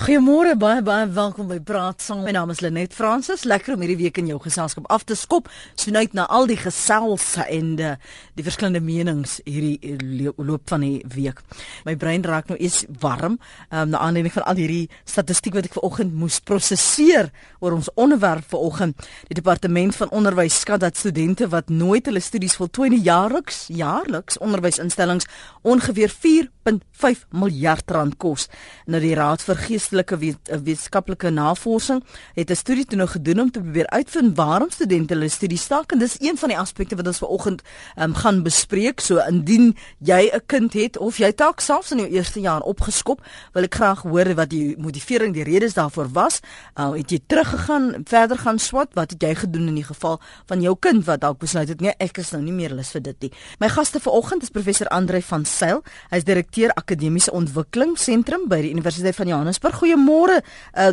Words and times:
Goeiemôre, 0.00 0.54
baie 0.56 0.80
baie 0.80 1.04
welkom 1.12 1.50
by 1.50 1.58
Praat 1.60 2.00
Saam. 2.00 2.22
My 2.24 2.32
naam 2.32 2.48
is 2.48 2.62
Lenet 2.64 2.94
Fransis. 2.96 3.42
Lekker 3.44 3.74
om 3.74 3.82
hierdie 3.84 3.98
week 4.00 4.16
in 4.16 4.30
jou 4.30 4.38
geselskap 4.40 4.86
af 4.88 5.02
te 5.04 5.12
skop. 5.12 5.50
Snoeit 5.76 6.14
na 6.16 6.24
al 6.32 6.46
die 6.48 6.56
gesels 6.56 7.34
en 7.42 7.74
die, 7.76 7.90
die 8.32 8.44
verskillende 8.46 8.80
menings 8.80 9.34
hierdie 9.44 9.98
loop 10.38 10.72
van 10.72 10.86
die 10.86 11.02
week. 11.12 11.42
My 11.84 11.98
brein 12.00 12.24
raak 12.24 12.48
nou 12.48 12.56
eens 12.56 12.86
warm, 13.02 13.36
um, 13.68 13.90
na 13.92 14.00
aanleiding 14.00 14.32
van 14.38 14.46
al 14.48 14.62
hierdie 14.62 14.86
statistiek 15.04 15.58
wat 15.58 15.68
ek 15.68 15.76
vanoggend 15.76 16.16
moes 16.16 16.40
prosesseer 16.48 17.28
oor 17.60 17.76
ons 17.76 17.92
onderwerp 18.00 18.48
vanoggend. 18.54 19.04
Die 19.28 19.36
departement 19.36 20.00
van 20.00 20.16
onderwys 20.16 20.62
skat 20.64 20.80
dat 20.80 20.96
studente 20.96 21.50
wat 21.52 21.68
nooit 21.68 22.08
hulle 22.08 22.24
studies 22.24 22.56
voltooi 22.56 22.88
nie 22.96 23.02
jaarliks, 23.04 23.66
jaarliks 23.68 24.40
onderwysinstellings 24.40 25.28
ongeveer 25.60 26.08
4.5 26.08 27.28
miljard 27.36 27.92
rand 27.92 28.16
kos. 28.16 28.48
Nou 28.88 29.04
die 29.04 29.12
Raad 29.20 29.44
vir 29.44 29.60
Gees 29.68 29.89
geestelike 29.90 30.16
eh, 30.50 30.58
wetenskaplike 30.58 31.30
navorsing 31.30 32.02
het 32.34 32.50
'n 32.50 32.54
studie 32.54 32.84
toe 32.84 32.96
nou 32.96 33.08
gedoen 33.08 33.40
om 33.40 33.50
te 33.50 33.60
probeer 33.60 33.86
uitvind 33.86 34.36
waarom 34.36 34.70
studente 34.70 35.14
hulle 35.14 35.28
studie 35.28 35.58
staak 35.58 35.92
en 35.92 35.98
dis 35.98 36.16
een 36.20 36.36
van 36.38 36.48
die 36.48 36.58
aspekte 36.58 36.96
wat 36.96 37.06
ons 37.06 37.18
vanoggend 37.18 37.62
um, 37.96 38.14
gaan 38.14 38.42
bespreek. 38.42 39.00
So 39.00 39.18
indien 39.18 39.76
jy 39.98 40.30
'n 40.32 40.40
kind 40.46 40.72
het 40.72 40.98
of 40.98 41.18
jy 41.18 41.32
dalk 41.34 41.60
selfs 41.60 41.90
in 41.90 41.98
jou 41.98 42.08
eerste 42.08 42.40
jaar 42.40 42.60
opgeskop, 42.60 43.20
wil 43.52 43.62
ek 43.62 43.74
graag 43.74 44.02
hoor 44.02 44.34
wat 44.34 44.50
die 44.50 44.76
motivering, 44.78 45.34
die 45.34 45.44
redes 45.44 45.74
daarvoor 45.74 46.08
was. 46.12 46.40
Uh, 46.78 46.92
het 46.92 47.10
jy 47.10 47.20
teruggegaan, 47.26 48.02
verder 48.04 48.38
gaan 48.38 48.58
swat, 48.58 48.88
wat 48.94 49.10
het 49.10 49.22
jy 49.22 49.34
gedoen 49.34 49.68
in 49.68 49.74
die 49.74 49.84
geval 49.84 50.20
van 50.46 50.60
jou 50.60 50.76
kind 50.78 51.04
wat 51.04 51.20
dalk 51.20 51.38
besluit 51.38 51.68
het 51.68 51.80
nee, 51.80 51.94
ek 51.98 52.18
is 52.18 52.30
nou 52.30 52.42
nie 52.42 52.52
meer 52.52 52.74
lus 52.74 52.90
vir 52.90 53.02
dit 53.02 53.20
nie. 53.20 53.32
My 53.58 53.68
gaste 53.68 54.00
vanoggend 54.00 54.42
is 54.42 54.50
professor 54.50 54.86
Andre 54.88 55.22
van 55.22 55.44
Sail. 55.44 55.82
Hy 56.10 56.16
is 56.16 56.24
direkteur 56.24 56.70
akademiese 56.70 57.32
ontwikkeling 57.32 57.98
sentrum 57.98 58.48
by 58.48 58.60
die 58.60 58.70
Universiteit 58.70 59.16
van 59.16 59.26
Johannesburg 59.26 59.79
goeiemôre 59.80 60.40
uh, 60.40 60.92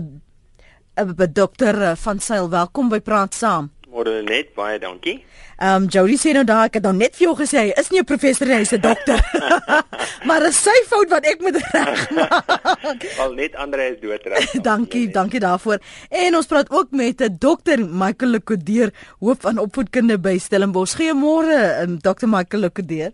uh 0.97 1.27
dokter 1.29 1.75
uh, 1.75 1.95
van 1.95 2.19
Sail, 2.19 2.49
welkom 2.49 2.89
by 2.89 2.99
Praat 2.99 3.35
Saam. 3.35 3.71
Môre 3.87 4.21
net, 4.21 4.51
baie 4.53 4.79
dankie. 4.79 5.21
Ehm 5.57 5.83
um, 5.83 5.85
Jody 5.89 6.17
sê 6.21 6.33
nou 6.35 6.43
daai 6.45 6.67
ek 6.67 6.75
het 6.77 6.83
nou 6.85 6.91
net 6.93 7.15
vir 7.17 7.23
jou 7.25 7.35
gesê 7.39 7.61
hy 7.63 7.69
is 7.81 7.87
nie 7.89 8.01
'n 8.01 8.05
professor 8.05 8.45
nie, 8.45 8.59
hy's 8.59 8.73
'n 8.75 8.81
dokter. 8.81 9.17
maar 10.27 10.43
dit 10.45 10.53
is 10.53 10.59
sy 10.61 10.75
fout 10.85 11.09
wat 11.09 11.25
ek 11.25 11.41
moet 11.41 11.57
regmaak. 11.57 13.05
Al 13.23 13.33
net 13.33 13.55
ander 13.55 13.79
is 13.79 13.97
doodreg. 14.01 14.51
dankie, 14.61 15.07
dankie 15.09 15.39
daarvoor. 15.39 15.79
En 16.09 16.35
ons 16.35 16.45
praat 16.45 16.69
ook 16.69 16.91
met 16.91 17.21
'n 17.21 17.37
dokter 17.39 17.79
Michael 17.79 18.31
Lekodeer, 18.37 18.93
hoof 19.19 19.41
van 19.41 19.57
opvoedkunde 19.57 20.19
by 20.19 20.37
Stellenbosch. 20.37 20.93
Goeiemôre, 20.99 21.81
um, 21.81 21.97
dokter 21.97 22.29
Michael 22.29 22.61
Lekodeer. 22.69 23.11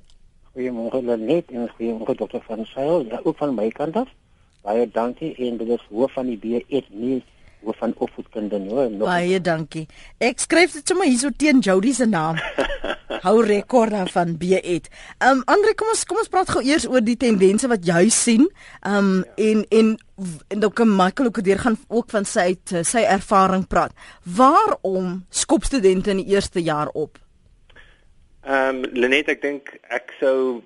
Goeiemôre 0.57 1.17
net 1.17 1.45
en 1.51 1.71
goeiemôre 1.77 2.15
dokter 2.17 2.41
van 2.47 2.65
Sail, 2.65 3.05
ja 3.07 3.19
ook 3.23 3.37
van 3.37 3.55
my 3.55 3.69
kant 3.69 3.95
af. 3.95 4.09
Baie 4.63 4.87
dankie 4.87 5.33
en 5.43 5.57
dit 5.59 5.71
is 5.75 5.85
hoof 5.91 6.13
van 6.15 6.29
die 6.31 6.39
B1 6.39 6.91
nie 6.95 7.19
hoof 7.63 7.77
van 7.79 7.93
opvoedkunde 7.97 8.59
nie. 8.59 8.97
Baie 8.99 9.39
dankie. 9.41 9.85
Ek 10.23 10.41
skryf 10.43 10.75
dit 10.77 10.87
sommer 10.87 11.07
hierso 11.07 11.31
teen 11.35 11.61
Jody 11.63 11.93
se 11.95 12.07
naam. 12.07 12.39
Hou 13.25 13.37
rekord 13.45 14.11
van 14.11 14.35
B1. 14.39 14.87
Ehm 15.19 15.29
um, 15.29 15.43
Andre, 15.51 15.75
kom 15.79 15.91
ons 15.93 16.03
kom 16.07 16.19
ons 16.19 16.31
praat 16.31 16.51
gou 16.51 16.63
eers 16.63 16.87
oor 16.89 17.03
die 17.03 17.17
tendense 17.19 17.67
wat 17.71 17.85
jy 17.87 18.07
sien. 18.11 18.47
Ehm 18.81 18.97
um, 18.97 19.13
ja. 19.37 19.51
en 19.51 19.65
en 19.69 19.93
en 20.47 20.59
dan 20.65 20.73
kan 20.73 20.95
Michael 20.95 21.31
ook 21.31 21.43
deur 21.43 21.59
gaan 21.59 21.77
ook 21.87 22.11
van 22.11 22.25
sy 22.25 22.53
uit 22.53 22.75
sy 22.87 23.03
ervaring 23.03 23.67
praat. 23.67 23.95
Waarom 24.23 25.23
skop 25.29 25.63
studente 25.63 26.11
in 26.11 26.23
die 26.23 26.35
eerste 26.35 26.63
jaar 26.63 26.91
op? 26.93 27.19
Ehm 28.43 28.83
um, 28.83 28.85
Lenet, 28.91 29.31
ek 29.31 29.41
dink 29.41 29.75
ek 29.87 30.15
sou 30.19 30.61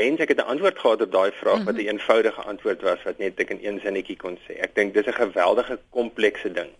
wens 0.00 0.20
ek 0.20 0.32
het 0.32 0.40
'n 0.42 0.50
antwoord 0.52 0.78
gehad 0.78 1.02
op 1.02 1.12
daai 1.12 1.32
vraag 1.40 1.64
wat 1.64 1.76
'n 1.76 1.80
mhm. 1.84 1.90
eenvoudige 1.92 2.42
antwoord 2.52 2.82
was 2.82 3.02
wat 3.08 3.18
net 3.18 3.40
ek 3.40 3.50
in 3.54 3.62
een 3.62 3.80
sinnetjie 3.80 4.16
kon 4.16 4.36
sê. 4.44 4.52
Ek 4.66 4.74
dink 4.74 4.94
dis 4.94 5.06
'n 5.06 5.22
geweldige 5.22 5.78
komplekse 5.90 6.52
ding. 6.52 6.70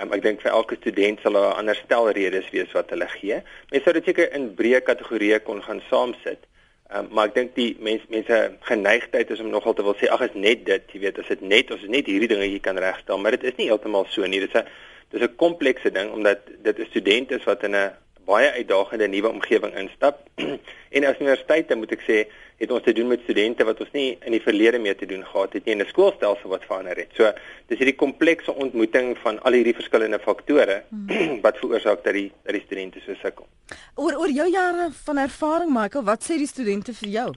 Um, 0.00 0.12
ek 0.16 0.22
dink 0.22 0.40
vir 0.40 0.52
elke 0.52 0.76
student 0.80 1.20
sal 1.20 1.32
daar 1.32 1.52
'n 1.52 1.58
ander 1.60 1.74
stel 1.76 2.10
redes 2.10 2.50
wees 2.50 2.72
wat 2.72 2.90
hulle 2.90 3.08
gee. 3.08 3.42
Mense 3.70 3.84
sou 3.84 3.92
dit 3.92 4.04
seker 4.04 4.32
in 4.32 4.54
breë 4.54 4.80
kategorieë 4.80 5.42
kon 5.42 5.62
gaan 5.62 5.82
saamsit. 5.90 6.46
Um, 6.94 7.08
maar 7.10 7.28
ek 7.28 7.34
dink 7.34 7.54
die 7.54 7.76
mense 7.78 8.06
mense 8.08 8.56
geneigtheid 8.60 9.30
is 9.30 9.40
om 9.40 9.50
nogal 9.50 9.74
te 9.74 9.82
wil 9.82 9.94
sê 9.94 10.08
ag 10.08 10.20
is 10.20 10.34
net 10.34 10.64
dit, 10.66 10.82
jy 10.92 11.00
weet, 11.00 11.18
as 11.18 11.28
dit 11.28 11.40
net 11.40 11.70
ons 11.70 11.82
net 11.86 12.06
hierdie 12.06 12.28
dinge 12.28 12.48
jy 12.48 12.58
kan 12.58 12.78
regstel, 12.78 13.18
maar 13.18 13.30
dit 13.30 13.44
is 13.44 13.58
nie 13.58 13.66
heeltemal 13.66 14.06
so 14.08 14.26
nie. 14.26 14.40
Dit 14.40 14.54
is 14.54 14.62
'n 14.62 14.66
dis 15.10 15.22
'n 15.22 15.36
komplekse 15.36 15.90
ding 15.90 16.12
omdat 16.12 16.38
dit 16.62 16.78
'n 16.78 16.90
student 16.90 17.30
is 17.30 17.44
wat 17.44 17.62
in 17.62 17.76
'n 17.76 17.92
baie 18.24 18.50
uitdagende 18.50 19.08
nuwe 19.08 19.28
omgewing 19.28 19.74
instap. 19.76 20.28
en 20.96 21.04
as 21.04 21.20
universiteite 21.20 21.76
moet 21.76 21.92
ek 21.92 22.02
sê, 22.08 22.26
het 22.60 22.70
ons 22.70 22.82
te 22.84 22.92
doen 22.92 23.08
met 23.08 23.22
studente 23.24 23.64
wat 23.64 23.78
ons 23.80 23.92
nie 23.96 24.08
in 24.28 24.34
die 24.36 24.42
verlede 24.44 24.78
mee 24.78 24.94
te 24.94 25.06
doen 25.08 25.22
gehad 25.24 25.54
het 25.56 25.64
nie 25.64 25.74
in 25.74 25.82
'n 25.82 25.88
skoolstelsel 25.88 26.50
wat 26.50 26.64
verander 26.68 26.96
het. 26.96 27.08
So 27.16 27.32
dis 27.68 27.78
hierdie 27.78 27.96
komplekse 27.96 28.54
ontmoeting 28.54 29.16
van 29.18 29.42
al 29.42 29.52
hierdie 29.52 29.74
verskillende 29.74 30.18
faktore 30.18 30.82
hmm. 30.88 31.40
wat 31.46 31.56
veroorsaak 31.56 32.04
dat 32.04 32.12
die 32.12 32.32
dat 32.44 32.52
die 32.52 32.64
studente 32.66 33.00
so 33.00 33.14
sukkel. 33.14 33.46
Oor 33.94 34.18
oor 34.18 34.28
jou 34.28 34.50
jare 34.50 34.90
van 35.04 35.18
ervaring 35.18 35.72
Michael, 35.72 36.04
wat 36.04 36.22
sê 36.22 36.36
die 36.36 36.46
studente 36.46 36.92
vir 36.92 37.08
jou? 37.08 37.30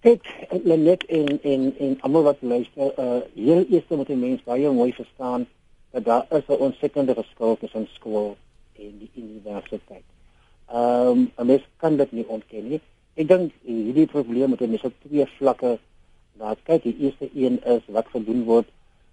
Ek 0.00 0.24
net 0.64 1.04
in 1.08 1.38
in 1.42 1.74
in 1.78 1.98
almal 2.00 2.22
wat 2.22 2.40
luister, 2.40 2.92
uh 2.98 3.20
heel 3.34 3.64
eers 3.70 3.84
moet 3.88 4.06
die 4.06 4.16
mens 4.16 4.42
baie 4.42 4.70
mooi 4.70 4.92
verstaan 4.92 5.46
dat 5.92 6.04
daar 6.04 6.26
is 6.30 6.48
'n 6.48 6.64
ontsettende 6.68 7.14
verskil 7.14 7.56
tussen 7.60 7.88
skool 7.92 8.36
en 8.72 8.98
die 8.98 9.10
universiteit. 9.14 10.04
Ehm 10.68 11.28
um, 11.36 11.46
mens 11.46 11.62
kan 11.76 11.96
dit 11.96 12.12
nie 12.12 12.28
ontken 12.28 12.68
nie. 12.68 12.80
Ek 13.14 13.28
dink 13.30 13.52
hierdie 13.62 14.08
probleem 14.10 14.50
moet 14.50 14.62
mens 14.66 14.82
op 14.82 14.94
twee 15.06 15.26
vlakke 15.36 15.76
daar 16.40 16.56
kyk. 16.66 16.82
Die 16.82 16.96
eerste 17.06 17.28
een 17.30 17.60
is 17.62 17.82
wat 17.94 18.08
gedoen 18.10 18.40
word 18.48 18.66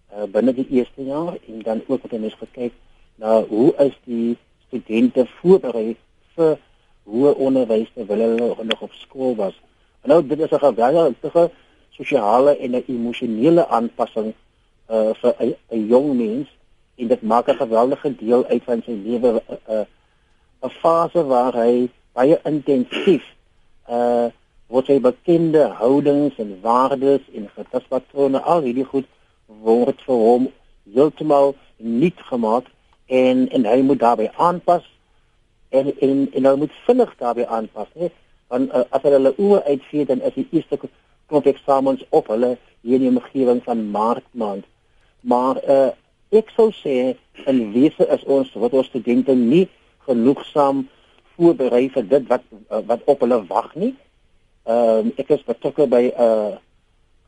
uh, 0.09 0.25
binne 0.25 0.53
die 0.57 0.65
eerste 0.73 1.03
jaar 1.05 1.35
en 1.47 1.59
dan 1.67 1.83
ook 1.87 2.07
wat 2.07 2.19
mens 2.19 2.37
kyk 2.55 2.73
na 3.21 3.43
hoe 3.45 3.69
is 3.85 3.93
die 4.09 4.37
studente 4.67 5.27
voorberei 5.37 5.93
vir 6.35 6.55
hoe 7.03 7.33
onderwys 7.35 7.91
terwyl 7.93 8.23
hulle 8.23 8.65
nog 8.71 8.81
op 8.81 8.95
skool 9.03 9.35
was. 9.35 9.53
En 10.01 10.09
nou 10.09 10.25
dit 10.25 10.39
is 10.39 10.51
'n 10.51 10.65
geweldige 10.65 11.51
sosiale 11.89 12.57
en 12.57 12.71
'n 12.71 12.83
emosionele 12.87 13.67
aanpassing 13.67 14.33
uh, 14.89 15.13
vir 15.21 15.35
'n 15.69 15.87
jong 15.87 16.17
mens 16.17 16.47
en 16.95 17.07
dit 17.07 17.21
maak 17.21 17.47
'n 17.49 17.61
geweldige 17.61 18.15
deel 18.15 18.45
uit 18.45 18.63
van 18.63 18.81
sy 18.81 18.97
lewe 19.05 19.29
'n 19.29 19.41
uh, 19.69 19.77
'n 19.77 19.85
uh, 20.65 20.73
fase 20.81 21.23
waar 21.25 21.53
hy 21.53 21.89
baie 22.13 22.39
intensief 22.43 23.23
uh 23.97 24.29
wat 24.71 24.87
sy 24.87 25.01
bekende 25.03 25.65
houdings 25.81 26.37
en 26.39 26.51
waardes 26.63 27.25
en 27.35 27.49
gedragspatrone 27.55 28.39
al 28.53 28.61
hierdie 28.63 28.87
goed 28.87 29.07
word 29.65 29.99
vir 30.07 30.21
hom 30.27 30.47
heeltemal 30.93 31.51
nie 31.77 32.13
gemaak 32.29 32.69
en 33.07 33.49
en 33.51 33.67
hy 33.67 33.81
moet 33.83 33.99
daarbey 33.99 34.29
aanpas 34.37 34.87
en 35.75 35.91
en 35.99 36.23
en 36.31 36.47
hy 36.49 36.55
moet 36.63 36.79
vinnig 36.85 37.11
daarbey 37.19 37.45
aanpas 37.45 37.91
net 38.03 38.15
want 38.51 38.71
uh, 38.75 38.83
as 38.95 39.03
hulle 39.07 39.33
oë 39.35 39.63
uitvee 39.67 40.07
dan 40.07 40.23
is 40.27 40.35
die 40.39 40.47
eerste 40.51 40.79
klop 41.31 41.47
eksamens 41.47 42.03
op 42.09 42.27
hulle 42.31 42.55
hier 42.81 42.99
in 42.99 43.05
die 43.05 43.11
omgewing 43.13 43.61
van 43.63 43.83
maart 43.95 44.27
maand. 44.31 44.65
Maar 45.21 45.61
uh 45.75 45.89
ek 46.31 46.47
sou 46.55 46.69
sê 46.71 46.93
in 47.51 47.57
wese 47.73 48.05
is 48.15 48.21
ons 48.23 48.53
wat 48.63 48.71
ons 48.79 48.87
studente 48.87 49.33
nie 49.35 49.65
genoegsaam 50.07 50.85
voorberei 51.41 51.87
vir 51.89 52.05
dit 52.13 52.27
wat 52.29 52.43
uh, 52.53 52.81
wat 52.89 53.07
op 53.09 53.25
hulle 53.25 53.41
wag 53.49 53.73
nie. 53.75 53.95
Ehm 54.69 55.07
um, 55.07 55.13
ek 55.17 55.33
is 55.37 55.47
betrokke 55.47 55.87
by 55.89 56.03
'n 56.09 56.13
uh, 56.27 56.53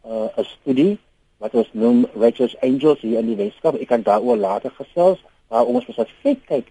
'n 0.05 0.11
uh, 0.11 0.29
'n 0.37 0.49
studie 0.51 0.99
wat 1.41 1.55
ons 1.59 1.71
noem 1.73 2.05
Righteous 2.15 2.55
Angels 2.61 3.01
hier 3.01 3.19
in 3.19 3.31
die 3.31 3.39
Weskaap. 3.41 3.79
Ek 3.81 3.89
kan 3.89 4.05
daaroor 4.05 4.37
later 4.37 4.71
gesels 4.77 5.19
waar 5.49 5.65
ons 5.65 5.83
spesifiek 5.83 6.45
kyk 6.47 6.69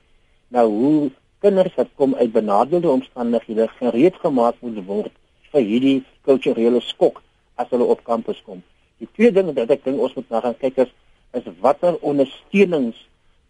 na 0.48 0.64
hoe 0.64 1.10
kinders 1.42 1.74
wat 1.74 1.90
kom 1.98 2.14
uit 2.14 2.32
benadeelde 2.32 2.88
omstandighede 2.88 3.68
gereed 3.78 4.16
gemaak 4.22 4.54
moet 4.60 4.78
word 4.86 5.12
vir 5.52 5.62
hierdie 5.70 5.98
kulturele 6.24 6.80
skok 6.80 7.22
as 7.60 7.68
hulle 7.74 7.84
op 7.84 8.04
kampus 8.06 8.42
kom. 8.46 8.62
Die 9.02 9.08
tweede 9.14 9.42
ding 9.42 9.52
wat 9.58 9.70
ek 9.74 9.84
dink 9.84 10.00
ons 10.00 10.14
moet 10.14 10.30
na 10.30 10.40
gaan 10.40 10.58
kyk 10.62 10.84
is 10.86 10.92
is 11.32 11.48
watter 11.64 11.98
ondersteunings 12.00 12.98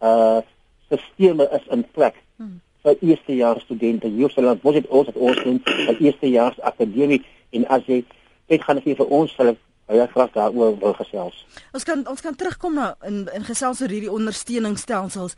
uh 0.01 0.41
sisteme 0.89 1.49
is 1.57 1.65
in 1.75 1.85
plek 1.97 2.19
hmm. 2.37 2.61
Vir 2.83 2.97
eerstejaars 3.01 3.65
studente. 3.67 4.09
Hier 4.09 4.31
sal 4.31 4.49
ons 4.51 4.63
wat 4.63 4.89
ons 4.89 5.11
het 5.11 5.17
ons 5.17 5.43
doen 5.45 5.61
vir 5.65 6.01
eerstejaars 6.01 6.61
akademie 6.61 7.23
en 7.53 7.67
as 7.69 7.85
jy 7.87 8.03
dit 8.49 8.63
gaan 8.63 8.83
vir 8.83 9.07
ons 9.07 9.35
sal 9.37 9.55
baie 9.87 10.07
graag 10.15 10.33
daaroor 10.33 10.79
wil 10.81 10.95
gesels. 10.95 11.45
Ons 11.73 11.85
kan 11.85 12.07
ons 12.09 12.25
kan 12.25 12.35
terugkom 12.35 12.75
na 12.75 12.95
in 13.07 13.29
in 13.35 13.45
gesels 13.45 13.83
oor 13.83 13.93
hierdie 13.93 14.13
ondersteuningsstelsels 14.13 15.37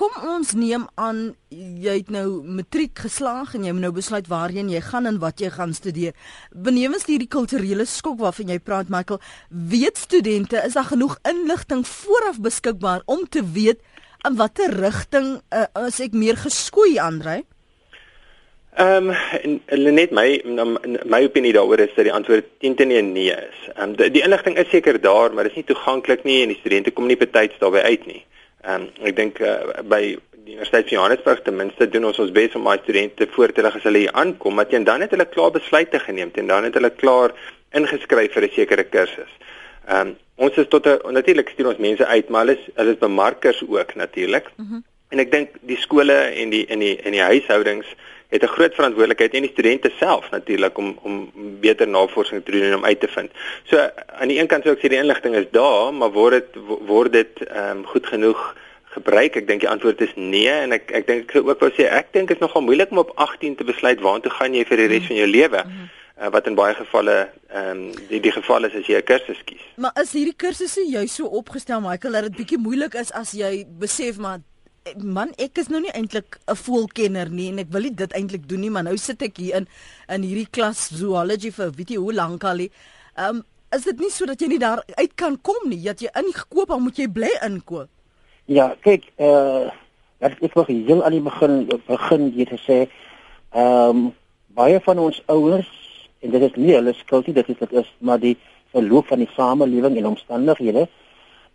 kom 0.00 0.14
ons 0.24 0.54
neem 0.56 0.86
aan 0.96 1.18
jy 1.52 1.98
het 2.00 2.10
nou 2.10 2.40
matriek 2.42 2.96
geslaag 3.04 3.52
en 3.54 3.66
jy 3.66 3.74
moet 3.76 3.84
nou 3.84 3.92
besluit 3.94 4.28
waarheen 4.30 4.70
jy 4.72 4.80
gaan 4.82 5.06
en 5.06 5.18
wat 5.22 5.42
jy 5.42 5.50
gaan 5.52 5.74
studeer. 5.76 6.16
Benewens 6.50 7.04
hierdie 7.06 7.28
kulturele 7.30 7.84
skok 7.86 8.16
waarvan 8.22 8.54
jy 8.54 8.58
praat 8.58 8.90
Michael, 8.92 9.20
weet 9.50 10.00
studente 10.00 10.62
is 10.64 10.78
daar 10.78 10.88
genoeg 10.88 11.18
inligting 11.28 11.84
vooraf 11.86 12.40
beskikbaar 12.40 13.04
om 13.04 13.26
te 13.28 13.44
weet 13.44 13.84
in 14.28 14.36
watter 14.36 14.70
rigting 14.70 15.40
uh, 15.50 15.66
as 15.74 16.00
ek 16.00 16.14
meer 16.14 16.38
geskoei 16.38 16.98
Andre? 17.02 17.42
Ehm 18.80 19.10
um, 19.12 19.58
net 19.98 20.12
my 20.16 20.40
my 21.04 21.20
opinie 21.26 21.52
daaroor 21.52 21.82
is 21.84 21.92
dat 21.96 22.06
die 22.08 22.12
antwoord 22.12 22.46
teen 22.58 22.74
teen 22.74 23.12
nee 23.12 23.28
is. 23.28 23.58
Ehm 23.74 23.90
um, 23.90 23.96
die, 23.96 24.10
die 24.10 24.22
inligting 24.24 24.56
is 24.56 24.70
seker 24.70 25.00
daar, 25.00 25.34
maar 25.34 25.44
dit 25.44 25.52
is 25.52 25.60
nie 25.60 25.68
toeganklik 25.68 26.24
nie 26.24 26.42
en 26.42 26.54
die 26.54 26.60
studente 26.60 26.90
kom 26.90 27.06
nie 27.06 27.18
betyds 27.20 27.58
daarbey 27.60 27.82
uit 27.82 28.06
nie. 28.06 28.22
Ehm 28.64 28.86
um, 28.86 28.88
ek 29.04 29.16
dink 29.16 29.40
uh, 29.40 29.82
by 29.84 30.00
die 30.06 30.54
Universiteit 30.54 30.88
van 30.88 30.96
Johannesburg 30.96 31.42
ten 31.42 31.56
minste 31.56 31.88
doen 31.88 32.08
ons 32.08 32.18
ons 32.18 32.32
bes 32.32 32.56
om 32.56 32.64
my 32.64 32.78
studente 32.82 33.28
voor 33.34 33.52
te 33.52 33.62
lig 33.62 33.76
as 33.76 33.84
hulle 33.86 34.06
hier 34.06 34.16
aankom, 34.18 34.64
teen 34.70 34.88
dan 34.88 35.04
het 35.04 35.12
hulle 35.12 35.28
klaar 35.28 35.52
besluite 35.52 36.00
geneem 36.00 36.32
en 36.34 36.46
dan 36.46 36.64
het 36.64 36.80
hulle 36.80 36.90
klaar 36.90 37.36
ingeskryf 37.76 38.32
vir 38.32 38.48
'n 38.48 38.54
sekere 38.56 38.84
kursus. 38.84 39.32
Ehm 39.86 40.14
um, 40.14 40.16
ons 40.42 40.56
is 40.62 40.68
tot 40.68 40.86
'n 40.86 41.12
natuurlik 41.12 41.48
stuur 41.48 41.68
ons 41.72 41.84
mense 41.88 42.06
uit, 42.06 42.28
maar 42.28 42.46
hulle 42.46 42.58
is 42.58 42.64
hulle 42.74 42.92
is 42.92 42.98
bemarkers 42.98 43.62
ook 43.68 43.94
natuurlik. 43.94 44.50
Mm 44.56 44.66
-hmm. 44.68 44.84
En 45.12 45.18
ek 45.18 45.30
dink 45.30 45.48
die 45.60 45.76
skole 45.76 46.14
en 46.14 46.50
die 46.50 46.64
in 46.66 46.78
die 46.78 46.96
in 46.96 47.12
die 47.12 47.20
huishoudings 47.30 47.86
het 48.32 48.42
'n 48.42 48.54
groot 48.56 48.74
verantwoordelikheid 48.74 49.34
en 49.34 49.42
die 49.42 49.50
studente 49.50 49.90
self 49.98 50.30
natuurlik 50.30 50.78
om 50.78 50.98
om 51.02 51.30
beter 51.60 51.88
navorsing 51.88 52.44
te 52.44 52.50
doen 52.50 52.62
en 52.62 52.76
om 52.76 52.84
uit 52.84 53.00
te 53.00 53.08
vind. 53.08 53.30
So 53.64 53.90
aan 54.20 54.28
die 54.28 54.38
een 54.38 54.46
kant 54.46 54.62
sou 54.64 54.74
ek 54.74 54.80
sê 54.80 54.88
die 54.88 55.02
inligting 55.04 55.34
is 55.34 55.50
daar, 55.50 55.94
maar 55.94 56.10
word 56.10 56.32
dit 56.32 56.62
word 56.86 57.12
dit 57.12 57.34
ehm 57.48 57.76
um, 57.76 57.86
goed 57.86 58.06
genoeg 58.06 58.56
gebruik? 58.84 59.36
Ek 59.36 59.46
dink 59.46 59.60
die 59.60 59.68
antwoord 59.68 60.00
is 60.00 60.14
nee 60.14 60.50
en 60.50 60.72
ek 60.72 60.90
ek 60.90 61.06
dink 61.06 61.34
ek 61.34 61.44
ook 61.44 61.60
wou 61.60 61.70
sê 61.70 61.88
ek 61.88 62.12
dink 62.12 62.28
dit 62.28 62.36
is 62.36 62.46
nogal 62.46 62.62
moeilik 62.62 62.90
om 62.90 62.98
op 62.98 63.12
18 63.14 63.54
te 63.54 63.64
besluit 63.64 64.00
waartoe 64.00 64.32
gaan 64.32 64.54
jy 64.54 64.64
vir 64.64 64.76
die 64.76 64.86
res 64.86 65.06
van 65.06 65.16
jou 65.16 65.26
lewe. 65.26 65.64
Uh, 66.20 66.28
wat 66.28 66.46
in 66.46 66.54
baie 66.54 66.74
gevalle 66.76 67.32
ehm 67.48 67.68
um, 67.70 67.92
die 68.08 68.20
die 68.20 68.32
geval 68.32 68.66
is 68.68 68.74
as 68.76 68.86
jy 68.86 68.98
'n 69.00 69.04
kursus 69.08 69.38
kies. 69.44 69.62
Maar 69.76 69.96
is 70.02 70.12
hierdie 70.12 70.36
kursusse 70.36 70.84
jy 70.84 71.06
so 71.06 71.24
opgestel 71.26 71.80
Michael 71.80 72.12
dat 72.12 72.22
dit 72.22 72.36
bietjie 72.36 72.58
moeilik 72.58 72.94
is 72.94 73.12
as 73.12 73.32
jy 73.32 73.64
besef 73.80 74.18
maar 74.18 74.42
man 74.96 75.32
ek 75.38 75.58
is 75.58 75.70
nou 75.72 75.80
nie 75.80 75.94
eintlik 75.96 76.38
'n 76.46 76.54
voelkenner 76.54 77.30
nie 77.30 77.48
en 77.48 77.58
ek 77.58 77.72
wil 77.72 77.82
nie 77.82 77.94
dit 77.94 78.12
eintlik 78.12 78.48
doen 78.48 78.60
nie 78.60 78.70
maar 78.70 78.84
nou 78.84 78.96
sit 78.96 79.22
ek 79.22 79.36
hier 79.36 79.56
in 79.56 79.68
in 80.08 80.22
hierdie 80.22 80.50
klas 80.50 80.88
zoology 80.92 81.50
vir 81.50 81.72
weet 81.76 81.90
jy 81.90 81.96
hoe 81.96 82.12
lank 82.12 82.44
al. 82.44 82.60
Ehm 82.60 83.28
um, 83.28 83.44
is 83.72 83.84
dit 83.84 83.98
nie 84.00 84.10
so 84.10 84.26
dat 84.26 84.40
jy 84.40 84.48
nie 84.48 84.58
daar 84.58 84.84
uit 84.94 85.14
kan 85.14 85.40
kom 85.40 85.68
nie 85.68 85.82
dat 85.82 86.00
jy 86.00 86.10
ingekoop 86.12 86.68
dan 86.68 86.82
moet 86.82 86.98
jy 86.98 87.08
bly 87.08 87.32
inkoop. 87.42 87.88
Ja, 88.44 88.76
kyk 88.82 89.04
eh 89.16 89.26
uh, 89.26 89.70
ek 90.20 90.54
wil 90.54 90.64
heel 90.64 91.04
aan 91.04 91.12
die 91.12 91.24
begin 91.24 91.70
begin 91.86 92.32
jy 92.36 92.44
te 92.44 92.58
sê 92.58 92.88
ehm 93.52 93.88
um, 93.88 94.14
baie 94.54 94.80
van 94.80 94.98
ons 94.98 95.22
ouers 95.26 95.81
en 96.22 96.30
dit 96.30 96.42
is 96.48 96.56
nie 96.56 96.74
hulle 96.74 96.94
skuld 96.98 97.26
nie 97.26 97.34
dit 97.34 97.48
is 97.48 97.58
dit 97.58 97.72
is 97.82 97.92
maar 97.98 98.20
die 98.22 98.36
verloop 98.72 99.06
van 99.12 99.22
die 99.22 99.30
samelewing 99.36 99.96
en 100.00 100.10
omstandighede 100.14 100.88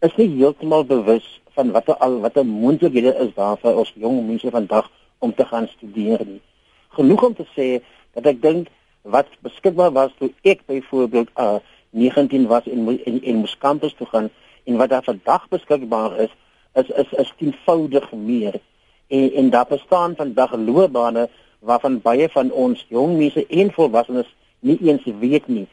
is 0.06 0.16
nie 0.20 0.30
heeltemal 0.36 0.86
bewus 0.86 1.28
van 1.58 1.72
wat 1.74 1.90
al 2.00 2.20
wat 2.26 2.36
'n 2.38 2.48
moontlikhede 2.64 3.14
is 3.26 3.34
daar 3.36 3.58
vir 3.58 3.78
ons 3.82 3.94
jong 3.96 4.28
mense 4.28 4.50
vandag 4.52 4.90
om 5.20 5.34
te 5.36 5.46
gaan 5.46 5.68
studeer 5.68 6.22
nie. 6.26 6.42
Genoeg 6.90 7.24
om 7.24 7.34
te 7.36 7.46
sê 7.56 7.68
dat 8.14 8.26
ek 8.26 8.42
dink 8.42 8.68
wat 9.02 9.28
beskikbaar 9.42 9.92
was 9.92 10.12
toe 10.18 10.32
ek 10.42 10.66
byvoorbeeld 10.66 11.30
uh 11.36 11.58
19 11.90 12.48
was 12.48 12.68
en 12.68 13.00
in 13.06 13.24
in 13.24 13.36
moes 13.36 13.58
kampus 13.58 13.94
toe 13.94 14.08
gaan 14.08 14.30
en 14.64 14.78
wat 14.78 14.90
daar 14.90 15.04
vandag 15.04 15.48
beskikbaar 15.50 16.18
is 16.20 16.34
is 16.74 16.90
is 16.90 17.12
is 17.12 17.34
tienvoudig 17.38 18.12
meer. 18.12 18.60
En 19.08 19.34
en 19.34 19.50
daar 19.50 19.68
bestaan 19.70 20.16
vandag 20.16 20.52
loopbane 20.56 21.30
waarvan 21.60 22.02
baie 22.02 22.30
van 22.30 22.52
ons 22.52 22.86
jong 22.90 23.18
mense 23.18 23.46
en 23.48 23.72
volwassenes 23.72 24.36
nie 24.60 24.78
eens 24.82 25.04
weet 25.20 25.48
nie. 25.48 25.68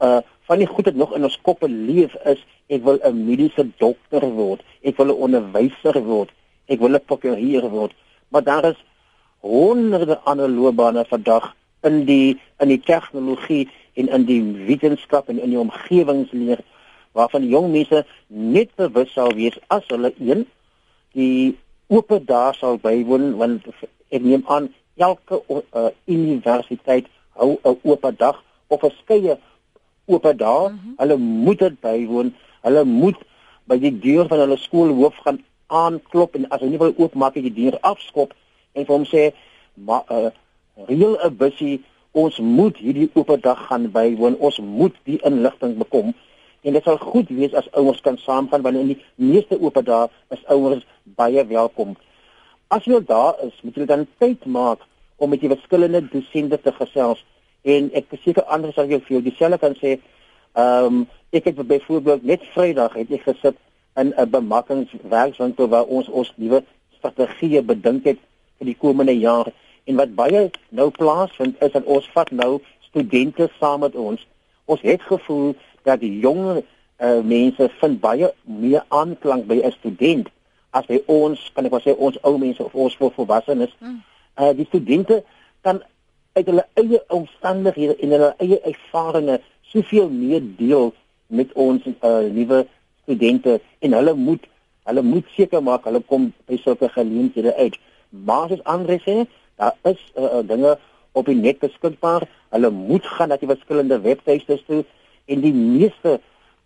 Uh 0.00 0.20
van 0.44 0.60
die 0.60 0.68
goed 0.68 0.84
wat 0.84 0.94
nog 1.00 1.14
in 1.16 1.24
ons 1.24 1.38
koppe 1.40 1.68
leef 1.68 2.12
is 2.28 2.40
ek 2.68 2.82
wil 2.84 2.98
'n 3.00 3.24
mediese 3.26 3.64
dokter 3.80 4.24
word, 4.28 4.60
ek 4.82 4.96
wil 4.96 5.06
'n 5.06 5.22
onderwyser 5.26 5.96
word, 6.04 6.30
ek 6.68 6.80
wil 6.80 6.94
'n 6.94 7.04
prokureur 7.04 7.70
word. 7.70 7.92
Maar 8.28 8.42
daar 8.42 8.64
is 8.64 8.84
honderde 9.40 10.18
ander 10.24 10.48
loopbane 10.48 11.04
vandag 11.04 11.54
in 11.82 12.04
die 12.04 12.40
in 12.58 12.68
die 12.68 12.80
tegnologie 12.80 13.68
en 13.94 14.08
in 14.08 14.24
die 14.24 14.42
wetenskap 14.66 15.28
en 15.28 15.40
in 15.40 15.52
die 15.52 15.58
omgewingsleer 15.58 16.60
waarvan 17.12 17.48
jong 17.48 17.70
mense 17.72 18.04
net 18.26 18.72
bewus 18.80 19.12
sal 19.12 19.34
wees 19.38 19.58
as 19.68 19.84
hulle 19.92 20.12
een 20.18 20.46
die 21.12 21.56
oop 21.86 22.10
daar 22.26 22.56
sal 22.58 22.80
bywoon 22.82 23.34
want 23.40 23.68
ek 24.10 24.22
neem 24.22 24.42
aan 24.46 24.72
elke 24.96 25.40
uh, 25.50 25.90
universiteit 26.06 27.06
hou 27.38 27.58
'n 27.62 27.78
oop 27.82 28.04
dag 28.18 28.42
of 28.68 28.82
'n 28.82 28.92
skeie 29.02 29.38
oop 30.06 30.32
daar. 30.36 30.70
Mm 30.70 30.78
-hmm. 30.78 30.94
Hulle 30.96 31.16
moet 31.16 31.58
dit 31.58 31.80
bywoon. 31.80 32.34
Hulle 32.62 32.84
moet 32.84 33.16
by 33.64 33.78
die 33.78 33.98
deur 33.98 34.28
van 34.28 34.38
hulle 34.38 34.56
skoolhoof 34.56 35.16
gaan 35.24 35.44
aanklop 35.66 36.34
en 36.34 36.48
as 36.48 36.60
hulle 36.60 36.70
nie 36.70 36.78
wil 36.78 36.94
oopmaak 36.96 37.34
die 37.34 37.54
deur 37.54 37.78
afskop 37.80 38.34
en 38.72 38.86
vir 38.86 38.94
hom 38.94 39.04
sê 39.04 39.32
maar 39.74 40.04
uh, 40.10 40.30
reël 40.88 41.16
'n 41.24 41.36
busie 41.36 41.82
ons 42.12 42.38
moet 42.38 42.76
hierdie 42.78 43.10
oop 43.14 43.30
dag 43.42 43.66
gaan 43.66 43.90
bywoon. 43.90 44.36
Ons 44.38 44.58
moet 44.58 44.94
die 45.04 45.18
inligting 45.26 45.78
bekom. 45.78 46.14
En 46.62 46.72
dit 46.72 46.84
sal 46.86 46.98
goed 46.98 47.28
wees 47.28 47.54
as 47.54 47.70
ouers 47.72 48.00
kan 48.00 48.18
saamgaan 48.18 48.62
want 48.62 48.76
in 48.76 48.92
die 48.94 49.00
meeste 49.14 49.58
oop 49.60 49.80
dae 49.84 50.08
is 50.30 50.44
ouers 50.46 50.86
baie 51.02 51.44
welkom. 51.46 51.96
As 52.68 52.86
jy 52.86 53.00
daar 53.04 53.34
is, 53.42 53.58
moet 53.62 53.76
jy 53.76 53.86
dan 53.90 54.06
tyd 54.18 54.46
maak 54.46 54.86
om 55.16 55.30
met 55.30 55.40
die 55.40 55.48
verskillende 55.48 56.08
dosente 56.08 56.60
te 56.60 56.72
gesels. 56.72 57.24
En 57.62 57.90
ek 57.92 58.12
seker 58.22 58.44
ander 58.44 58.72
sal 58.72 58.90
jou 58.90 59.00
vir 59.06 59.22
dieselfde 59.22 59.58
kan 59.58 59.76
sê 59.80 59.98
ehm 60.54 60.86
um, 60.86 61.06
ek 61.34 61.48
het 61.50 61.66
byvoorbeeld 61.66 62.22
net 62.22 62.42
Vrydag 62.54 62.92
het 62.94 63.10
ek 63.10 63.24
gesit 63.26 63.56
in 63.96 64.12
'n 64.16 64.30
bemakkingswerkswinkel 64.30 65.68
waar 65.68 65.84
ons 65.84 66.08
ons 66.08 66.32
nuwe 66.36 66.62
strategieë 66.98 67.62
bedink 67.62 68.04
het 68.04 68.18
vir 68.58 68.66
die 68.66 68.78
komende 68.78 69.16
jaar. 69.18 69.50
En 69.84 69.96
wat 69.96 70.14
baie 70.14 70.50
nou 70.68 70.90
plaasvind 70.90 71.62
is 71.62 71.72
dat 71.72 71.84
ons 71.84 72.10
vat 72.14 72.30
nou 72.30 72.60
studente 72.80 73.48
saam 73.58 73.80
met 73.80 73.94
ons. 73.94 74.26
Ons 74.64 74.80
het 74.80 75.02
gevoel 75.02 75.54
dat 75.82 76.00
die 76.00 76.18
jong 76.18 76.62
uh, 76.98 77.20
mense 77.22 77.68
vind 77.80 78.00
baie 78.00 78.32
meer 78.42 78.84
aanklank 78.88 79.46
by 79.46 79.60
'n 79.60 79.74
student 79.80 80.28
as 80.70 80.86
by 80.86 81.02
ons 81.06 81.50
kan 81.54 81.64
ek 81.64 81.70
maar 81.70 81.84
sê 81.84 81.94
ons 81.96 82.18
ou 82.22 82.38
mense 82.38 82.64
of 82.64 82.74
ons 82.74 82.96
volwassenes. 82.96 83.74
Mm. 83.78 84.02
Uh, 84.38 84.52
die 84.56 84.66
studente 84.66 85.22
kan 85.60 85.82
uit 86.32 86.46
hulle 86.46 86.64
eie 86.80 87.00
omstandighede 87.14 87.96
en 88.02 88.14
hulle 88.16 88.30
eie 88.42 88.60
ervarings 88.70 89.44
soveel 89.72 90.08
meer 90.10 90.42
deel 90.58 90.92
met 91.26 91.52
ons 91.52 91.84
uh, 91.86 92.18
nuwe 92.30 92.64
studente 93.02 93.60
en 93.78 93.96
hulle 93.98 94.14
moet 94.14 94.50
hulle 94.84 95.02
moet 95.02 95.28
seker 95.36 95.62
maak 95.64 95.86
hulle 95.88 96.02
kom 96.10 96.28
by 96.48 96.58
sulke 96.60 96.90
geleenthede 96.92 97.54
uit. 97.56 97.78
Maar 98.10 98.52
as 98.52 98.64
Andre 98.68 98.98
sê, 99.00 99.14
daar 99.56 99.72
is 99.88 100.00
uh, 100.20 100.42
dinge 100.44 100.74
op 101.16 101.30
die 101.30 101.38
net 101.38 101.62
beskikbaar. 101.62 102.26
Hulle 102.52 102.70
moet 102.70 103.06
gaan 103.16 103.32
na 103.32 103.38
die 103.40 103.48
verskillende 103.48 104.00
webtuistes 104.04 104.60
toe 104.68 104.82
en 105.24 105.44
die 105.44 105.54
meeste 105.56 106.18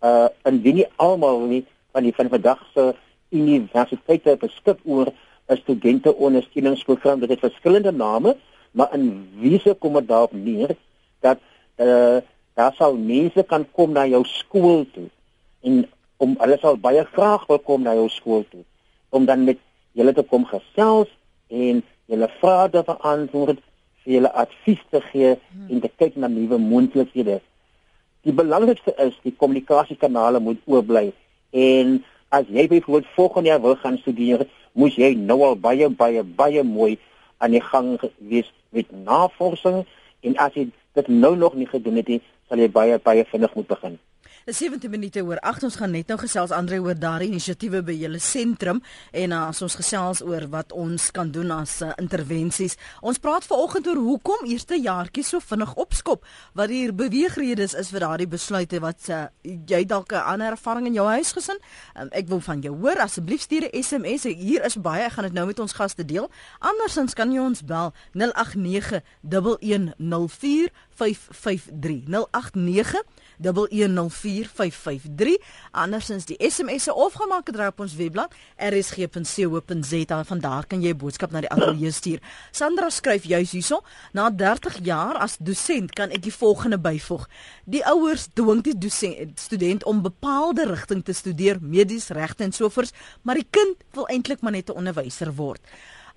uh 0.03 0.27
in 0.47 0.61
wie 0.63 0.73
nie 0.73 0.87
almal 0.95 1.41
nie 1.47 1.63
van 1.91 2.05
die 2.07 2.13
van 2.15 2.29
vandag 2.31 2.59
se 2.73 2.93
universiteite 3.35 4.35
beskik 4.39 4.79
oor 4.83 5.11
'n 5.49 5.57
studente 5.57 6.15
ondersteuningsprogram. 6.15 7.19
Dit 7.19 7.29
het 7.29 7.39
verskillende 7.39 7.91
name 7.91 8.35
maar 8.71 8.93
in 8.93 9.29
wiese 9.39 9.73
kom 9.73 9.93
dit 9.93 10.07
daarop 10.07 10.33
neer 10.33 10.75
dat 11.19 11.37
eh 11.75 11.87
uh, 11.87 12.17
daar 12.53 12.73
sal 12.75 12.97
mense 12.97 13.43
kan 13.43 13.65
kom 13.71 13.91
na 13.91 14.05
jou 14.05 14.25
skool 14.25 14.85
toe 14.93 15.07
en 15.61 15.87
om 16.17 16.35
hulle 16.39 16.57
sal 16.59 16.77
baie 16.77 17.05
graag 17.05 17.45
wil 17.47 17.59
kom 17.59 17.81
na 17.81 17.93
jou 17.93 18.09
skool 18.09 18.43
toe 18.49 18.63
om 19.09 19.25
dan 19.25 19.43
met 19.43 19.57
julle 19.91 20.13
te 20.13 20.23
kom 20.23 20.45
gesels 20.45 21.09
en 21.47 21.83
julle 22.05 22.29
vrae 22.39 22.69
te 22.69 22.83
beantwoord 22.85 23.61
vir 24.03 24.13
julle 24.13 24.31
advies 24.43 24.81
te 24.89 25.01
gee 25.11 25.31
hmm. 25.35 25.69
en 25.69 25.81
te 25.81 25.91
kyk 26.01 26.15
na 26.15 26.27
nuwe 26.27 26.57
moontlikhede. 26.57 27.39
Die 28.27 28.35
belangrikste 28.35 28.93
is 28.97 29.15
die 29.23 29.35
kommunikasiekanale 29.37 30.39
moet 30.43 30.59
oop 30.65 30.87
bly 30.91 31.05
en 31.51 32.03
as 32.29 32.45
jy 32.47 32.67
byvoorbeeld 32.67 33.13
volgende 33.15 33.49
jaar 33.49 33.61
wil 33.61 33.75
gaan 33.75 33.97
studeer, 33.97 34.47
moet 34.71 34.95
jy 34.95 35.13
nou 35.17 35.41
al 35.43 35.55
baie 35.59 35.89
baie 35.89 36.23
baie 36.23 36.63
mooi 36.63 36.97
aan 37.37 37.55
die 37.55 37.63
gang 37.63 37.97
wees 38.17 38.51
met 38.69 38.91
navorsing. 39.05 39.85
En 40.21 40.37
as 40.37 40.53
jy 40.53 40.69
dit 40.93 41.07
nou 41.07 41.35
nog 41.37 41.55
nie 41.55 41.67
gedoen 41.67 41.95
het 42.01 42.07
nie, 42.07 42.21
sal 42.49 42.59
jy 42.59 42.69
baie 42.79 42.99
baie 42.99 43.25
vinnig 43.31 43.55
moet 43.55 43.67
begin. 43.67 43.99
17 44.53 44.89
minute 44.89 45.21
oor 45.21 45.37
8 45.45 45.63
ons 45.67 45.75
gaan 45.77 45.91
net 45.93 46.09
nou 46.09 46.17
gesels 46.19 46.51
Andre 46.55 46.79
oor 46.81 46.97
daardie 46.97 47.29
inisiatiewe 47.29 47.81
by 47.85 47.95
julle 47.99 48.19
sentrum 48.23 48.79
en 49.11 49.33
uh, 49.35 49.41
as 49.51 49.61
ons 49.65 49.75
gesels 49.77 50.21
oor 50.25 50.47
wat 50.49 50.73
ons 50.73 51.09
kan 51.13 51.29
doen 51.31 51.51
as 51.53 51.79
uh, 51.85 51.91
intervensies. 52.01 52.77
Ons 53.05 53.21
praat 53.21 53.45
vanoggend 53.45 53.89
oor 53.91 54.01
hoekom 54.01 54.47
eerste 54.49 54.79
jaartjie 54.79 55.25
so 55.27 55.43
vinnig 55.43 55.73
opskop. 55.79 56.25
Wat 56.57 56.71
die 56.71 56.87
beweegredes 56.93 57.75
is 57.77 57.91
vir 57.93 58.05
daardie 58.05 58.29
besluite 58.31 58.81
wat 58.83 59.09
uh, 59.13 59.27
jy 59.43 59.83
dalk 59.85 60.13
'n 60.13 60.25
ander 60.33 60.57
ervaring 60.57 60.87
in 60.87 60.97
jou 60.97 61.07
huisgesin. 61.07 61.59
Um, 61.95 62.09
ek 62.11 62.27
wil 62.27 62.41
van 62.41 62.61
jou 62.61 62.73
hoor 62.75 62.97
asseblief 63.05 63.41
stuur 63.41 63.69
'n 63.69 63.83
SMS. 63.83 64.23
Hier 64.23 64.65
is 64.65 64.81
baie 64.81 65.05
ek 65.05 65.13
gaan 65.13 65.29
dit 65.29 65.33
nou 65.33 65.45
met 65.45 65.59
ons 65.59 65.73
gaste 65.73 66.05
deel. 66.05 66.29
Andersins 66.59 67.13
kan 67.13 67.31
jy 67.31 67.39
ons 67.39 67.61
bel 67.61 67.93
089 68.13 69.01
1104 69.21 70.69
553 70.99 72.07
089 72.07 73.03
1104553 73.39 75.39
andersins 75.71 76.27
die 76.27 76.35
SMS'e 76.43 76.91
of 76.93 77.13
gemaak 77.13 77.47
het 77.47 77.59
op 77.67 77.79
ons 77.85 77.95
webblad 77.95 78.33
rsg.co.za 78.57 80.23
van 80.23 80.39
daar 80.39 80.67
kan 80.67 80.81
jy 80.81 80.91
'n 80.91 80.97
boodskap 80.97 81.31
na 81.31 81.39
die 81.39 81.49
ateljee 81.49 81.91
stuur. 81.91 82.19
Sandra 82.51 82.89
skryf 82.89 83.23
juis 83.23 83.51
hierso 83.51 83.81
na 84.13 84.29
30 84.29 84.77
jaar 84.83 85.15
as 85.15 85.37
dosent 85.39 85.93
kan 85.93 86.09
ek 86.09 86.21
die 86.21 86.33
volgende 86.33 86.79
byvoeg. 86.79 87.29
Die 87.65 87.85
ouers 87.85 88.27
dwing 88.33 88.63
die 88.63 88.77
dosent 88.77 89.39
student 89.39 89.83
om 89.83 90.01
bepaalde 90.01 90.65
rigting 90.65 91.05
te 91.05 91.13
studeer, 91.13 91.57
medies, 91.61 92.07
regte 92.07 92.43
en 92.43 92.51
sovoorts, 92.51 92.91
maar 93.21 93.35
die 93.35 93.47
kind 93.49 93.75
wil 93.91 94.07
eintlik 94.07 94.41
maar 94.41 94.51
net 94.51 94.69
'n 94.69 94.75
onderwyser 94.75 95.35
word. 95.35 95.61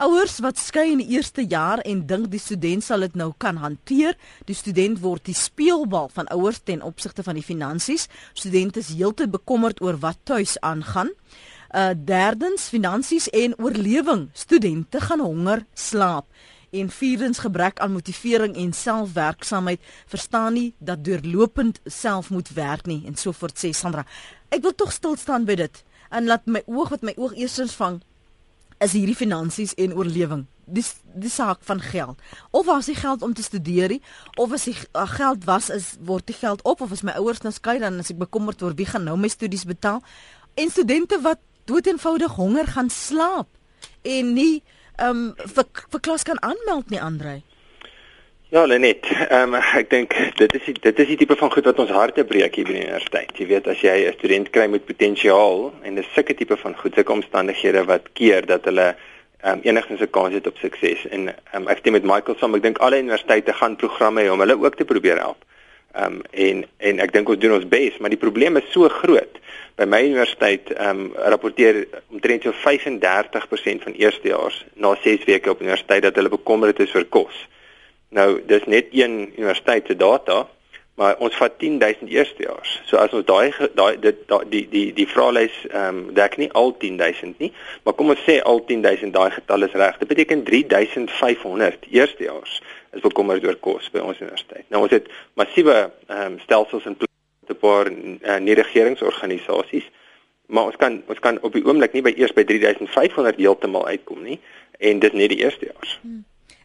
Ouers 0.02 0.40
wat 0.42 0.58
skei 0.58 0.88
in 0.90 0.98
die 0.98 1.12
eerste 1.14 1.44
jaar 1.46 1.78
en 1.86 2.00
dink 2.10 2.24
die 2.32 2.40
student 2.42 2.82
sal 2.82 3.04
dit 3.04 3.12
nou 3.14 3.28
kan 3.38 3.60
hanteer, 3.62 4.16
die 4.48 4.56
student 4.58 4.98
word 4.98 5.22
die 5.28 5.36
speelbal 5.38 6.08
van 6.10 6.26
ouers 6.34 6.58
ten 6.66 6.82
opsigte 6.82 7.22
van 7.22 7.38
die 7.38 7.44
finansies. 7.46 8.08
Studente 8.34 8.82
is 8.82 8.90
heeltyd 8.96 9.30
bekommerd 9.30 9.78
oor 9.78 10.00
wat 10.02 10.18
tuis 10.26 10.56
aangaan. 10.58 11.12
Uh 11.70 11.92
derdens 11.94 12.66
finansies 12.74 13.30
en 13.30 13.54
oorlewing. 13.62 14.26
Studente 14.34 14.98
gaan 15.06 15.22
honger, 15.22 15.66
slaap 15.74 16.26
en 16.74 16.90
vierdens 16.90 17.44
gebrek 17.44 17.78
aan 17.78 17.94
motivering 17.94 18.56
en 18.58 18.72
selfwerksaamheid 18.74 19.80
verstaan 20.10 20.56
nie 20.58 20.68
dat 20.78 21.04
deurlopend 21.04 21.78
self 21.84 22.30
moet 22.34 22.50
werk 22.58 22.88
nie 22.90 23.04
en 23.06 23.14
so 23.14 23.30
voort 23.30 23.54
sê 23.54 23.70
Sandra. 23.70 24.02
Ek 24.50 24.66
wil 24.66 24.74
tog 24.74 24.90
stil 24.90 25.14
staan 25.20 25.46
by 25.46 25.60
dit 25.62 25.84
en 26.10 26.26
laat 26.26 26.48
my 26.50 26.64
oog 26.66 26.90
wat 26.96 27.06
my 27.06 27.14
oog 27.20 27.38
eerstens 27.38 27.78
vang 27.78 28.02
is 28.82 28.96
hierdie 28.96 29.16
finansies 29.16 29.74
en 29.80 29.94
oorlewing. 29.96 30.46
Dis 30.66 30.94
die 31.18 31.30
saak 31.30 31.62
van 31.66 31.80
geld. 31.82 32.18
Of 32.50 32.66
was 32.66 32.88
die 32.90 32.96
geld 32.98 33.22
om 33.22 33.34
te 33.34 33.42
studeer, 33.42 33.98
of 34.40 34.52
as 34.52 34.66
die 34.68 34.76
uh, 34.76 35.06
geld 35.10 35.46
was 35.48 35.70
is 35.70 35.94
word 36.00 36.26
die 36.26 36.36
geld 36.36 36.62
op 36.68 36.80
of 36.80 36.92
as 36.92 37.04
my 37.06 37.14
ouers 37.20 37.42
nou 37.44 37.52
skei 37.54 37.78
dan 37.82 38.00
as 38.02 38.12
ek 38.14 38.20
bekommerd 38.22 38.62
oor 38.62 38.76
wie 38.78 38.88
gaan 38.88 39.06
nou 39.08 39.16
my 39.20 39.30
studies 39.32 39.66
betaal. 39.68 40.02
En 40.54 40.70
studente 40.70 41.20
wat 41.22 41.40
doeteenvoudig 41.70 42.34
honger 42.38 42.66
gaan 42.74 42.90
slaap 42.90 43.48
en 44.02 44.34
nie 44.34 44.62
ehm 44.98 45.32
um, 45.32 45.48
vir 45.54 45.66
vir 45.94 46.00
klas 46.00 46.26
kan 46.28 46.40
aanmeld 46.42 46.90
nie 46.90 47.00
Andre. 47.00 47.40
Ja, 48.52 48.66
Lenet, 48.68 49.06
um, 49.32 49.54
ek 49.56 49.86
dink 49.88 50.12
dit 50.36 50.54
is 50.58 50.66
die, 50.66 50.74
dit 50.84 50.98
is 51.00 51.06
die 51.08 51.14
tipe 51.22 51.38
van 51.40 51.48
goed 51.54 51.64
wat 51.70 51.78
ons 51.80 51.92
harte 51.96 52.20
breek 52.28 52.58
hier 52.58 52.66
by 52.68 52.74
die 52.74 52.82
universiteit. 52.82 53.30
Jy 53.40 53.46
weet 53.48 53.68
as 53.72 53.80
jy 53.80 53.94
'n 54.10 54.16
student 54.18 54.50
kry 54.52 54.66
met 54.68 54.84
potensiaal 54.84 55.70
en 55.88 55.94
dis 55.96 56.10
sulke 56.12 56.34
tipe 56.36 56.58
van 56.60 56.74
goed, 56.76 56.92
sulke 56.92 57.14
omstandighede 57.14 57.86
wat 57.88 58.10
keer 58.12 58.44
dat 58.44 58.68
hulle 58.68 58.90
um, 59.48 59.62
enigstens 59.64 60.02
'n 60.04 60.10
kans 60.12 60.36
het 60.36 60.46
op 60.46 60.60
sukses. 60.60 61.06
En 61.08 61.32
um, 61.56 61.68
ek 61.72 61.80
stem 61.80 61.96
met 61.96 62.04
Michael 62.04 62.36
saam, 62.36 62.54
ek 62.54 62.62
dink 62.62 62.78
alle 62.78 62.98
universiteite 63.00 63.54
gaan 63.56 63.76
programme 63.76 64.20
hê 64.20 64.28
om 64.28 64.44
hulle 64.44 64.58
ook 64.60 64.76
te 64.76 64.84
probeer 64.84 65.16
help. 65.24 65.40
Ehm 65.96 66.20
um, 66.20 66.20
en 66.32 66.64
en 66.76 67.00
ek 67.00 67.12
dink 67.12 67.28
ons 67.28 67.40
doen 67.40 67.56
ons 67.56 67.68
bes, 67.68 67.96
maar 67.98 68.12
die 68.12 68.20
probleem 68.20 68.60
is 68.60 68.68
so 68.68 68.88
groot. 68.88 69.40
By 69.80 69.88
my 69.88 70.02
universiteit 70.04 70.68
ehm 70.76 71.00
um, 71.00 71.12
rapporteer 71.16 71.88
omtrent 72.10 72.42
so 72.42 72.52
35% 72.52 73.88
van 73.88 73.96
eerstejaars 73.96 74.64
na 74.74 74.92
6 75.00 75.24
weke 75.24 75.50
op 75.50 75.64
universiteit 75.64 76.02
dat 76.02 76.20
hulle 76.20 76.36
bekommerd 76.36 76.84
is 76.84 76.94
oor 76.94 77.08
kos. 77.08 77.48
Nou 78.12 78.42
dis 78.46 78.64
net 78.68 78.90
een 78.92 79.32
universiteit 79.36 79.86
se 79.86 79.96
data, 79.96 80.42
maar 81.00 81.16
ons 81.24 81.36
vat 81.36 81.54
10000 81.58 82.10
eerstejaars. 82.10 82.72
So 82.84 82.96
as 83.00 83.12
ons 83.16 83.24
daai 83.24 83.52
daai 83.74 83.96
dit 84.00 84.18
die 84.52 84.66
die 84.68 84.84
die 84.92 85.06
vraelys 85.08 85.54
ehm 85.70 85.86
um, 85.88 86.00
dek 86.14 86.36
nie 86.36 86.50
al 86.52 86.74
10000 86.82 87.38
nie, 87.40 87.48
maar 87.84 87.96
kom 87.96 88.12
ons 88.12 88.24
sê 88.26 88.36
al 88.44 88.60
10000 88.68 89.14
daai 89.14 89.30
getal 89.32 89.64
is 89.64 89.76
reg. 89.80 89.96
Dit 89.98 90.10
beteken 90.12 90.44
3500 90.44 91.86
eerstejaars 91.88 92.58
is 92.92 93.04
bekommerd 93.06 93.46
oor 93.48 93.56
kos 93.68 93.88
by 93.94 94.04
ons 94.04 94.20
universiteit. 94.20 94.66
Nou 94.68 94.82
ons 94.84 94.92
het 94.92 95.08
massiewe 95.40 95.78
ehm 95.80 96.26
um, 96.26 96.36
stelsels 96.44 96.88
in 96.90 96.98
plek 97.00 97.10
'n 97.48 97.58
paar 97.60 97.88
uh, 97.90 98.38
nie 98.40 98.54
regeringsorganisasies 98.54 99.88
maar 100.46 100.68
ons 100.68 100.76
kan 100.76 101.00
ons 101.08 101.20
kan 101.20 101.40
op 101.40 101.52
die 101.52 101.64
oomblik 101.64 101.92
nie 101.92 102.04
by 102.04 102.12
eers 102.16 102.36
by 102.36 102.44
3500 102.44 103.40
heeltemal 103.40 103.86
uitkom 103.86 104.22
nie 104.22 104.38
en 104.78 105.00
dit 105.00 105.12
net 105.12 105.32
die 105.32 105.40
eerste 105.44 105.72
jaar. 105.72 105.98
Hmm 106.02 106.24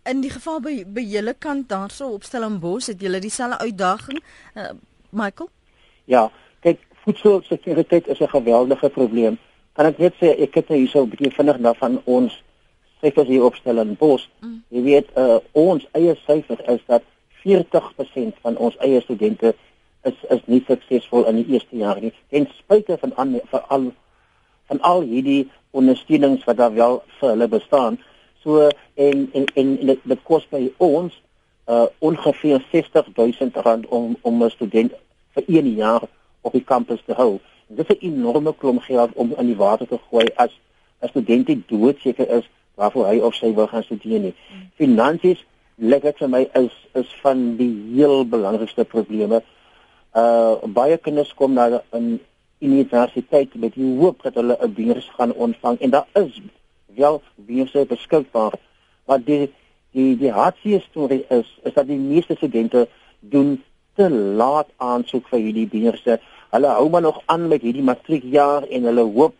in 0.09 0.21
die 0.21 0.31
geval 0.31 0.59
by 0.63 0.75
by 0.95 1.03
julle 1.03 1.33
kant 1.33 1.69
daarso 1.69 2.09
op 2.15 2.23
Stellenbosch 2.23 2.87
het 2.91 3.01
julle 3.01 3.19
dieselfde 3.19 3.57
uitdaging 3.57 4.19
uh, 4.55 4.71
Michael? 5.09 5.49
Ja 6.05 6.29
kyk 6.65 6.81
voedselsekuriteit 7.03 8.07
is 8.07 8.19
'n 8.19 8.29
geweldige 8.29 8.89
probleem. 8.89 9.37
Kan 9.73 9.85
ek 9.85 9.97
net 9.97 10.13
sê 10.13 10.33
ek 10.41 10.55
het 10.55 10.69
nou 10.69 10.79
hierso 10.79 11.03
'n 11.03 11.09
bietjie 11.09 11.31
vinnig 11.31 11.59
na 11.59 11.73
van 11.73 12.01
ons 12.05 12.43
syfers 13.01 13.27
hier 13.27 13.43
op 13.43 13.55
Stellenbosch. 13.55 14.27
Mm. 14.39 14.63
jy 14.69 14.81
weet 14.81 15.07
uh, 15.15 15.37
ons 15.51 15.87
eie 15.91 16.15
syfer 16.25 16.69
is 16.69 16.81
dat 16.85 17.03
40% 17.45 18.39
van 18.41 18.57
ons 18.57 18.77
eie 18.77 19.01
studente 19.01 19.55
is 20.03 20.17
is 20.29 20.41
nie 20.45 20.63
suksesvol 20.67 21.25
in 21.25 21.35
die 21.35 21.53
eerste 21.53 21.77
jaar 21.77 22.01
nie. 22.01 22.13
Ten 22.29 22.47
spyte 22.57 22.97
van 22.97 23.15
an, 23.15 23.39
van 23.51 23.67
al 23.67 23.91
van 24.67 24.81
al 24.81 25.01
hierdie 25.01 25.49
ondersteunings 25.71 26.43
wat 26.43 26.57
daar 26.57 26.73
wel 26.73 27.03
vir 27.19 27.29
hulle 27.29 27.47
bestaan 27.47 27.99
So 28.43 28.69
en 28.93 29.29
en 29.33 29.45
en 29.53 29.75
dit, 29.85 29.99
dit 30.03 30.23
kos 30.23 30.47
by 30.49 30.71
ons 30.77 31.13
uh 31.67 31.85
ongeveer 31.99 32.63
60000 32.71 33.55
rand 33.55 33.87
om 33.87 34.15
om 34.21 34.43
'n 34.43 34.49
student 34.49 34.93
vir 35.33 35.43
1 35.47 35.73
jaar 35.75 36.03
op 36.41 36.51
die 36.51 36.63
kampus 36.63 37.01
te 37.05 37.13
hou. 37.13 37.39
Dit 37.67 37.89
is 37.89 37.97
'n 37.97 38.05
enorme 38.05 38.53
klomp 38.57 38.81
geld 38.81 39.11
om 39.13 39.33
in 39.37 39.45
die 39.45 39.55
water 39.55 39.87
te 39.87 39.99
gooi 40.09 40.27
as 40.35 40.51
'n 41.01 41.07
student 41.07 41.47
dit 41.47 41.67
doodseker 41.67 42.29
is 42.29 42.49
waarvoor 42.75 43.07
hy 43.07 43.17
of 43.19 43.35
sy 43.35 43.53
wil 43.53 43.67
gaan 43.67 43.83
studeer 43.83 44.19
nie. 44.19 44.35
Finansies 44.75 45.45
lyk 45.75 46.01
dit 46.01 46.17
vir 46.17 46.29
my 46.29 46.43
is 46.53 46.75
is 46.93 47.09
van 47.21 47.55
die 47.57 47.73
heel 47.93 48.25
belangrikste 48.25 48.85
probleme. 48.85 49.41
Uh 50.15 50.55
baie 50.65 50.97
kinders 50.97 51.33
kom 51.33 51.53
na 51.53 51.81
'n 51.93 52.19
universiteit 52.59 53.55
met 53.55 53.73
die 53.73 53.97
hoop 53.97 54.23
dat 54.23 54.33
hulle 54.33 54.57
'n 54.61 54.73
beurs 54.73 55.09
gaan 55.17 55.33
ontvang 55.33 55.79
en 55.79 55.89
daar 55.89 56.07
is 56.13 56.41
wel 56.97 57.21
beurse 57.35 57.85
beskikbaar. 57.89 58.53
Maar 59.05 59.23
die 59.23 59.47
die 59.95 60.17
die 60.19 60.31
hartseer 60.31 60.81
storie 60.89 61.23
is 61.29 61.49
is 61.63 61.73
dat 61.73 61.87
die 61.87 61.99
meeste 61.99 62.35
studente 62.35 62.87
doen 63.19 63.57
te 63.95 64.09
laat 64.09 64.69
aansoek 64.77 65.27
vir 65.31 65.39
hierdie 65.39 65.67
beurse. 65.71 66.19
Hulle 66.53 66.73
hou 66.77 66.89
maar 66.89 67.05
nog 67.05 67.21
aan 67.25 67.47
met 67.47 67.61
hierdie 67.61 67.85
matriekjaar 67.85 68.67
en 68.67 68.89
hulle 68.91 69.05
hoop 69.17 69.35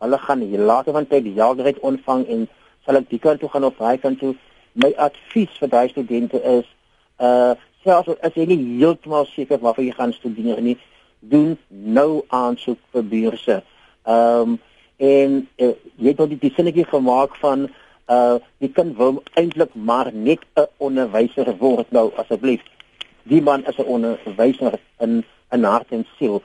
hulle 0.00 0.18
gaan 0.18 0.40
hier 0.40 0.64
later 0.70 0.96
van 0.96 1.06
tyd 1.06 1.24
die 1.24 1.36
jaargeld 1.36 1.78
ontvang 1.84 2.24
en 2.26 2.46
sal 2.86 2.98
ek 3.00 3.10
die 3.10 3.20
kant 3.20 3.40
toe 3.40 3.50
gaan 3.52 3.68
of 3.68 3.82
hy 3.84 3.96
kan 4.00 4.16
toe. 4.16 4.34
My 4.72 4.92
advies 4.96 5.58
vir 5.60 5.72
daai 5.74 5.88
studente 5.92 6.40
is 6.56 6.68
uh 7.20 7.52
selfs 7.84 8.16
as 8.26 8.34
jy 8.36 8.44
nie 8.48 8.60
heeltemal 8.78 9.28
seker 9.30 9.60
waarvoor 9.60 9.86
jy 9.86 9.92
gaan 9.96 10.12
studeer 10.12 10.58
nie, 10.60 10.76
doen 11.20 11.54
nou 11.68 12.24
aansoek 12.28 12.80
vir 12.92 13.06
beurse. 13.14 13.60
Ehm 14.04 14.56
um, 14.56 14.58
en 15.00 15.48
uh, 15.56 15.72
jy 15.96 16.12
het 16.12 16.18
tot 16.20 16.32
die 16.32 16.52
sinnetjie 16.56 16.84
gemaak 16.90 17.36
van 17.40 17.68
uh 18.10 18.36
jy 18.58 18.68
kan 18.74 18.92
wil 18.98 19.22
eintlik 19.38 19.74
maar 19.74 20.10
net 20.12 20.44
'n 20.56 20.66
onderwyser 20.78 21.56
word 21.58 21.90
nou 21.92 22.10
asseblief. 22.16 22.60
Die 23.22 23.42
man 23.42 23.64
is 23.64 23.78
'n 23.78 23.90
onderwyser 23.96 24.78
in 24.98 25.24
in 25.52 25.64
hart 25.64 25.90
en 25.90 26.06
siel. 26.18 26.42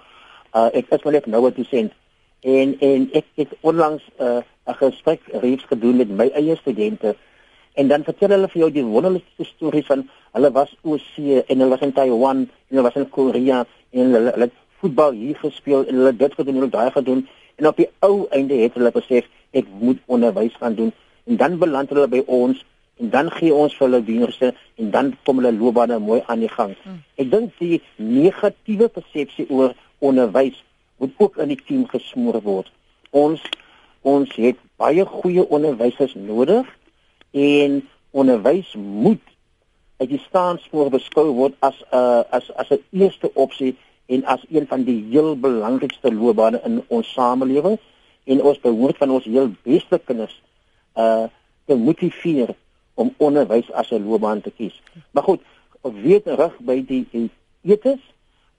Uh 0.53 0.69
ek 0.74 0.89
is 0.89 1.03
wel 1.03 1.13
net 1.13 1.25
nou 1.25 1.47
'n 1.47 1.53
dosent 1.57 1.91
en 2.41 2.79
en 2.79 3.09
ek 3.13 3.25
het 3.35 3.51
onlangs 3.62 4.03
'n 4.19 4.24
uh, 4.24 4.41
'n 4.67 4.74
gesprek 4.74 5.21
reeds 5.41 5.63
gedoen 5.63 5.95
met 5.97 6.09
my 6.09 6.27
eie 6.33 6.55
studente 6.55 7.15
en 7.74 7.88
dan 7.88 8.03
vertel 8.03 8.29
hulle 8.29 8.47
vir 8.47 8.62
jou 8.62 8.71
die 8.71 8.83
wonderlike 8.83 9.45
stories 9.45 9.85
van 9.85 10.09
hulle 10.31 10.51
was 10.51 10.75
oorsee 10.81 11.43
en 11.43 11.59
hulle 11.59 11.69
was 11.69 11.81
in 11.81 11.93
Taiwan 11.93 12.38
en 12.38 12.50
hulle 12.67 12.81
was 12.88 12.95
in 12.95 13.09
Korea 13.09 13.65
en 13.91 14.13
hulle 14.13 14.33
het 14.38 14.53
voetbal 14.79 15.12
hier 15.12 15.35
gespeel 15.35 15.85
en 15.85 15.95
hulle 15.95 16.15
dit 16.15 16.33
gedoen 16.33 16.55
en 16.55 16.62
hulle 16.62 16.77
daai 16.77 16.91
gedoen 16.91 17.27
En 17.55 17.67
op 17.67 17.77
die 17.77 17.89
ou 18.00 18.27
einde 18.29 18.55
het 18.59 18.74
hulle 18.74 18.91
besef 18.91 19.27
ek 19.55 19.67
moet 19.79 20.00
onderwys 20.05 20.55
gaan 20.59 20.75
doen 20.75 20.91
en 21.25 21.38
dan 21.38 21.57
beland 21.59 21.89
hulle 21.89 22.07
by 22.07 22.24
ons 22.25 22.63
en 23.00 23.09
dan 23.09 23.31
gee 23.31 23.53
ons 23.53 23.74
vir 23.75 23.88
hulle 23.88 24.03
dienste 24.07 24.53
en 24.79 24.91
dan 24.91 25.12
kom 25.24 25.41
hulle 25.41 25.55
loopbane 25.55 26.00
mooi 26.00 26.21
aan 26.25 26.43
die 26.43 26.51
gang. 26.51 26.75
Hmm. 26.83 27.01
Ek 27.19 27.31
dink 27.31 27.55
die 27.59 27.81
negatiewe 27.95 28.88
persepsie 28.91 29.47
oor 29.50 29.75
onderwys 30.00 30.62
moet 30.97 31.13
ook 31.17 31.38
in 31.43 31.51
die 31.51 31.59
team 31.67 31.85
gesmoor 31.91 32.39
word. 32.43 32.71
Ons 33.12 33.43
ons 34.05 34.31
het 34.38 34.59
baie 34.77 35.05
goeie 35.05 35.43
onderwysers 35.50 36.13
nodig 36.15 36.67
en 37.31 37.81
onderwys 38.15 38.75
moet 38.77 39.24
uit 39.97 40.12
die 40.12 40.21
staanspoor 40.27 40.91
beskou 40.93 41.31
word 41.33 41.55
as 41.59 41.75
'n 41.81 41.95
uh, 41.97 42.24
as 42.38 42.51
as 42.55 42.69
'n 42.71 42.83
eerste 42.91 43.31
opsie 43.33 43.75
en 44.05 44.25
as 44.25 44.45
een 44.50 44.67
van 44.67 44.83
die 44.83 45.05
heel 45.09 45.35
belangrikste 45.39 46.13
loopbane 46.13 46.62
in 46.63 46.83
ons 46.88 47.13
samelewing 47.13 47.79
en 48.24 48.41
ons 48.41 48.59
behoort 48.59 48.97
van 48.97 49.12
ons 49.12 49.25
heel 49.25 49.51
beste 49.63 50.01
kinders 50.05 50.41
uh 50.95 51.25
te 51.65 51.74
motiveer 51.75 52.51
om 52.93 53.13
onderwys 53.17 53.71
as 53.71 53.89
'n 53.91 54.05
loopbaan 54.05 54.41
te 54.41 54.51
kies. 54.51 54.81
Maar 55.12 55.24
goed, 55.24 55.41
weet 55.81 56.24
terug 56.24 56.53
by 56.59 56.85
die 56.85 57.29
etes. 57.62 58.01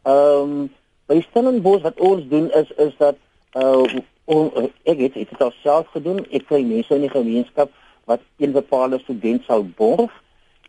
Ehm 0.03 0.51
um, 0.51 0.71
by 1.07 1.21
Stellenbosch 1.21 1.83
wat 1.83 2.01
ons 2.01 2.29
doen 2.29 2.51
is 2.53 2.71
is 2.77 2.95
dat 2.99 3.17
uh 3.55 3.87
on, 4.25 4.71
ek 4.83 4.99
het 4.99 5.15
dit 5.15 5.53
self 5.63 5.87
gedoen. 5.95 6.27
Ek 6.31 6.47
kry 6.47 6.63
mense 6.63 6.95
in 6.95 7.07
die 7.07 7.11
gemeenskap 7.11 7.71
wat 8.05 8.21
een 8.39 8.53
bepaalde 8.53 8.99
student 8.99 9.45
sal 9.45 9.65
borg 9.65 10.11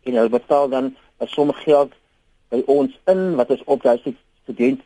en 0.03 0.13
hulle 0.13 0.29
betaal 0.29 0.69
dan 0.69 0.95
'n 1.19 1.27
som 1.27 1.53
geld 1.53 1.93
by 2.49 2.61
ons 2.65 2.99
in 3.05 3.35
wat 3.35 3.49
is 3.49 3.63
op 3.65 3.81
daai 3.83 3.97
student 4.47 4.81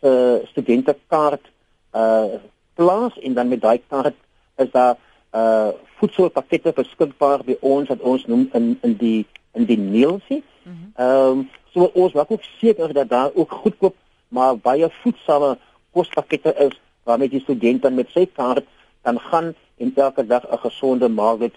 se 0.00 0.10
uh, 0.10 0.46
studentekaart 0.50 1.50
uh 1.94 2.42
plaas 2.74 3.18
en 3.22 3.34
dan 3.34 3.48
met 3.48 3.60
daai 3.62 3.80
kaart 3.88 4.16
is 4.58 4.70
daar 4.70 4.96
uh 5.32 5.70
voedselpakkette 5.98 6.72
beskikbaar 6.74 7.44
by 7.46 7.54
ons 7.60 7.88
wat 7.88 8.00
ons 8.00 8.26
noem 8.26 8.48
in 8.58 8.78
in 8.82 8.96
die 8.98 9.26
in 9.54 9.68
die 9.70 9.78
neelsie. 9.78 10.42
Mhm. 10.62 10.90
Ehm 10.94 11.30
mm 11.30 11.38
um, 11.38 11.50
so 11.74 11.90
ons 11.94 12.12
maak 12.14 12.30
ook 12.30 12.42
seker 12.60 12.92
dat 12.92 13.08
daar 13.08 13.30
ook 13.34 13.50
goedkoop 13.50 13.94
maar 14.28 14.56
baie 14.56 14.88
voedsame 15.02 15.56
kospakkette 15.90 16.54
is 16.66 16.80
waarmee 17.02 17.28
die 17.28 17.40
student 17.40 17.82
dan 17.82 17.94
met 17.94 18.10
sy 18.14 18.26
kaart 18.26 18.66
kan 19.02 19.18
gaan 19.20 19.54
en 19.76 19.92
elke 19.94 20.26
dag 20.26 20.44
'n 20.50 20.58
gesonde 20.66 21.08
maaltyd 21.08 21.54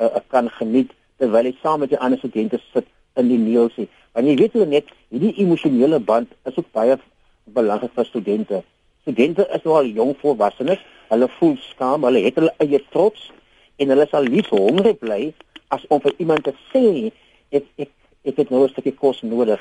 uh, 0.00 0.16
kan 0.26 0.50
geniet 0.50 0.90
terwyl 1.16 1.44
hy 1.44 1.54
saam 1.62 1.80
met 1.80 1.88
die 1.88 1.98
ander 1.98 2.18
studente 2.18 2.60
sit 2.72 2.86
in 3.16 3.28
die 3.28 3.38
neelsie. 3.38 3.88
Want 4.12 4.26
jy 4.26 4.36
weet 4.36 4.52
hoe 4.52 4.66
net 4.66 4.92
hierdie 5.08 5.34
emosionele 5.44 6.00
band 6.00 6.32
is 6.44 6.56
ook 6.56 6.70
baie 6.72 6.98
belangrik 7.44 7.92
vir 7.94 8.04
studente. 8.04 8.62
Studente 9.02 9.46
is 9.54 9.64
nou 9.64 9.76
al 9.78 9.90
jong 9.96 10.14
volwassenes, 10.20 10.80
hulle 11.08 11.28
voel 11.38 11.56
skaam, 11.70 12.04
hulle 12.04 12.24
het 12.24 12.36
hulle 12.36 12.54
eie 12.58 12.80
trots 12.92 13.30
en 13.78 13.94
hulle 13.94 14.06
sal 14.10 14.26
nie 14.28 14.44
honger 14.50 14.94
bly 15.00 15.32
as 15.74 15.84
om 15.88 16.00
vir 16.04 16.14
iemand 16.18 16.44
te 16.44 16.54
sê 16.72 17.10
ek 17.52 17.64
ek 17.76 17.90
ek 18.24 18.36
het 18.36 18.50
nou 18.50 18.64
'n 18.64 18.68
stukkie 18.68 18.96
kos 18.96 19.22
nodig. 19.22 19.60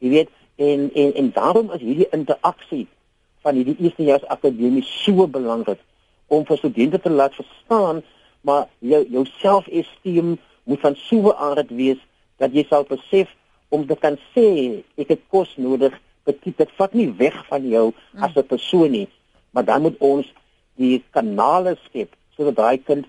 Jy 0.00 0.08
weet 0.10 0.30
en 0.56 0.90
en 0.94 1.14
en 1.14 1.30
daarom 1.32 1.72
is 1.72 1.80
hierdie 1.80 2.08
interaksie 2.12 2.86
van 3.44 3.54
hierdie 3.54 3.76
eerstejaars 3.78 4.26
akademie 4.32 4.82
so 4.82 5.26
belangrik 5.26 5.78
om 6.26 6.44
vir 6.44 6.58
studente 6.58 7.00
te 7.00 7.10
laat 7.10 7.34
verstaan 7.34 8.02
maar 8.40 8.66
jou 8.78 9.02
jou 9.10 9.24
selfesteem 9.38 10.36
moet 10.64 10.80
van 10.80 10.96
so 10.96 11.30
'n 11.30 11.38
aard 11.48 11.70
wees 11.70 12.00
dat 12.38 12.54
jy 12.54 12.66
sal 12.68 12.84
besef 12.88 13.28
om 13.68 13.86
te 13.86 13.96
kan 13.96 14.18
sê 14.34 14.48
ek 14.96 15.08
het 15.14 15.22
kos 15.30 15.52
nodig 15.56 15.94
beteken 16.26 16.64
dit 16.64 16.74
vat 16.78 16.94
nie 16.94 17.10
weg 17.18 17.36
van 17.48 17.68
jou 17.68 17.86
mm. 17.92 18.22
as 18.22 18.36
'n 18.36 18.46
persoon 18.46 18.90
nie 18.90 19.08
maar 19.52 19.64
dan 19.64 19.82
moet 19.82 19.96
ons 19.98 20.26
die 20.76 21.02
kanale 21.10 21.76
skep 21.86 22.10
sodat 22.36 22.56
daai 22.56 22.78
kind 22.78 23.06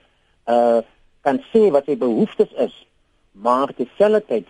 uh 0.48 0.82
kan 1.28 1.42
sê 1.52 1.68
wat 1.76 1.86
sy 1.86 1.96
behoeftes 2.00 2.52
is 2.56 2.76
maar 3.34 3.74
terselfdertyd 3.76 4.48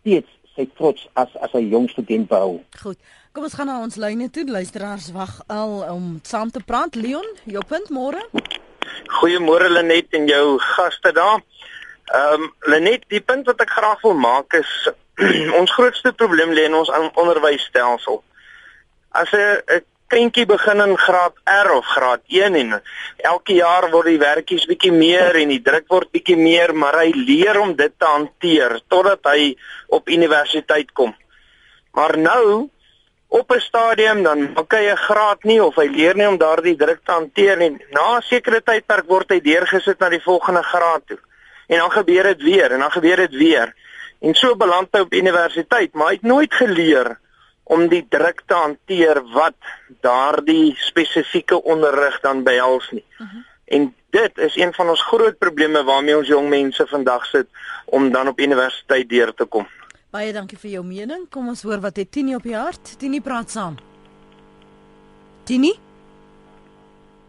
steeds 0.00 0.28
sy 0.56 0.66
trots 0.76 1.08
as 1.14 1.30
as 1.40 1.52
'n 1.54 1.70
jong 1.70 1.88
student 1.88 2.28
behou. 2.28 2.60
Goed. 2.82 2.98
Kom 3.32 3.44
ons 3.44 3.54
gaan 3.54 3.66
na 3.66 3.80
ons 3.80 3.96
lyne 3.96 4.30
toe. 4.30 4.44
Luisteraars 4.46 5.12
wag 5.12 5.42
al 5.46 5.72
om 5.96 6.20
saam 6.22 6.50
te 6.50 6.60
praat. 6.60 6.94
Leon, 6.94 7.26
jou 7.44 7.62
punt 7.64 7.88
môre. 7.88 8.20
Goeiemôre 9.20 9.68
Lenet 9.70 10.10
en 10.10 10.26
jou 10.26 10.58
gaste 10.58 11.12
daar. 11.12 11.40
Ehm 12.10 12.42
um, 12.42 12.54
Lenet, 12.60 13.04
die 13.08 13.20
punt 13.20 13.46
wat 13.46 13.60
ek 13.62 13.70
graag 13.70 14.00
wil 14.02 14.16
maak 14.18 14.54
is 14.58 14.70
ons 15.60 15.70
grootste 15.70 16.10
probleem 16.12 16.50
lê 16.56 16.64
in 16.66 16.74
ons 16.74 16.90
onderwysstelsel. 17.14 18.22
As 19.14 19.30
'n 19.30 19.84
kindjie 20.10 20.46
begin 20.46 20.82
in 20.82 20.96
graad 20.98 21.36
R 21.46 21.70
of 21.76 21.86
graad 21.86 22.22
1 22.26 22.54
en 22.54 22.82
elke 23.16 23.54
jaar 23.54 23.86
word 23.92 24.10
die 24.10 24.18
werkies 24.18 24.66
bietjie 24.66 24.90
meer 24.90 25.38
en 25.38 25.54
die 25.54 25.62
druk 25.62 25.86
word 25.86 26.10
bietjie 26.10 26.36
meer, 26.36 26.74
maar 26.74 26.98
hy 26.98 27.12
leer 27.14 27.60
om 27.60 27.76
dit 27.78 27.94
te 27.98 28.10
hanteer 28.10 28.80
totdat 28.88 29.30
hy 29.30 29.54
op 29.86 30.10
universiteit 30.10 30.90
kom. 30.92 31.14
Maar 31.94 32.18
nou 32.18 32.68
op 33.28 33.50
'n 33.54 33.60
stadium 33.60 34.22
dan 34.22 34.52
maak 34.52 34.72
hy 34.72 34.90
'n 34.90 35.04
graad 35.06 35.44
nie 35.44 35.62
of 35.62 35.76
hy 35.76 35.86
leer 35.86 36.16
nie 36.16 36.28
om 36.28 36.38
daardie 36.38 36.76
druk 36.76 37.04
te 37.04 37.12
hanteer 37.12 37.56
nie. 37.56 37.78
Na 37.90 38.16
'n 38.16 38.22
sekere 38.22 38.60
tydperk 38.60 39.06
word 39.06 39.30
hy 39.30 39.40
deurgesit 39.40 39.98
na 40.00 40.08
die 40.08 40.26
volgende 40.26 40.62
graad 40.62 41.06
toe. 41.06 41.18
En 41.70 41.78
dan 41.78 41.92
gebeur 41.94 42.26
dit 42.32 42.42
weer 42.42 42.72
en 42.74 42.82
dan 42.82 42.90
gebeur 42.90 43.16
dit 43.16 43.36
weer. 43.38 43.74
En 44.20 44.34
so 44.34 44.56
beland 44.58 44.90
hy 44.92 45.04
op 45.06 45.14
universiteit, 45.14 45.94
maar 45.94 46.10
hy 46.10 46.18
het 46.18 46.26
nooit 46.26 46.54
geleer 46.54 47.14
om 47.70 47.86
die 47.88 48.02
druk 48.10 48.42
te 48.50 48.58
hanteer 48.58 49.22
wat 49.32 49.56
daardie 50.02 50.74
spesifieke 50.82 51.62
onderrig 51.62 52.18
dan 52.20 52.42
behels 52.42 52.90
nie. 52.90 53.04
Uh 53.18 53.26
mhm. 53.26 53.36
-huh. 53.36 53.46
En 53.70 53.94
dit 54.10 54.38
is 54.38 54.56
een 54.56 54.72
van 54.74 54.88
ons 54.88 55.02
groot 55.02 55.38
probleme 55.38 55.84
waarmee 55.84 56.16
ons 56.16 56.26
jong 56.26 56.48
mense 56.48 56.86
vandag 56.86 57.26
sit 57.26 57.46
om 57.84 58.10
dan 58.12 58.28
op 58.28 58.40
universiteit 58.40 59.08
deur 59.08 59.34
te 59.34 59.44
kom. 59.44 59.68
Baie 60.10 60.32
dankie 60.34 60.58
vir 60.58 60.70
jou 60.70 60.82
mening. 60.84 61.28
Kom 61.30 61.48
ons 61.48 61.62
hoor 61.62 61.78
wat 61.80 61.96
het 61.96 62.10
Tini 62.10 62.34
op 62.34 62.42
die 62.42 62.56
hart. 62.56 62.98
Tini 62.98 63.20
praat 63.22 63.50
saam. 63.50 63.76
Tini? 65.46 65.70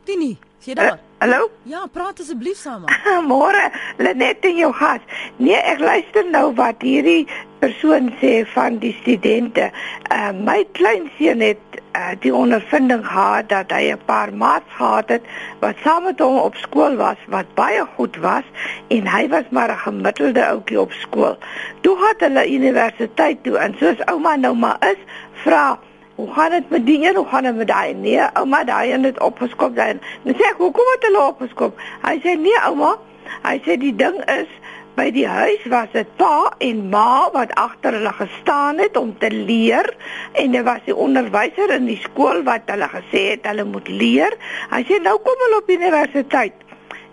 Tini, 0.03 0.31
sien 0.61 0.75
jy 0.75 0.81
daar? 0.81 0.97
Uh, 0.97 1.09
Hallo? 1.21 1.51
Ja, 1.69 1.83
praat 1.93 2.19
asseblief 2.23 2.57
saam. 2.57 2.87
Môre, 3.29 3.67
Lenet 4.01 4.45
en 4.49 4.55
jou 4.57 4.71
gas. 4.73 5.03
Nee, 5.37 5.57
ek 5.57 5.81
luister 5.81 6.25
nou 6.25 6.47
wat 6.57 6.81
hierdie 6.81 7.27
persoon 7.61 8.09
sê 8.21 8.39
van 8.55 8.79
die 8.81 8.93
studente. 9.01 9.67
Uh 10.09 10.31
my 10.33 10.63
kleinseun 10.77 11.43
het 11.45 11.77
uh, 11.93 12.15
die 12.23 12.33
ondervinding 12.33 13.03
gehad 13.05 13.51
dat 13.53 13.69
hy 13.75 13.91
'n 13.93 14.01
paar 14.09 14.33
maats 14.33 14.65
gehad 14.77 15.13
het 15.13 15.29
wat 15.61 15.77
saam 15.85 16.09
met 16.09 16.19
hom 16.19 16.39
op 16.41 16.57
skool 16.57 16.97
was 16.97 17.21
wat 17.27 17.53
baie 17.53 17.85
goed 17.95 18.17
was 18.25 18.45
en 18.89 19.07
hy 19.07 19.27
was 19.29 19.45
maar 19.49 19.69
'n 19.69 19.85
gemiddelde 19.85 20.45
ouetjie 20.45 20.81
op 20.81 20.91
skool. 20.91 21.37
Toe 21.81 21.95
het 22.07 22.19
hulle 22.25 22.49
universiteit 22.49 23.43
toe 23.43 23.57
en 23.57 23.75
soos 23.77 24.01
ouma 24.05 24.35
nou 24.35 24.55
maar 24.55 24.77
is, 24.89 25.01
vra 25.45 25.79
Hoe 26.21 26.33
gaan 26.33 26.51
dit 26.51 26.69
met 26.69 26.85
die 26.85 27.07
een? 27.07 27.15
Hoe 27.15 27.25
gaan 27.25 27.43
dit 27.43 27.55
met 27.55 27.67
daai? 27.67 27.93
Nee, 27.93 28.21
ouma, 28.33 28.63
daai 28.63 28.91
een 28.93 29.03
het 29.03 29.19
opgeskop 29.19 29.75
daai. 29.75 29.99
Dan 30.23 30.33
sê 30.33 30.43
ek, 30.49 30.57
"Hoekom 30.57 30.89
het 30.93 31.05
hulle 31.07 31.21
opgeskop?" 31.21 31.79
Hy 32.01 32.19
sê, 32.23 32.39
"Nee, 32.39 32.59
ouma." 32.65 32.97
Hy 33.43 33.57
sê 33.65 33.77
die 33.77 33.95
ding 33.95 34.17
is 34.29 34.47
by 34.95 35.11
die 35.11 35.27
huis 35.27 35.63
was 35.65 35.87
dit 35.93 36.07
pa 36.17 36.53
en 36.57 36.89
ma 36.89 37.29
wat 37.33 37.53
agter 37.55 37.93
hulle 37.97 38.13
gestaan 38.13 38.77
het 38.77 38.97
om 38.97 39.17
te 39.17 39.31
leer 39.31 39.87
en 40.31 40.51
dit 40.51 40.63
was 40.63 40.83
die 40.85 40.95
onderwyser 40.95 41.73
in 41.73 41.85
die 41.85 41.99
skool 42.03 42.43
wat 42.43 42.61
hulle 42.65 42.89
gesê 42.91 43.21
het 43.29 43.47
hulle 43.49 43.63
moet 43.63 43.87
leer. 43.87 44.37
Hy 44.69 44.83
sê 44.83 44.99
nou 45.01 45.17
kom 45.17 45.45
hulle 45.45 45.61
op 45.63 45.69
universiteit. 45.69 46.53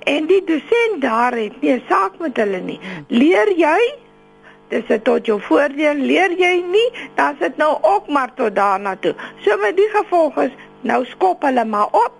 En 0.04 0.26
die 0.26 0.44
dosent 0.44 1.00
daar 1.00 1.32
het 1.32 1.60
nie 1.60 1.72
'n 1.72 1.82
saak 1.88 2.18
met 2.18 2.36
hulle 2.36 2.60
nie. 2.60 2.80
Leer 3.08 3.52
jy 3.56 3.80
dis 4.68 4.86
dit 4.86 5.04
tot 5.04 5.26
jou 5.26 5.40
voordeel. 5.40 5.94
Leer 5.94 6.34
jy 6.38 6.54
nie 6.70 6.88
dan 7.14 7.36
sit 7.40 7.56
nou 7.56 7.76
ook 7.82 8.08
maar 8.08 8.34
tot 8.34 8.54
daarna 8.54 8.96
toe. 8.96 9.14
So 9.44 9.56
met 9.56 9.76
die 9.76 9.88
gevolg 9.94 10.36
is 10.48 10.54
nou 10.82 11.04
skop 11.04 11.42
hulle 11.42 11.64
maar 11.64 11.92
op 11.92 12.14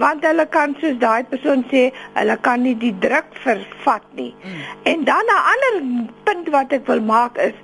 want 0.00 0.24
hulle 0.24 0.46
kan 0.48 0.72
soos 0.80 0.96
daai 1.00 1.24
persoon 1.28 1.64
sê 1.70 1.90
hulle 2.14 2.36
kan 2.46 2.62
nie 2.64 2.74
die 2.80 2.94
druk 3.00 3.28
vervat 3.44 4.06
nie. 4.16 4.32
Mm. 4.42 4.62
en 4.82 5.04
dan 5.04 5.24
'n 5.28 5.42
ander 5.52 6.06
punt 6.24 6.48
wat 6.48 6.72
ek 6.72 6.86
wil 6.86 7.00
maak 7.00 7.36
is 7.38 7.58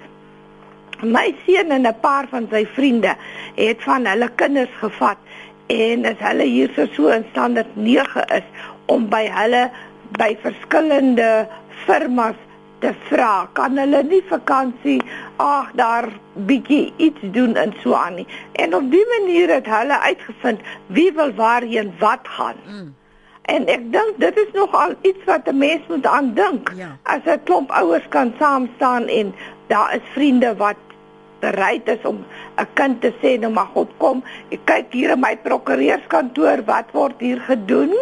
my 1.02 1.34
seun 1.46 1.70
en 1.70 1.86
'n 1.86 2.00
paar 2.00 2.26
van 2.28 2.48
sy 2.50 2.66
vriende 2.66 3.16
het 3.54 3.82
van 3.82 4.06
hulle 4.06 4.28
kinders 4.28 4.74
gevat 4.80 5.16
en 5.66 6.04
as 6.04 6.18
hulle 6.18 6.44
hier 6.44 6.70
so 6.74 6.86
so 6.92 7.08
in 7.08 7.24
standaard 7.30 7.76
9 7.76 8.24
is 8.38 8.44
om 8.86 9.08
by 9.08 9.24
hulle 9.28 9.70
by 10.18 10.36
verskillende 10.42 11.48
firmas 11.86 12.36
te 12.82 12.92
vra 13.08 13.48
kan 13.58 13.78
hulle 13.78 14.02
nie 14.06 14.22
vakansie 14.30 14.98
ag 15.42 15.70
daar 15.80 16.08
bietjie 16.50 16.92
iets 16.96 17.26
doen 17.36 17.56
en 17.56 17.74
so 17.82 17.94
aan 17.98 18.18
nie 18.20 18.26
en 18.62 18.76
op 18.78 18.90
die 18.92 19.04
manier 19.14 19.52
het 19.54 19.70
hulle 19.72 19.98
uitgevind 20.06 20.60
wie 20.98 21.10
wil 21.18 21.32
waarheen 21.40 21.92
wat 22.02 22.28
gaan 22.36 22.60
mm. 22.66 22.88
en 23.54 23.70
ek 23.76 23.86
dink 23.94 24.20
dit 24.24 24.42
is 24.44 24.52
nogal 24.56 24.94
iets 25.02 25.24
wat 25.30 25.48
'n 25.48 25.58
mens 25.58 25.86
moet 25.88 26.06
aandink 26.06 26.72
ja. 26.76 26.90
as 27.02 27.24
'n 27.26 27.42
klomp 27.44 27.70
ouers 27.70 28.08
kan 28.08 28.34
saam 28.38 28.68
staan 28.76 29.08
en 29.08 29.34
daar 29.66 29.94
is 29.94 30.12
vriende 30.14 30.54
wat 30.56 30.80
bereid 31.40 31.88
is 31.88 32.02
om 32.02 32.24
'n 32.58 32.68
kind 32.74 33.00
te 33.00 33.12
sê 33.22 33.38
nou 33.40 33.52
maar 33.52 33.70
God 33.74 33.90
kom 33.98 34.22
ek 34.50 34.64
kyk 34.64 34.92
hier 34.92 35.10
in 35.10 35.20
my 35.20 35.36
prokureurskantoor 35.36 36.64
wat 36.64 36.90
word 36.92 37.18
hier 37.18 37.40
gedoen 37.40 37.94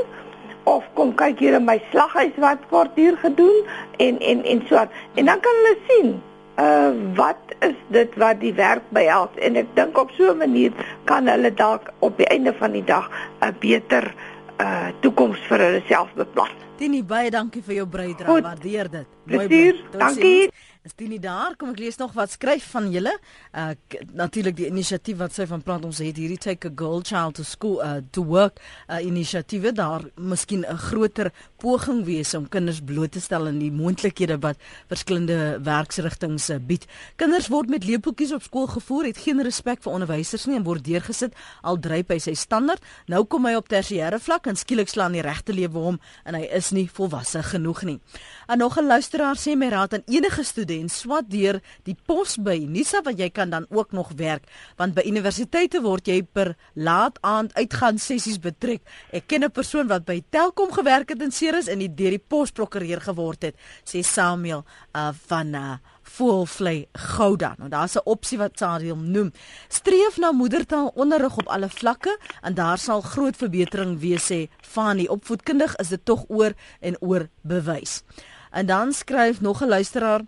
of 0.66 0.84
kom 0.98 1.14
kyk 1.14 1.38
hier 1.38 1.56
in 1.58 1.64
my 1.64 1.78
slaghuis 1.90 2.34
wat 2.42 2.62
word 2.70 2.98
hier 2.98 3.16
gedoen 3.22 3.62
en 4.02 4.18
en 4.20 4.44
en 4.44 4.62
so 4.68 4.76
aan. 4.82 4.90
En 5.14 5.30
dan 5.30 5.40
kan 5.40 5.60
hulle 5.62 5.76
sien 5.88 6.14
uh 6.58 6.92
wat 7.14 7.54
is 7.60 7.76
dit 7.92 8.14
wat 8.16 8.40
die 8.40 8.54
werk 8.56 8.84
behels 8.96 9.34
en 9.44 9.58
ek 9.60 9.74
dink 9.76 9.98
op 9.98 10.10
so 10.16 10.32
'n 10.32 10.38
manier 10.44 10.72
kan 11.04 11.28
hulle 11.28 11.52
dalk 11.54 11.92
op 12.00 12.16
die 12.16 12.28
einde 12.32 12.54
van 12.58 12.72
die 12.72 12.84
dag 12.84 13.10
'n 13.40 13.54
beter 13.60 14.14
uh 14.60 14.88
toekoms 15.00 15.38
vir 15.48 15.58
hulle 15.58 15.82
self 15.88 16.14
beplan. 16.14 16.54
Tini 16.76 17.02
baie 17.02 17.30
dankie 17.30 17.62
vir 17.62 17.74
jou 17.74 17.86
bydrae. 17.86 18.42
Waardeer 18.42 18.90
dit. 18.90 19.06
Mooi. 19.24 19.82
Dankie. 19.96 20.50
Is 20.86 20.94
dit 20.94 21.08
nie 21.10 21.18
daar? 21.18 21.56
Kom 21.58 21.72
ek 21.72 21.80
lees 21.82 21.96
nog 21.98 22.12
wat 22.14 22.30
skryf 22.30 22.68
van 22.70 22.84
julle. 22.94 23.10
Uh 23.50 23.72
natuurlik 24.14 24.54
die 24.54 24.68
inisiatief 24.68 25.16
wat 25.18 25.34
sy 25.34 25.42
van 25.50 25.62
praat 25.64 25.82
ons 25.84 25.98
het 25.98 26.14
hierdie 26.14 26.38
take 26.38 26.68
a 26.70 26.74
girl 26.78 27.00
child 27.02 27.34
to 27.40 27.44
school 27.44 27.80
uh 27.82 27.96
to 28.14 28.22
work 28.22 28.60
uh 28.86 29.00
inisiatiewe 29.02 29.72
daar 29.74 30.04
miskien 30.14 30.62
'n 30.62 30.78
groter 30.78 31.32
poging 31.58 32.04
wees 32.04 32.34
om 32.34 32.46
kinders 32.48 32.78
bloot 32.80 33.12
te 33.12 33.20
stel 33.20 33.46
aan 33.46 33.58
die 33.58 33.72
moontlikhede 33.72 34.38
wat 34.38 34.62
verskillende 34.86 35.58
werksrigtinge 35.62 36.38
uh, 36.54 36.60
bied. 36.60 36.86
Kinders 37.16 37.48
word 37.48 37.68
met 37.68 37.84
lepeltjies 37.84 38.32
op 38.32 38.42
skool 38.42 38.66
gevoer, 38.66 39.04
het 39.06 39.18
geen 39.18 39.42
respek 39.42 39.82
vir 39.82 39.92
onderwysers 39.92 40.46
nie 40.46 40.56
en 40.56 40.62
word 40.62 40.84
deurgesit 40.84 41.34
al 41.62 41.80
dryp 41.80 42.10
hy 42.10 42.18
sy 42.18 42.34
standaard. 42.34 42.82
Nou 43.06 43.24
kom 43.24 43.44
hy 43.46 43.56
op 43.56 43.68
tersiêre 43.68 44.20
vlak 44.20 44.46
en 44.46 44.56
skielik 44.56 44.88
slaan 44.88 45.12
die 45.12 45.22
regte 45.22 45.52
lewe 45.52 45.78
hom 45.78 45.98
en 46.24 46.34
hy 46.34 46.46
is 46.46 46.70
nie 46.70 46.86
volwasse 46.86 47.42
genoeg 47.42 47.82
nie. 47.82 48.00
En 48.46 48.58
nog 48.58 48.78
'n 48.78 48.86
luisteraar 48.86 49.36
sê 49.36 49.56
my 49.56 49.68
raad 49.68 49.94
aan 49.94 50.06
enige 50.06 50.44
student 50.44 50.75
en 50.80 50.88
swat 50.88 51.30
deur 51.30 51.60
die 51.84 51.96
pos 52.06 52.36
by 52.36 52.66
Nisa 52.68 53.02
wat 53.02 53.18
jy 53.18 53.30
kan 53.30 53.50
dan 53.50 53.66
ook 53.70 53.92
nog 53.92 54.12
werk 54.16 54.44
want 54.76 54.94
by 54.94 55.02
universiteite 55.06 55.80
word 55.82 56.06
jy 56.08 56.22
per 56.22 56.54
laat 56.74 57.18
aand 57.22 57.54
uitgaan 57.56 57.98
sessies 57.98 58.38
betrek. 58.38 58.82
Ek 59.12 59.26
ken 59.26 59.44
'n 59.44 59.50
persoon 59.50 59.88
wat 59.88 60.04
by 60.04 60.22
Telkom 60.30 60.72
gewerk 60.72 61.08
het 61.08 61.22
in 61.22 61.32
Ceres 61.32 61.68
en 61.68 61.78
die 61.78 61.94
deur 61.94 62.10
die 62.10 62.26
pos 62.28 62.50
prokureur 62.50 63.00
geword 63.00 63.42
het, 63.42 63.56
sê 63.84 64.02
Samuel 64.02 64.64
uh, 64.94 65.10
van 65.28 65.54
uh, 65.54 65.76
voelvlei 66.06 66.86
Gouda. 66.92 67.54
Nou 67.58 67.68
daar's 67.68 67.96
'n 67.96 68.04
opsie 68.04 68.38
wat 68.38 68.58
Sadiel 68.58 68.96
noem. 68.96 69.32
Streef 69.68 70.16
na 70.16 70.32
moedertaal 70.32 70.92
onderrig 70.94 71.36
op 71.36 71.46
alle 71.46 71.68
vlakke 71.68 72.18
en 72.40 72.54
daar 72.54 72.78
sal 72.78 73.00
groot 73.00 73.36
verbetering 73.36 73.98
wees 74.00 74.32
sê 74.32 74.48
Fani. 74.60 75.06
Opvoedkundig 75.08 75.76
is 75.76 75.88
dit 75.88 76.04
tog 76.04 76.24
oor 76.28 76.52
en 76.80 76.96
oor 77.00 77.28
bewys. 77.40 78.02
En 78.50 78.66
dan 78.66 78.92
skryf 78.92 79.40
nog 79.40 79.62
'n 79.62 79.68
luisteraar 79.68 80.20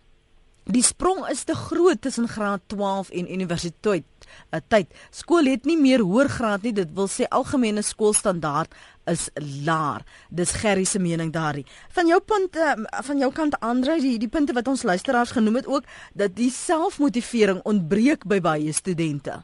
Die 0.68 0.82
sprong 0.84 1.22
is 1.32 1.46
te 1.48 1.54
groot 1.56 2.00
tussen 2.04 2.28
graad 2.28 2.60
12 2.66 3.10
en 3.10 3.32
universiteit. 3.32 4.04
uh, 4.52 4.60
Tyd. 4.68 4.92
Skool 5.10 5.48
het 5.48 5.64
nie 5.64 5.78
meer 5.80 6.02
hoër 6.04 6.28
graad 6.28 6.62
nie. 6.66 6.74
Dit 6.76 6.92
wil 6.92 7.08
sê 7.08 7.24
algemene 7.32 7.80
skoolstandaard 7.82 8.74
is 9.08 9.30
laer. 9.64 10.04
Dis 10.28 10.52
Gerry 10.60 10.84
se 10.84 11.00
mening 11.00 11.32
daarin. 11.32 11.64
Van 11.96 12.06
jou 12.06 12.20
punt 12.20 12.56
uh, 12.56 12.76
van 12.84 13.18
jou 13.18 13.32
kant 13.32 13.56
Andre, 13.64 13.96
die 14.00 14.18
die 14.20 14.28
punte 14.28 14.52
wat 14.52 14.68
ons 14.68 14.84
luisteraars 14.84 15.32
genoem 15.38 15.62
het 15.62 15.66
ook 15.66 15.88
dat 16.12 16.36
die 16.36 16.50
selfmotivering 16.52 17.64
ontbreek 17.64 18.28
by 18.28 18.40
baie 18.44 18.72
studente. 18.72 19.40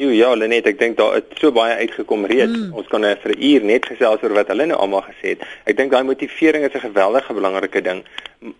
Jo, 0.00 0.08
ja, 0.16 0.30
Lenet, 0.32 0.64
ek 0.64 0.78
dink 0.80 0.94
daar 0.96 1.18
het 1.18 1.34
so 1.36 1.52
baie 1.52 1.74
uitgekom 1.76 2.22
reeds. 2.24 2.54
Mm. 2.54 2.70
Ons 2.80 2.86
kan 2.88 3.04
vir 3.04 3.32
'n 3.34 3.42
uur 3.48 3.64
net 3.68 3.84
gesels 3.84 4.22
oor 4.22 4.32
wat 4.32 4.48
hulle 4.48 4.64
nou 4.66 4.78
almal 4.80 5.02
gesê 5.04 5.34
het. 5.34 5.42
Ek 5.68 5.76
dink 5.76 5.90
daai 5.92 6.04
motivering 6.08 6.64
is 6.64 6.72
'n 6.72 6.86
geweldige 6.88 7.34
belangrike 7.34 7.82
ding. 7.82 8.00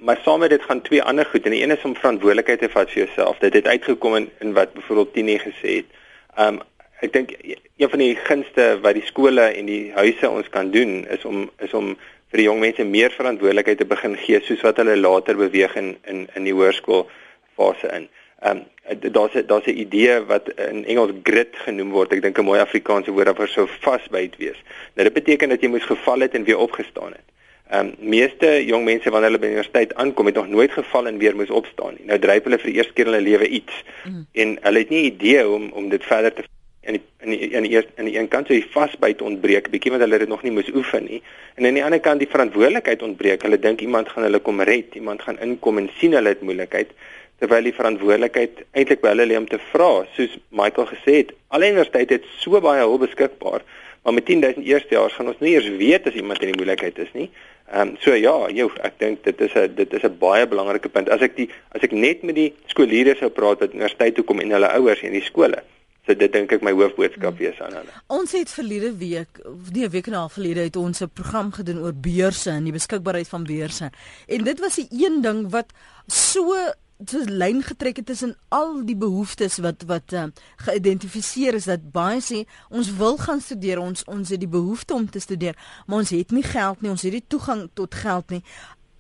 Maar 0.05 0.21
saam 0.25 0.41
met 0.41 0.51
dit 0.51 0.63
gaan 0.63 0.83
twee 0.83 1.03
ander 1.03 1.25
goed. 1.25 1.45
En 1.45 1.51
die 1.51 1.63
een 1.63 1.71
is 1.71 1.83
om 1.83 1.97
verantwoordelikheid 1.97 2.59
te 2.59 2.69
vat 2.69 2.91
vir 2.91 3.05
jouself. 3.05 3.39
Dit 3.39 3.55
het 3.55 3.67
uitgekom 3.67 4.17
in, 4.17 4.31
in 4.41 4.53
wat 4.53 4.73
byvoorbeeld 4.73 5.13
Tini 5.15 5.39
gesê 5.39 5.71
het. 5.81 5.89
Um 6.37 6.61
ek 7.01 7.13
dink 7.13 7.31
een 7.77 7.91
van 7.91 7.99
die 7.99 8.17
gunste 8.17 8.79
wat 8.83 8.95
die 8.95 9.07
skole 9.07 9.41
en 9.41 9.67
die 9.67 9.93
huise 9.95 10.31
ons 10.31 10.49
kan 10.49 10.71
doen 10.71 11.07
is 11.09 11.25
om 11.25 11.51
is 11.59 11.73
om 11.73 11.97
vir 12.31 12.37
die 12.37 12.49
jong 12.49 12.61
mense 12.61 12.85
meer 12.85 13.11
verantwoordelikheid 13.11 13.79
te 13.79 13.85
begin 13.85 14.17
gee 14.17 14.41
soos 14.41 14.61
wat 14.61 14.77
hulle 14.77 14.97
later 14.97 15.37
beweeg 15.37 15.77
in 15.77 15.97
in 16.05 16.29
in 16.35 16.45
die 16.45 16.53
hoërskoolfase 16.53 17.89
in. 17.97 18.09
Ehm 18.41 18.57
um, 18.57 19.13
daar's 19.13 19.33
daar's 19.47 19.67
'n 19.67 19.79
idee 19.79 20.25
wat 20.25 20.49
in 20.71 20.85
Engels 20.85 21.11
grit 21.23 21.57
genoem 21.57 21.91
word. 21.91 22.13
Ek 22.13 22.23
dink 22.23 22.39
'n 22.39 22.45
mooi 22.45 22.61
Afrikaanse 22.61 23.11
woord 23.11 23.27
daarvoor 23.27 23.49
sou 23.49 23.69
vasbyt 23.81 24.37
wees. 24.37 24.63
Nou 24.95 25.05
dit 25.09 25.13
beteken 25.13 25.49
dat 25.49 25.61
jy 25.61 25.69
moes 25.69 25.85
geval 25.85 26.21
het 26.21 26.35
en 26.35 26.45
weer 26.45 26.59
opgestaan 26.59 27.13
het. 27.13 27.29
Ehm 27.71 27.87
um, 27.87 27.95
meeste 27.99 28.65
jong 28.65 28.85
mense 28.85 29.11
wanneer 29.11 29.31
hulle 29.31 29.41
by 29.41 29.47
universiteit 29.47 29.95
aankom 29.95 30.27
het 30.27 30.35
nog 30.35 30.49
nooit 30.49 30.73
geval 30.73 31.07
en 31.07 31.19
weer 31.19 31.37
moes 31.37 31.51
opstaan 31.51 31.95
nie. 31.99 32.07
Nou 32.07 32.19
dryf 32.19 32.43
hulle 32.43 32.59
vir 32.59 32.71
die 32.71 32.77
eerste 32.77 32.93
keer 32.93 33.07
in 33.07 33.13
hulle 33.13 33.29
lewe 33.29 33.49
iets 33.49 33.85
mm. 34.05 34.27
en 34.33 34.59
hulle 34.61 34.79
het 34.79 34.89
nie 34.89 35.05
idee 35.05 35.49
om 35.49 35.71
om 35.73 35.89
dit 35.89 36.05
verder 36.05 36.33
te 36.33 36.43
in 36.81 36.97
die, 36.97 37.03
in 37.21 37.31
die, 37.31 37.51
in 37.51 37.63
die 37.63 37.71
eerste 37.71 37.93
in 37.97 38.05
die 38.05 38.17
een 38.19 38.29
kant 38.29 38.47
sou 38.47 38.57
jy 38.57 38.65
vasbyt 38.73 39.23
ontbreek 39.23 39.71
bietjie 39.71 39.93
want 39.93 40.03
hulle 40.03 40.17
het 40.17 40.25
dit 40.25 40.33
nog 40.33 40.43
nie 40.43 40.53
moes 40.57 40.73
oefen 40.75 41.05
nie. 41.05 41.23
En 41.55 41.67
aan 41.67 41.77
die 41.77 41.85
ander 41.85 42.01
kant 42.01 42.23
die 42.25 42.31
verantwoordelikheid 42.31 43.03
ontbreek. 43.03 43.43
Hulle 43.43 43.59
dink 43.59 43.81
iemand 43.81 44.09
gaan 44.09 44.25
hulle 44.25 44.41
kom 44.41 44.61
red, 44.61 44.95
iemand 44.95 45.23
gaan 45.23 45.39
inkom 45.45 45.79
en 45.79 45.91
sien 46.01 46.17
hulle 46.17 46.33
het 46.33 46.41
moeilikheid 46.41 46.95
terwyl 47.41 47.67
die 47.67 47.77
verantwoordelikheid 47.77 48.65
eintlik 48.73 49.03
by 49.03 49.15
hulle 49.15 49.29
lê 49.31 49.37
om 49.41 49.49
te 49.49 49.61
vra 49.73 49.91
soos 50.17 50.37
Michael 50.49 50.91
gesê 50.95 51.21
het 51.23 51.35
alle 51.49 51.71
universiteite 51.73 52.21
het 52.21 52.29
so 52.39 52.61
baie 52.61 52.85
hulp 52.85 53.07
beskikbaar 53.07 53.65
maar 54.03 54.15
met 54.17 54.27
10000 54.27 54.67
eerstejaars 54.67 55.17
gaan 55.17 55.33
ons 55.33 55.41
nie 55.45 55.55
eers 55.55 55.69
weet 55.81 56.07
as 56.09 56.15
iemand 56.17 56.43
in 56.43 56.53
die 56.53 56.61
moeilikheid 56.61 56.99
is 56.99 57.11
nie. 57.17 57.29
Ehm 57.71 57.93
um, 57.93 57.97
so 58.01 58.15
ja, 58.17 58.33
jou 58.57 58.71
ek 58.83 58.97
dink 58.99 59.25
dit 59.25 59.41
is 59.47 59.55
'n 59.55 59.75
dit 59.75 59.93
is 59.93 60.05
'n 60.05 60.19
baie 60.19 60.47
belangrike 60.47 60.89
punt. 60.89 61.11
As 61.11 61.21
ek 61.21 61.37
die 61.37 61.51
as 61.77 61.83
ek 61.83 61.93
net 61.93 62.23
met 62.23 62.35
die 62.35 62.55
skoolleerders 62.67 63.19
sou 63.19 63.31
praat 63.31 63.61
wat 63.61 63.75
universiteit 63.75 64.15
toe 64.15 64.25
kom 64.25 64.41
en 64.41 64.51
hulle 64.51 64.73
ouers 64.73 65.03
en 65.03 65.13
die 65.13 65.29
skole 65.33 65.63
So 66.07 66.17
dit 66.17 66.33
dink 66.33 66.51
ek 66.51 66.63
my 66.65 66.73
hoofboodskap 66.73 67.37
wees 67.39 67.59
aan 67.61 67.75
hulle. 67.77 67.93
Ons 68.09 68.33
het 68.33 68.51
verlede 68.51 68.97
week, 68.97 69.41
nee, 69.71 69.89
week 69.89 70.07
en 70.07 70.13
'n 70.13 70.17
half 70.17 70.33
gelede 70.33 70.61
het 70.61 70.77
ons 70.77 71.03
'n 71.03 71.11
program 71.13 71.53
gedoen 71.53 71.79
oor 71.79 71.95
beurse 71.95 72.51
en 72.51 72.65
die 72.65 72.73
beskikbaarheid 72.73 73.29
van 73.29 73.45
beurse. 73.45 73.91
En 74.27 74.45
dit 74.45 74.61
was 74.61 74.75
die 74.75 74.89
een 74.91 75.21
ding 75.23 75.51
wat 75.51 75.73
so 76.07 76.57
dis 77.01 77.29
lyn 77.29 77.63
getrek 77.65 77.97
het 77.97 78.07
tussen 78.07 78.35
al 78.49 78.83
die 78.85 78.97
behoeftes 78.97 79.59
wat 79.65 79.87
wat 79.89 80.13
uh, 80.13 80.27
geïdentifiseer 80.67 81.57
is 81.57 81.69
dat 81.71 81.89
baie 81.95 82.21
sê 82.21 82.45
ons 82.69 82.93
wil 83.01 83.17
gaan 83.21 83.41
studeer 83.41 83.81
ons 83.81 84.05
ons 84.05 84.29
het 84.29 84.41
die 84.41 84.51
behoefte 84.51 84.95
om 84.95 85.09
te 85.11 85.21
studeer 85.21 85.57
maar 85.87 86.05
ons 86.05 86.13
het 86.13 86.31
nie 86.37 86.45
geld 86.45 86.83
nie 86.83 86.93
ons 86.93 87.03
het 87.03 87.17
nie 87.17 87.25
toegang 87.27 87.69
tot 87.75 87.95
geld 87.95 88.31
nie. 88.37 88.43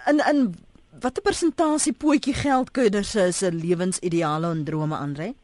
In 0.08 0.24
in 0.32 0.42
watter 1.00 1.22
persentasie 1.22 1.92
potjie 1.92 2.34
geld 2.34 2.72
kinders 2.76 3.12
se 3.12 3.52
lewensideale 3.52 4.50
en 4.50 4.64
drome 4.64 4.96
aanry 4.96 5.34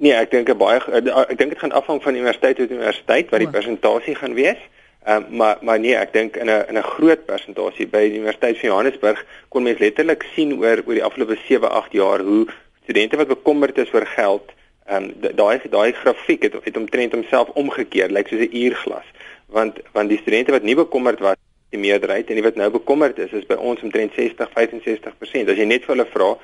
Nee, 0.00 0.14
ek 0.16 0.30
dink 0.32 0.48
baie 0.56 0.80
ek 0.80 1.36
dink 1.36 1.52
dit 1.52 1.58
gaan 1.60 1.74
afhang 1.76 1.98
van 2.00 2.16
universiteit 2.16 2.56
tot 2.56 2.70
universiteit 2.72 3.28
wat 3.32 3.42
die 3.42 3.50
persentasie 3.52 4.14
gaan 4.16 4.32
wees. 4.32 4.60
Ehm 5.04 5.24
um, 5.24 5.36
maar 5.36 5.58
maar 5.60 5.80
nee, 5.80 5.94
ek 5.96 6.12
dink 6.12 6.36
in 6.36 6.50
'n 6.50 6.64
in 6.68 6.76
'n 6.76 6.90
groot 6.94 7.24
persentasie 7.24 7.86
by 7.86 8.02
die 8.08 8.18
Universiteit 8.18 8.58
van 8.58 8.68
Johannesburg 8.68 9.24
kon 9.48 9.62
mens 9.62 9.78
letterlik 9.78 10.26
sien 10.34 10.52
oor 10.60 10.82
oor 10.86 10.94
die 10.94 11.04
afgelope 11.04 11.36
7, 11.46 11.70
8 11.70 11.92
jaar 11.92 12.20
hoe 12.20 12.46
studente 12.82 13.16
wat 13.16 13.28
bekommerd 13.28 13.78
is 13.78 13.92
oor 13.94 14.06
geld, 14.06 14.52
ehm 14.86 15.04
um, 15.04 15.34
daai 15.36 15.60
daai 15.70 15.92
grafiek 15.92 16.42
het 16.42 16.54
het 16.64 16.76
omtrent 16.76 17.12
homself 17.12 17.48
omgekeer, 17.48 18.08
lyk 18.08 18.16
like 18.16 18.28
soos 18.28 18.48
'n 18.48 18.56
uurglas. 18.56 19.08
Want 19.46 19.78
want 19.92 20.08
die 20.08 20.18
studente 20.18 20.50
wat 20.50 20.62
nie 20.62 20.76
bekommerd 20.76 21.20
was 21.20 21.36
die 21.70 21.78
meerderheid 21.78 22.28
en 22.28 22.34
die 22.34 22.42
wat 22.42 22.56
nou 22.58 22.70
bekommerd 22.70 23.18
is 23.18 23.32
is 23.32 23.46
by 23.46 23.54
ons 23.54 23.82
omtrent 23.82 24.12
60 24.14 24.48
65%. 24.50 25.48
As 25.48 25.56
jy 25.56 25.64
net 25.64 25.84
vir 25.84 25.94
hulle 25.94 26.06
vra, 26.10 26.36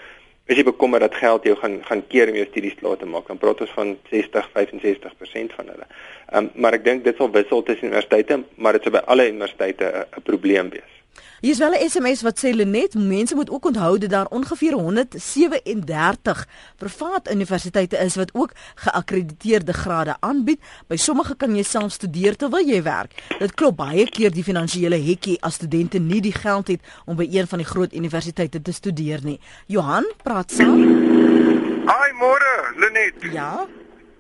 is 0.47 0.57
jy 0.57 0.65
bekommerd 0.67 1.03
dat 1.03 1.15
geld 1.19 1.47
jou 1.49 1.57
gaan 1.59 1.79
gaan 1.85 2.03
keer 2.07 2.31
om 2.31 2.39
jou 2.39 2.47
studies 2.47 2.75
klaar 2.79 2.97
te 2.97 3.07
maak. 3.07 3.27
Dan 3.27 3.39
praat 3.43 3.61
ons 3.61 3.73
van 3.79 3.97
60 4.11 4.51
65% 4.59 5.57
van 5.59 5.73
hulle. 5.75 5.87
Ehm 5.87 6.45
um, 6.45 6.51
maar 6.55 6.79
ek 6.79 6.85
dink 6.85 7.05
dit 7.05 7.17
sal 7.17 7.31
wissel 7.31 7.63
tussen 7.63 7.91
universiteite, 7.91 8.43
maar 8.55 8.79
dit 8.79 8.87
sou 8.87 8.95
by 8.95 9.03
alle 9.07 9.29
universiteite 9.29 10.07
'n 10.07 10.23
probleem 10.23 10.71
wees. 10.71 10.96
Hier 11.41 11.51
is 11.51 11.59
wel 11.59 11.73
'n 11.73 11.89
SMS 11.89 12.23
wat 12.23 12.39
sê 12.45 12.51
Lenet, 12.55 12.95
mense 12.95 13.35
moet 13.35 13.51
ook 13.51 13.67
onthou 13.67 13.99
dat 13.99 14.11
daar 14.11 14.27
ongeveer 14.27 14.73
137 14.73 16.47
privaat 16.77 17.31
universiteite 17.31 17.97
is 17.97 18.15
wat 18.15 18.31
ook 18.35 18.53
geakkrediteerde 18.75 19.73
grade 19.73 20.17
aanbied. 20.21 20.61
By 20.87 20.97
sommige 20.97 21.37
kan 21.37 21.57
jy 21.57 21.63
self 21.63 21.93
studeer 21.93 22.37
terwyl 22.37 22.67
jy 22.67 22.83
werk. 22.83 23.23
Dit 23.39 23.55
klop 23.55 23.77
baie 23.77 24.11
keer 24.11 24.31
die 24.31 24.45
finansiële 24.45 24.97
hekkie 24.97 25.43
as 25.43 25.55
studente 25.55 25.99
nie 25.99 26.21
die 26.21 26.33
geld 26.33 26.69
het 26.69 26.81
om 27.05 27.17
by 27.17 27.29
een 27.31 27.47
van 27.47 27.59
die 27.59 27.67
groot 27.67 27.95
universiteite 27.95 28.63
te 28.63 28.73
studeer 28.73 29.21
nie. 29.23 29.41
Johan, 29.67 30.13
praat 30.23 30.51
saam. 30.51 30.83
Hi, 31.87 32.13
môre, 32.19 32.75
Lenet. 32.77 33.33
Ja. 33.33 33.67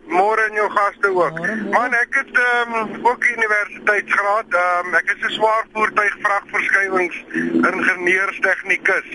Môre 0.07 0.43
en 0.49 0.55
jou 0.55 0.71
gaste 0.71 1.09
ook. 1.11 1.39
Man, 1.75 1.95
ek 1.99 2.15
het 2.21 2.39
ehm 2.39 2.75
um, 2.81 3.07
ook 3.07 3.25
universiteitsgraad. 3.25 4.55
Ehm 4.55 4.87
um, 4.87 4.95
ek 4.95 5.11
is 5.15 5.25
'n 5.27 5.33
swaar 5.39 5.65
voertuig 5.73 6.17
vragverskywings 6.23 7.25
ingenieurstegnikus. 7.73 9.09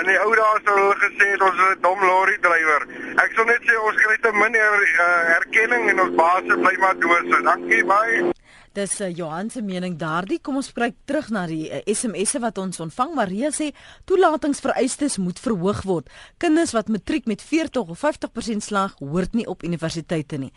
In 0.00 0.06
die 0.08 0.20
ou 0.24 0.34
dae 0.34 0.60
sou 0.64 0.76
hulle 0.78 0.96
gesê 1.04 1.30
het 1.32 1.42
ons 1.42 1.58
is 1.64 1.74
'n 1.76 1.80
dom 1.80 2.04
lorry 2.04 2.38
drywer. 2.40 2.86
Ek 3.24 3.30
sou 3.34 3.44
net 3.44 3.60
sê 3.62 3.76
ons 3.76 3.96
kry 3.96 4.16
te 4.20 4.32
min 4.32 4.54
er, 4.54 4.78
uh, 5.06 5.36
erkenning 5.36 5.90
en 5.90 6.00
ons 6.00 6.14
baas 6.14 6.46
bly 6.46 6.76
maar 6.78 6.96
dood. 6.98 7.42
Dankie 7.44 7.84
baie. 7.84 8.32
Dis 8.72 8.94
uh, 9.04 9.10
Johan 9.12 9.50
se 9.52 9.60
mening 9.60 9.98
daardie. 10.00 10.38
Kom 10.40 10.56
ons 10.56 10.70
kyk 10.72 10.96
terug 11.04 11.28
na 11.34 11.44
die 11.50 11.66
uh, 11.68 11.82
SMS'e 11.92 12.40
wat 12.40 12.56
ons 12.62 12.80
ontvang. 12.80 13.12
Maria 13.18 13.50
sê 13.52 13.72
toelatingsvereistes 14.08 15.18
moet 15.20 15.40
verhoog 15.42 15.82
word. 15.88 16.08
Kinders 16.40 16.72
wat 16.72 16.88
matriek 16.88 17.28
met 17.28 17.44
40 17.44 17.92
of 17.92 18.00
50% 18.00 18.64
slag 18.64 18.96
hoort 19.02 19.36
nie 19.36 19.44
op 19.50 19.64
universiteite 19.66 20.40
nie. 20.40 20.52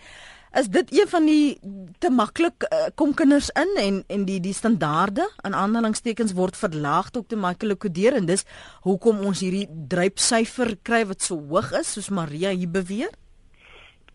Is 0.55 0.69
dit 0.71 0.93
een 0.95 1.09
van 1.11 1.25
die 1.27 1.57
te 1.99 2.07
maklik 2.07 2.63
uh, 2.69 2.85
kom 2.95 3.11
kinders 3.13 3.49
in 3.59 3.75
en 3.81 3.97
en 4.07 4.23
die 4.29 4.39
die 4.39 4.55
standaarde 4.55 5.27
aan 5.43 5.57
aanhalingstekens 5.65 6.31
word 6.37 6.55
verlaag 6.55 7.11
tot 7.11 7.27
te 7.27 7.35
maklik 7.35 7.81
kodeer 7.83 8.15
en 8.15 8.29
dis 8.29 8.47
hoekom 8.87 9.25
ons 9.27 9.43
hierdie 9.43 9.67
drypsyfer 9.67 10.77
kry 10.87 11.03
wat 11.11 11.27
so 11.27 11.35
hoog 11.51 11.73
is 11.75 11.91
soos 11.97 12.07
Maria 12.07 12.55
hier 12.55 12.71
beweer? 12.71 13.11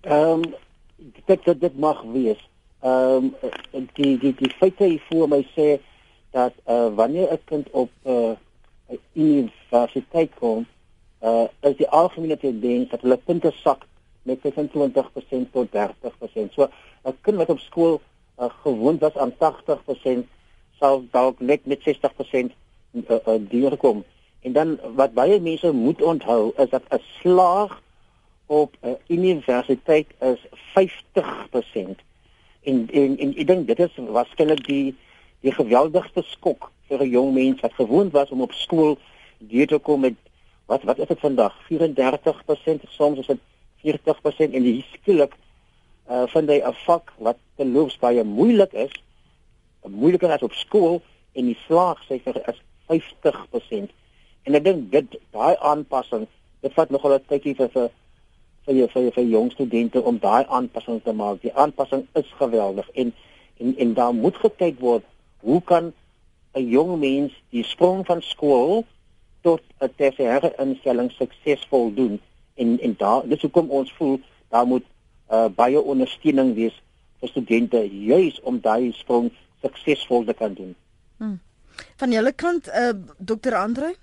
Ehm 0.08 0.40
um, 0.40 0.48
dit 0.96 1.44
dit 1.44 1.60
dit 1.60 1.76
mag 1.76 2.00
wees 2.16 2.40
ehm 2.80 3.32
um, 3.72 3.88
die 3.92 4.18
die 4.18 4.34
die 4.34 4.52
feite 4.58 4.84
hier 4.84 5.02
voor 5.08 5.28
my 5.28 5.42
sê 5.56 5.78
dat 6.30 6.52
uh, 6.66 6.88
wanneer 6.94 7.32
'n 7.32 7.44
kind 7.44 7.70
op 7.70 7.90
'n 8.04 8.10
uh, 8.10 8.98
universiteit 9.12 10.30
kom, 10.38 10.66
uh, 11.22 11.44
is 11.60 11.76
die 11.76 11.88
algemene 11.88 12.36
tendens 12.36 12.90
dat 12.90 13.00
hulle 13.00 13.16
punte 13.16 13.52
sak 13.62 13.86
met 14.22 14.38
25% 14.40 15.52
tot 15.52 15.68
30%. 15.70 16.52
So 16.52 16.68
'n 17.04 17.16
kind 17.20 17.36
wat 17.36 17.50
op 17.50 17.58
skool 17.58 18.00
uh, 18.38 18.50
gewoond 18.62 19.00
was 19.00 19.16
aan 19.16 19.32
80% 19.32 20.26
sal 20.78 21.04
dalk 21.10 21.40
net 21.40 21.66
met 21.66 21.80
60% 21.80 21.84
uh, 22.92 23.16
uh, 23.26 23.34
deurkom. 23.48 24.04
En 24.40 24.52
dan 24.52 24.78
wat 24.94 25.12
baie 25.12 25.40
mense 25.40 25.72
moet 25.72 26.02
onthou 26.02 26.52
is 26.56 26.70
dat 26.70 26.82
'n 26.88 27.02
slaag 27.20 27.82
op 28.46 28.76
'n 28.80 28.96
universiteit 29.06 30.06
is 30.20 30.46
50% 30.74 32.00
en 32.62 32.88
en 32.92 33.18
en 33.18 33.34
ek 33.36 33.46
dink 33.46 33.66
dit 33.66 33.78
is 33.78 34.00
waarskynlik 34.16 34.64
die 34.66 34.94
die 35.40 35.52
geweldigste 35.52 36.22
skok 36.22 36.70
vir 36.88 37.02
'n 37.04 37.10
jong 37.10 37.34
mens 37.34 37.60
wat 37.60 37.74
gewoond 37.74 38.12
was 38.12 38.30
om 38.30 38.42
op 38.42 38.52
skool 38.52 38.98
deur 39.38 39.66
te 39.66 39.78
kom 39.78 40.00
met 40.00 40.16
wat 40.66 40.82
wat 40.82 40.98
is 40.98 41.08
dit 41.08 41.20
vandag? 41.20 41.54
34% 41.68 42.82
soms 42.88 43.18
is 43.18 43.26
dit 43.26 43.40
40% 43.82 44.54
en 44.54 44.62
die 44.62 44.84
skielik 44.92 45.32
uh 46.10 46.26
vind 46.26 46.48
hy 46.48 46.60
'n 46.60 46.74
vak 46.86 47.12
wat 47.18 47.38
te 47.56 47.64
loops 47.64 47.98
baie 47.98 48.24
moeilik 48.24 48.72
is 48.72 48.92
moeiliker 49.88 50.30
as 50.30 50.42
op 50.42 50.52
skool 50.52 51.00
en 51.32 51.46
die 51.46 51.58
slaagsyfer 51.66 52.42
is 52.50 52.60
50% 52.90 53.90
en 54.44 54.54
ek 54.54 54.64
dink 54.64 54.90
dit 54.92 55.16
daai 55.32 55.56
aanpassing 55.56 56.26
dit 56.60 56.74
vat 56.74 56.90
nogal 56.90 57.14
'n 57.14 57.24
tydjie 57.28 57.54
vir 57.56 57.68
vir 57.68 57.90
vir 58.70 58.78
jou 58.78 58.88
vir, 58.92 59.10
vir 59.16 59.26
jong 59.34 59.50
studente 59.52 60.02
om 60.02 60.18
daai 60.22 60.46
aanpassing 60.46 61.02
te 61.02 61.12
maak 61.12 61.42
die 61.42 61.54
aanpassing 61.54 62.06
is 62.20 62.28
geweldig 62.38 62.88
en 62.94 63.12
en 63.58 63.74
en 63.84 63.94
daar 63.94 64.14
moet 64.14 64.36
gekyk 64.44 64.78
word 64.80 65.04
hoe 65.42 65.60
kan 65.72 65.92
'n 66.54 66.68
jong 66.76 66.98
mens 67.00 67.32
die 67.50 67.64
sprong 67.64 68.06
van 68.06 68.22
skool 68.22 68.84
tot 69.42 69.62
'n 69.80 69.90
tersiêre 69.96 70.52
instelling 70.58 71.10
suksesvol 71.10 71.94
doen 71.94 72.20
en 72.54 72.78
en 72.80 72.94
daar 72.98 73.28
dis 73.28 73.42
hoekom 73.42 73.70
ons 73.70 73.92
voel 73.98 74.20
daar 74.48 74.66
moet 74.66 74.86
uh, 75.30 75.48
baie 75.48 75.80
ondersteuning 75.80 76.54
wees 76.54 76.76
vir 77.20 77.28
studente 77.28 77.80
juis 78.06 78.40
om 78.42 78.60
daai 78.60 78.92
sprong 78.92 79.30
suksesvol 79.62 80.24
te 80.24 80.34
kan 80.34 80.54
doen. 80.54 80.74
Hmm. 81.16 81.40
Van 81.96 82.12
julle 82.12 82.32
kant 82.32 82.68
uh, 82.68 82.92
Dr. 83.18 83.54
Andre 83.54 83.94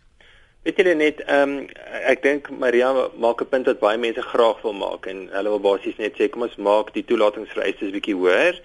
Weet 0.64 0.78
julle 0.82 0.96
net 0.96 1.22
ehm 1.26 1.58
um, 1.58 1.68
ek 2.14 2.24
dink 2.24 2.50
Maria 2.50 2.92
maak 3.16 3.42
'n 3.42 3.50
punt 3.50 3.66
wat 3.66 3.80
baie 3.80 3.98
mense 3.98 4.22
graag 4.22 4.62
wil 4.62 4.74
maak 4.74 5.06
en 5.06 5.28
hulle 5.32 5.50
wil 5.50 5.66
basies 5.70 5.98
net 5.98 6.16
sê 6.16 6.30
kom 6.30 6.42
ons 6.48 6.56
maak 6.56 6.94
die 6.94 7.06
toelatingsvereistes 7.06 7.94
bietjie 7.96 8.16
hoër. 8.16 8.62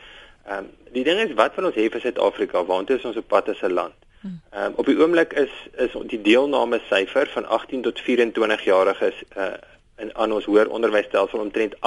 Ehm 0.47 0.59
um, 0.59 0.71
die 0.93 1.05
ding 1.05 1.21
is 1.21 1.35
wat 1.35 1.55
van 1.55 1.65
ons 1.65 1.79
hê 1.81 1.89
vir 1.91 2.01
Suid-Afrika 2.01 2.65
waantoe 2.65 2.97
is 2.97 3.05
ons 3.05 3.17
op 3.17 3.29
pad 3.29 3.49
as 3.49 3.63
'n 3.63 3.73
land? 3.73 3.95
Ehm 4.23 4.65
um, 4.65 4.73
op 4.77 4.87
die 4.87 4.99
oomblik 4.99 5.33
is 5.33 5.53
is 5.77 5.93
die 6.07 6.23
deelname 6.23 6.81
syfer 6.89 7.29
van 7.29 7.47
18 7.47 7.83
tot 7.83 8.01
24 8.01 8.65
jariges 8.65 9.23
uh 9.37 9.55
in 9.97 10.17
aan 10.17 10.33
ons 10.33 10.45
hoër 10.45 10.69
onderwysstelsel 10.69 11.39
omtrent 11.39 11.75
18%, 11.77 11.81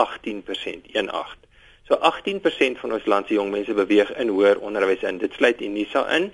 18. 0.94 1.46
So 1.88 1.96
18% 1.96 2.80
van 2.82 2.94
ons 2.94 3.06
land 3.06 3.28
se 3.28 3.34
jong 3.34 3.52
mense 3.52 3.74
beweeg 3.74 4.14
in 4.18 4.32
hoër 4.34 4.60
onderwys 4.60 5.04
in. 5.06 5.18
Dit 5.18 5.34
sluit 5.34 5.62
Unisa 5.62 6.08
in. 6.16 6.32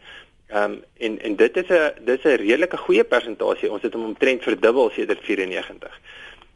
Ehm 0.52 0.72
um, 0.72 0.84
en 0.98 1.22
en 1.22 1.36
dit 1.36 1.58
is 1.58 1.70
'n 1.70 1.92
dis 2.06 2.24
'n 2.24 2.42
redelike 2.44 2.78
goeie 2.78 3.04
persentasie. 3.04 3.72
Ons 3.72 3.82
het 3.82 3.94
hom 3.94 4.06
omtrent 4.06 4.44
verdubbel 4.44 4.90
sedert 4.90 5.24
94. 5.24 6.00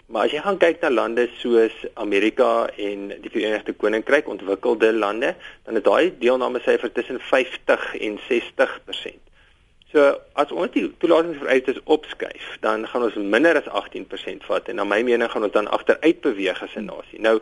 Maar 0.06 0.24
as 0.24 0.32
jy 0.32 0.42
gaan 0.42 0.58
kyk 0.58 0.82
na 0.82 0.90
lande 0.90 1.30
soos 1.38 1.74
Amerika 1.94 2.70
en 2.78 3.08
die 3.22 3.30
Verenigde 3.30 3.74
Koninkryk, 3.74 4.28
ontwikkelde 4.28 4.94
lande, 4.94 5.36
dan 5.64 5.76
is 5.76 5.82
daai 5.82 6.14
deelname 6.20 6.60
syfer 6.60 6.92
tussen 6.92 7.20
50 7.20 7.96
en 7.96 8.20
60%. 8.30 9.18
So 9.92 10.20
as 10.34 10.52
ons 10.52 10.72
die 10.72 10.86
toelatingsvereistes 10.98 11.80
opskuif, 11.84 12.58
dan 12.60 12.88
gaan 12.88 13.04
ons 13.04 13.16
minder 13.16 13.56
as 13.56 13.70
18% 13.72 14.46
vat 14.46 14.68
en 14.68 14.76
na 14.76 14.84
my 14.84 15.02
mening 15.02 15.32
gaan 15.32 15.44
ons 15.44 15.56
dan 15.56 15.72
agteruit 15.72 16.22
beweeg 16.22 16.62
as 16.62 16.76
'n 16.76 16.86
nasie. 16.86 17.22
Nou 17.22 17.40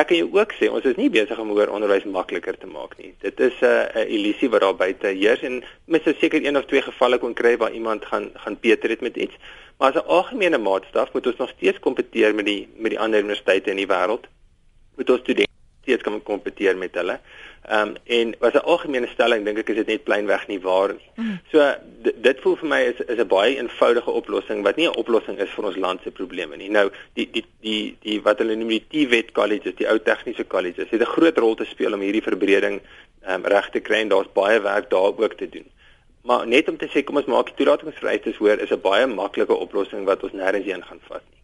ek 0.00 0.08
kan 0.08 0.16
jou 0.16 0.28
ook 0.32 0.52
sê 0.56 0.68
ons 0.72 0.86
is 0.88 0.96
nie 0.96 1.10
besig 1.12 1.38
om 1.38 1.50
hoër 1.52 1.72
onderwys 1.76 2.06
makliker 2.08 2.56
te 2.58 2.66
maak 2.66 2.96
nie. 2.98 3.12
Dit 3.20 3.40
is 3.40 3.56
'n 3.60 3.66
uh, 3.66 4.02
'n 4.02 4.08
illusie 4.08 4.48
wat 4.48 4.60
daar 4.60 4.76
buite 4.76 5.06
heers 5.06 5.42
en 5.42 5.62
mens 5.84 6.04
sou 6.04 6.14
seker 6.14 6.44
een 6.44 6.56
of 6.56 6.64
twee 6.64 6.82
gevalle 6.82 7.18
kon 7.18 7.34
kry 7.34 7.56
waar 7.56 7.72
iemand 7.72 8.04
gaan 8.04 8.30
gaan 8.34 8.56
beter 8.60 8.90
het 8.90 9.00
met 9.00 9.16
iets. 9.16 9.36
Maar 9.78 9.92
as 9.92 10.02
'n 10.02 10.08
algemene 10.08 10.58
maatstaf 10.58 11.12
moet 11.12 11.26
ons 11.26 11.36
nog 11.36 11.50
steeds 11.50 11.78
kompeteer 11.78 12.34
met 12.34 12.44
die 12.44 12.68
met 12.76 12.90
die 12.90 13.00
ander 13.00 13.20
universiteite 13.20 13.70
in 13.70 13.76
die 13.76 13.86
wêreld. 13.86 14.24
Moet 14.96 15.10
ons 15.10 15.20
studente 15.20 15.50
steeds 15.82 16.02
kan 16.02 16.22
kompeteer 16.22 16.76
met 16.76 16.94
hulle. 16.94 17.20
Ehm 17.68 17.88
um, 17.88 17.94
en 18.04 18.34
was 18.38 18.52
'n 18.52 18.66
algemene 18.72 19.06
stelling 19.06 19.44
dink 19.44 19.58
ek 19.58 19.68
is 19.68 19.76
dit 19.76 19.86
net 19.86 20.04
plainweg 20.04 20.46
nie 20.46 20.60
waar 20.60 20.88
nie. 20.92 21.10
Mm. 21.14 21.38
So 21.52 21.74
dit 22.02 22.40
voel 22.40 22.56
vir 22.56 22.68
my 22.68 22.80
is 22.80 23.00
is 23.06 23.18
'n 23.18 23.26
baie 23.26 23.56
eenvoudige 23.56 24.10
oplossing 24.10 24.62
wat 24.62 24.76
nie 24.76 24.88
'n 24.88 24.96
oplossing 25.02 25.38
is 25.38 25.50
vir 25.50 25.64
ons 25.64 25.76
land 25.76 26.00
se 26.02 26.10
probleme 26.10 26.56
nie. 26.56 26.70
Nou 26.70 26.90
die 27.14 27.28
die 27.30 27.44
die 27.60 27.96
die 28.00 28.22
wat 28.22 28.38
hulle 28.38 28.56
noem 28.56 28.68
die 28.68 28.86
TVET 28.88 29.32
colleges, 29.32 29.74
die 29.74 29.88
ou 29.88 29.98
tegniese 29.98 30.46
colleges, 30.46 30.90
het 30.90 31.00
'n 31.00 31.14
groot 31.14 31.38
rol 31.38 31.54
te 31.54 31.64
speel 31.64 31.92
om 31.92 32.00
hierdie 32.00 32.28
verbreding 32.30 32.80
ehm 33.26 33.34
um, 33.34 33.44
reg 33.44 33.70
te 33.70 33.80
kry 33.80 34.00
en 34.00 34.08
daar's 34.08 34.32
baie 34.32 34.60
werk 34.60 34.90
daar 34.90 35.14
ook 35.16 35.34
te 35.34 35.48
doen. 35.48 35.66
Maar 36.22 36.46
net 36.46 36.68
om 36.68 36.76
te 36.76 36.88
sê 36.88 37.04
kom 37.04 37.16
ons 37.16 37.26
maak 37.26 37.46
die 37.46 37.54
toelatingsvereistes 37.54 38.36
hoor 38.36 38.58
is 38.58 38.70
'n 38.70 38.80
baie 38.80 39.06
maklike 39.06 39.54
oplossing 39.54 40.04
wat 40.04 40.22
ons 40.22 40.32
nêrens 40.32 40.64
heen 40.64 40.82
gaan 40.82 41.00
vat 41.08 41.22
nie. 41.30 41.41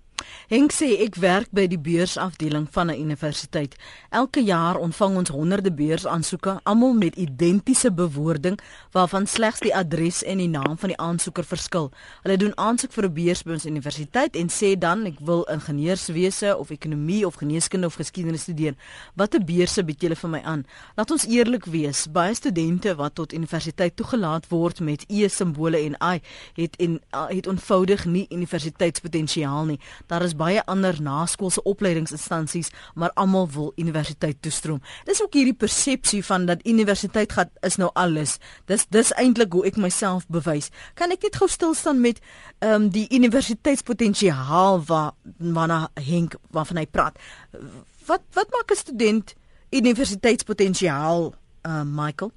Henk 0.49 0.73
sê 0.73 0.95
ek 1.05 1.19
werk 1.21 1.49
by 1.53 1.67
die 1.69 1.79
beursafdeling 1.79 2.67
van 2.71 2.91
'n 2.91 3.01
universiteit. 3.01 3.77
Elke 4.11 4.41
jaar 4.41 4.77
ontvang 4.77 5.17
ons 5.17 5.29
honderde 5.29 5.73
beursaansoeke, 5.73 6.61
almal 6.63 6.95
met 6.95 7.17
identiese 7.17 7.93
bewoording 7.93 8.59
waarvan 8.93 9.27
slegs 9.27 9.61
die 9.61 9.75
adres 9.77 10.23
en 10.23 10.39
die 10.39 10.49
naam 10.49 10.79
van 10.79 10.89
die 10.89 10.97
aansoeker 10.97 11.45
verskil. 11.45 11.91
Hulle 12.23 12.37
doen 12.37 12.57
aansoek 12.57 12.93
vir 12.93 13.05
'n 13.05 13.13
beurs 13.13 13.43
by 13.43 13.53
ons 13.53 13.67
universiteit 13.67 14.37
en 14.37 14.49
sê 14.49 14.79
dan 14.79 15.07
ek 15.07 15.19
wil 15.21 15.45
ingenieurswese 15.45 16.57
of 16.57 16.71
ekonomie 16.71 17.27
of 17.27 17.35
geneeskunde 17.35 17.87
of 17.87 17.95
geskiedenis 17.95 18.41
studeer. 18.41 18.75
Watter 19.15 19.45
beurse 19.45 19.85
bied 19.85 20.01
julle 20.01 20.17
vir 20.17 20.31
my 20.31 20.41
aan? 20.41 20.67
Laat 20.97 21.11
ons 21.11 21.27
eerlik 21.27 21.65
wees, 21.65 22.07
baie 22.11 22.35
studente 22.35 22.95
wat 22.95 23.15
tot 23.15 23.33
universiteit 23.33 23.97
toegelaat 23.97 24.49
word 24.49 24.81
met 24.81 25.05
E 25.09 25.29
simbole 25.29 25.77
en 25.77 25.97
I 26.01 26.21
het 26.55 26.77
en 26.77 27.01
het 27.13 27.47
eenvoudig 27.47 28.05
nie 28.05 28.27
universiteitspotensiaal 28.31 29.65
nie. 29.65 29.79
Daar 30.09 30.25
is 30.25 30.35
baie 30.37 30.63
ander 30.65 30.97
naskoolse 31.03 31.63
opleidingsinstansies, 31.69 32.71
maar 32.95 33.13
almal 33.15 33.49
wil 33.53 33.73
universiteit 33.77 34.43
toestroom. 34.43 34.81
Dis 35.05 35.23
ook 35.23 35.37
hierdie 35.37 35.57
persepsie 35.57 36.23
van 36.25 36.47
dat 36.49 36.67
universiteit 36.67 37.33
gaan 37.33 37.51
is 37.61 37.77
nou 37.77 37.91
alles. 37.95 38.39
Dis 38.67 38.87
dis 38.89 39.13
eintlik 39.21 39.53
hoe 39.53 39.67
ek 39.69 39.77
myself 39.77 40.27
bewys. 40.33 40.71
Kan 40.95 41.13
ek 41.13 41.29
net 41.29 41.37
gou 41.37 41.49
stil 41.49 41.75
staan 41.75 42.01
met 42.01 42.23
ehm 42.59 42.75
um, 42.75 42.89
die 42.89 43.07
universiteitspotensiaal 43.15 44.81
waarna 44.89 45.89
Henk 45.95 46.39
waarvan 46.51 46.81
hy 46.81 46.87
praat. 46.87 47.19
Wat 48.07 48.25
wat 48.33 48.49
maak 48.51 48.73
'n 48.73 48.77
student 48.77 49.35
universiteitspotensiaal, 49.71 51.35
uh, 51.67 51.83
Michael? 51.85 52.33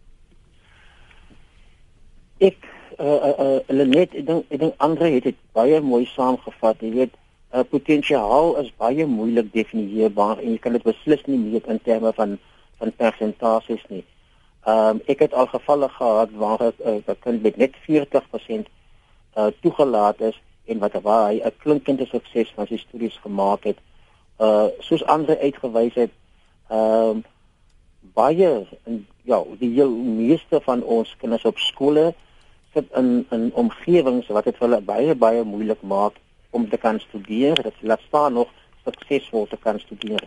Ek 2.38 2.57
uh 2.99 3.05
uh, 3.05 3.36
uh 3.39 3.60
Lenet, 3.67 4.13
ek 4.13 4.25
dink 4.27 4.45
ek 4.49 4.60
dink 4.60 4.73
Andre 4.77 5.10
het 5.15 5.23
dit 5.23 5.38
baie 5.55 5.79
mooi 5.81 6.05
saamgevat. 6.05 6.81
Jy 6.81 6.91
weet, 6.91 7.15
uh, 7.54 7.64
potensiaal 7.70 8.56
is 8.62 8.72
baie 8.78 9.06
moeilik 9.06 9.52
definieerbaar 9.54 10.40
en 10.40 10.54
jy 10.54 10.60
kan 10.64 10.78
dit 10.78 10.84
beslis 10.84 11.24
nie 11.28 11.40
meet 11.40 11.68
in 11.68 11.82
terme 11.84 12.14
van 12.18 12.38
van 12.82 12.94
persentasies 12.98 13.84
nie. 13.90 14.04
Ehm 14.66 14.96
um, 14.98 15.02
ek 15.14 15.20
het 15.26 15.34
al 15.34 15.50
gevalle 15.52 15.90
gehad 15.90 16.32
waar 16.44 16.62
'n 16.62 17.04
uh, 17.08 17.16
kind 17.20 17.42
met 17.42 17.58
net 17.58 17.76
40% 17.90 18.70
uh, 19.38 19.48
toegelaat 19.62 20.22
is 20.22 20.42
en 20.66 20.80
wat 20.80 21.02
waar 21.02 21.28
hy 21.30 21.42
'n 21.44 21.58
klinkende 21.58 22.06
sukses 22.06 22.54
van 22.56 22.68
sy 22.68 22.78
studies 22.78 23.18
gemaak 23.22 23.64
het. 23.64 23.78
Uh 24.40 24.68
soos 24.80 25.06
ander 25.06 25.38
uitgewys 25.38 25.94
het, 25.94 26.12
ehm 26.70 27.10
um, 27.10 27.24
baie 28.14 28.68
en 28.84 29.08
ja, 29.24 29.44
die 29.60 29.74
heel 29.74 29.92
meeste 29.92 30.62
van 30.62 30.84
ons 30.84 31.16
kinders 31.18 31.46
op 31.46 31.58
skole 31.58 32.14
sit 32.74 32.86
in 32.96 33.26
in 33.30 33.52
omgewings 33.54 34.28
wat 34.28 34.44
dit 34.44 34.58
vir 34.58 34.68
hulle 34.68 34.82
baie 34.82 35.16
baie 35.16 35.44
moeilik 35.44 35.82
maak 35.82 36.18
om 36.52 36.70
te 36.70 36.78
kan 36.78 37.00
studeer, 37.00 37.56
dat 37.64 37.74
hulle 37.80 37.98
staan 38.08 38.34
nog 38.34 38.50
suksesvol 38.84 39.48
te 39.48 39.58
kan 39.58 39.80
studeer. 39.80 40.24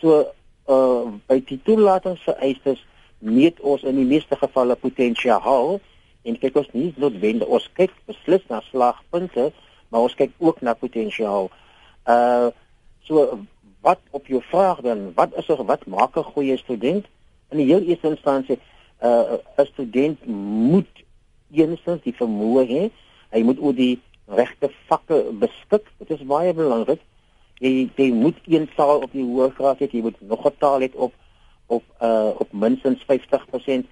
So 0.00 0.26
uh 0.66 1.12
by 1.30 1.38
die 1.46 1.60
toelatingsvereistes 1.62 2.82
meet 3.18 3.60
ons 3.60 3.84
in 3.86 3.96
die 4.00 4.08
meeste 4.08 4.36
gevalle 4.36 4.74
potensiaal 4.76 5.78
en 6.26 6.38
kyk 6.42 6.58
ons 6.58 6.72
nie 6.74 6.88
noodwendig 6.98 7.48
ons 7.48 7.68
kyk 7.78 7.94
beslis 8.10 8.42
na 8.50 8.60
slagpunte, 8.70 9.52
maar 9.88 10.08
ons 10.08 10.16
kyk 10.18 10.34
ook 10.42 10.60
na 10.66 10.74
potensiaal. 10.74 11.50
Uh 12.10 12.50
so 13.06 13.38
wat 13.86 14.02
op 14.10 14.26
jou 14.26 14.42
vraag 14.50 14.82
dan, 14.82 15.12
wat 15.14 15.36
is 15.38 15.48
er 15.48 15.62
wat 15.64 15.86
maak 15.86 16.16
'n 16.16 16.32
goeie 16.34 16.56
student? 16.58 17.06
In 17.50 17.62
die 17.62 17.70
heel 17.70 17.86
eerste 17.86 18.08
instansie 18.08 18.58
uh 19.02 19.38
'n 19.58 19.66
student 19.66 20.26
moet 20.26 20.92
eenstens 21.52 22.02
die 22.02 22.14
vermoë 22.14 22.64
hê, 22.66 22.90
hy 23.30 23.42
moet 23.42 23.60
ook 23.60 23.76
die 23.76 24.00
regte 24.26 24.70
vakke 24.86 25.22
beskik. 25.40 25.86
Dit 25.98 26.10
is 26.10 26.26
baie 26.26 26.54
belangrik. 26.54 27.00
Jy 27.58 27.88
jy 27.96 28.10
moet 28.12 28.38
een 28.44 28.68
taal 28.76 29.02
op 29.02 29.12
die 29.12 29.24
hoë 29.24 29.52
graad 29.56 29.80
hê, 29.80 29.88
jy 29.90 30.02
moet 30.02 30.20
nog 30.20 30.46
'n 30.46 30.56
taal 30.58 30.80
hê 30.80 30.90
op 30.94 31.12
op 31.66 31.82
uh 32.02 32.32
op 32.38 32.52
minstens 32.52 33.04
50%. 33.06 33.86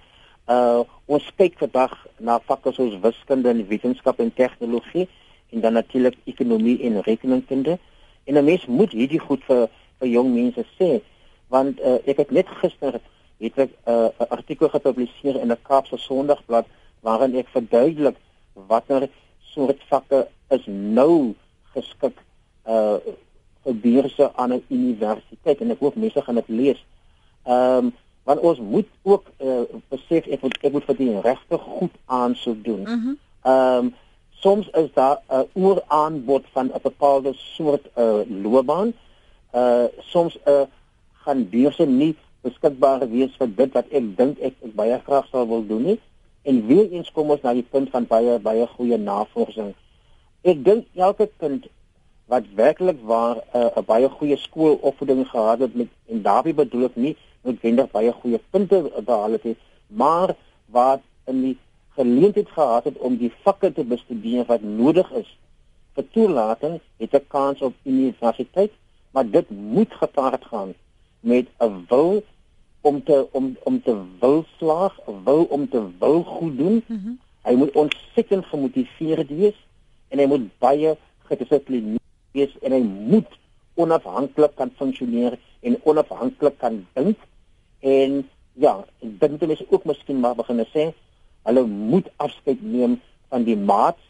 Uh 0.47 0.83
ons 1.05 1.31
kyk 1.35 1.57
vandag 1.57 2.07
na 2.17 2.39
vakke 2.39 2.71
soos 2.73 2.99
wiskunde 3.01 3.49
en 3.49 3.67
wetenskap 3.67 4.19
en 4.19 4.33
tegnologie 4.33 5.07
en 5.49 5.61
dan 5.61 5.73
natuurlik 5.73 6.17
ekonomie 6.23 6.81
en 6.81 7.01
rekenkunde. 7.01 7.79
En 8.23 8.33
'n 8.37 8.45
mens 8.45 8.65
moet 8.65 8.91
hierdie 8.91 9.19
goed 9.19 9.43
vir 9.43 9.69
vir 9.99 10.07
jong 10.07 10.33
mense 10.33 10.65
sê 10.79 11.01
want 11.47 11.79
uh, 11.79 11.99
ek 12.09 12.17
het 12.23 12.31
net 12.31 12.49
gister 12.61 12.99
het 13.43 13.59
ek 13.59 13.69
'n 13.69 13.91
uh, 13.91 14.07
artikel 14.29 14.69
gepubliseer 14.69 15.35
in 15.41 15.51
'n 15.51 15.61
Kaapse 15.61 15.97
Sondagblad 15.97 16.65
waarin 17.01 17.35
ek 17.35 17.47
verduidelik 17.47 18.17
watter 18.53 19.09
soort 19.55 19.81
vakke 19.89 20.25
is 20.55 20.65
nou 20.67 21.33
geskik 21.75 22.19
uh 22.69 22.97
vir 23.65 23.77
beurse 23.81 24.29
aan 24.37 24.53
'n 24.53 24.63
universiteit 24.69 25.61
en 25.61 25.71
ek 25.73 25.81
hoop 25.81 25.95
mense 25.95 26.21
gaan 26.21 26.41
dit 26.41 26.49
lees. 26.61 26.81
Ehm 27.45 27.85
um, 27.85 27.93
want 28.25 28.39
ons 28.39 28.59
moet 28.59 28.89
ook 29.01 29.25
uh 29.39 29.63
besef 29.89 30.27
ek 30.27 30.41
moet 30.41 30.57
ek 30.61 30.71
moet 30.71 30.87
vir 30.89 30.97
die 30.97 31.21
regte 31.21 31.57
goed 31.57 31.95
aansoek 32.05 32.63
doen. 32.63 32.83
Ehm 32.85 33.05
mm 33.05 33.17
um, 33.85 33.93
soms 34.45 34.69
is 34.69 34.89
daar 34.93 35.17
'n 35.29 35.33
uh, 35.35 35.63
ooraanbod 35.63 36.43
van 36.53 36.67
'n 36.73 36.81
bepaalde 36.81 37.33
soort 37.33 37.85
uh 37.97 38.21
loopbaan. 38.43 38.93
Uh 39.53 39.85
soms 39.99 40.37
uh 40.45 40.65
gaan 41.13 41.49
beurse 41.49 41.85
nie 41.85 42.15
beskikbaar 42.41 43.09
wees 43.09 43.33
vir 43.39 43.49
dit 43.55 43.73
wat 43.73 43.87
ek 43.89 44.17
dink 44.17 44.39
ek, 44.39 44.53
ek 44.61 44.73
baie 44.75 44.99
graag 45.05 45.27
sou 45.31 45.47
wil 45.47 45.65
doen 45.67 45.83
nie. 45.83 45.99
En 46.45 46.65
weer 46.67 46.91
eens 46.91 47.11
kom 47.11 47.31
ons 47.33 47.41
na 47.41 47.53
die 47.57 47.65
punt 47.75 47.89
van 47.93 48.05
baie 48.09 48.37
baie 48.39 48.67
goeie 48.75 48.97
navorsing. 49.01 49.73
Ek 50.45 50.61
dink 50.65 50.85
elke 51.07 51.29
kind 51.41 51.65
wat 52.29 52.45
werklik 52.57 52.99
waar 53.11 53.37
'n 53.53 53.71
uh, 53.77 53.85
baie 53.85 54.09
goeie 54.09 54.37
skoolopvoeding 54.37 55.25
gehad 55.29 55.59
het 55.59 55.75
met 55.75 55.89
en 56.05 56.21
daarby 56.21 56.53
bedoel 56.53 56.85
ek 56.89 56.95
nie 56.95 57.15
noodwendig 57.41 57.91
baie 57.91 58.11
goeie 58.11 58.39
punte 58.49 58.81
behaal 59.05 59.37
het 59.37 59.43
nie, 59.43 59.57
maar 59.87 60.35
wat 60.65 61.01
in 61.25 61.41
die 61.41 61.57
geleentheid 61.97 62.49
gehad 62.49 62.83
het 62.83 62.97
om 62.97 63.17
die 63.17 63.31
vakke 63.43 63.71
te 63.73 63.83
bestudeer 63.83 64.45
wat 64.45 64.61
nodig 64.61 65.11
is 65.21 65.29
vir 65.95 66.07
toelating, 66.11 66.79
het 66.97 67.13
'n 67.13 67.27
kans 67.27 67.61
op 67.61 67.73
universiteit, 67.83 68.71
maar 69.11 69.29
dit 69.29 69.49
moet 69.49 69.93
gepaard 69.93 70.45
gaan 70.45 70.73
met 71.19 71.47
'n 71.59 71.85
wil 71.89 72.23
om 72.85 73.03
te 73.03 73.17
om 73.31 73.55
om 73.63 73.81
te 73.81 73.95
wil 74.19 74.43
slaag, 74.57 74.97
wil 75.23 75.43
om 75.43 75.69
te 75.69 75.81
wil 75.99 76.23
goed 76.23 76.57
doen. 76.57 76.83
Mm 76.87 76.99
-hmm. 77.03 77.19
Hy 77.41 77.55
moet 77.55 77.71
ontsettend 77.71 78.45
gemotiveerd 78.45 79.29
wees 79.29 79.57
en 80.07 80.19
hy 80.19 80.25
moet 80.25 80.45
baie 80.59 80.97
gedissiplineerd 81.29 82.11
wees 82.31 82.53
en 82.61 82.71
hy 82.71 82.81
moet 82.81 83.31
onafhanklik 83.73 84.55
kan 84.55 84.71
funksioneer 84.77 85.37
en 85.59 85.79
onafhanklik 85.83 86.57
kan 86.57 86.85
dink. 86.93 87.17
En 87.79 88.29
ja, 88.53 88.85
ek 88.99 89.19
dink 89.19 89.39
dit 89.39 89.49
is 89.49 89.65
ook 89.69 89.85
miskien 89.85 90.19
maar 90.19 90.35
begin 90.35 90.65
sê 90.73 90.93
hulle 91.45 91.65
moet 91.65 92.07
afskeid 92.17 92.61
neem 92.61 93.01
van 93.29 93.43
die 93.43 93.57
maats 93.57 94.01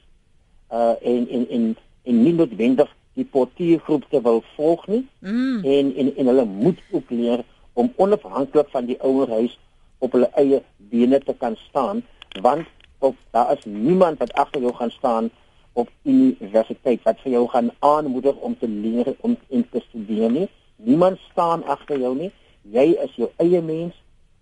uh 0.71 0.95
en 1.01 1.27
en 1.29 1.49
en 1.49 1.65
en 2.03 2.23
nie 2.23 2.33
noodwendig 2.33 2.91
die 3.15 3.25
portiergroep 3.25 4.05
te 4.09 4.21
wil 4.21 4.41
volg 4.55 4.87
nie 4.87 5.03
mm. 5.19 5.63
en 5.63 5.91
en 5.95 6.15
en 6.15 6.31
hulle 6.31 6.45
moet 6.45 6.79
ook 6.91 7.09
leer 7.09 7.43
om 7.75 7.91
onafhanklik 8.01 8.69
van 8.73 8.87
die 8.89 8.97
ouerhuis 9.03 9.55
op 10.03 10.15
hulle 10.15 10.29
eie 10.39 10.61
bene 10.91 11.19
te 11.23 11.35
kan 11.39 11.55
staan 11.67 12.03
want 12.41 12.67
of 12.99 13.15
daar 13.35 13.51
is 13.53 13.65
niemand 13.65 14.19
wat 14.23 14.33
agter 14.33 14.61
jou 14.61 14.73
gaan 14.75 14.91
staan 14.91 15.29
op 15.73 15.89
universiteit 16.03 17.03
wat 17.03 17.19
vir 17.23 17.31
jou 17.35 17.47
gaan 17.51 17.71
aanmoedig 17.79 18.35
om 18.35 18.55
te 18.59 18.67
leer 18.67 19.11
om 19.27 19.35
in 19.47 19.65
te 19.69 19.81
studeer 19.89 20.31
nie. 20.31 20.47
Niemand 20.75 21.19
staan 21.31 21.65
agter 21.67 21.99
jou 21.99 22.13
nie. 22.15 22.31
Jy 22.61 22.85
is 23.03 23.17
jou 23.19 23.27
eie 23.43 23.61
mens. 23.61 23.97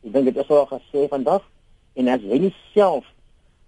Ek 0.06 0.14
dink 0.14 0.30
dit 0.30 0.38
is 0.38 0.52
al 0.54 0.68
gesê 0.70 1.08
vandag. 1.10 1.42
En 1.98 2.12
as 2.14 2.22
jy 2.22 2.38
nie 2.46 2.54
self 2.74 3.10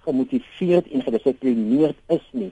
gemotiveerd 0.05 0.91
en 0.93 1.01
gedissiplineerd 1.07 1.97
is 2.13 2.29
nie 2.37 2.51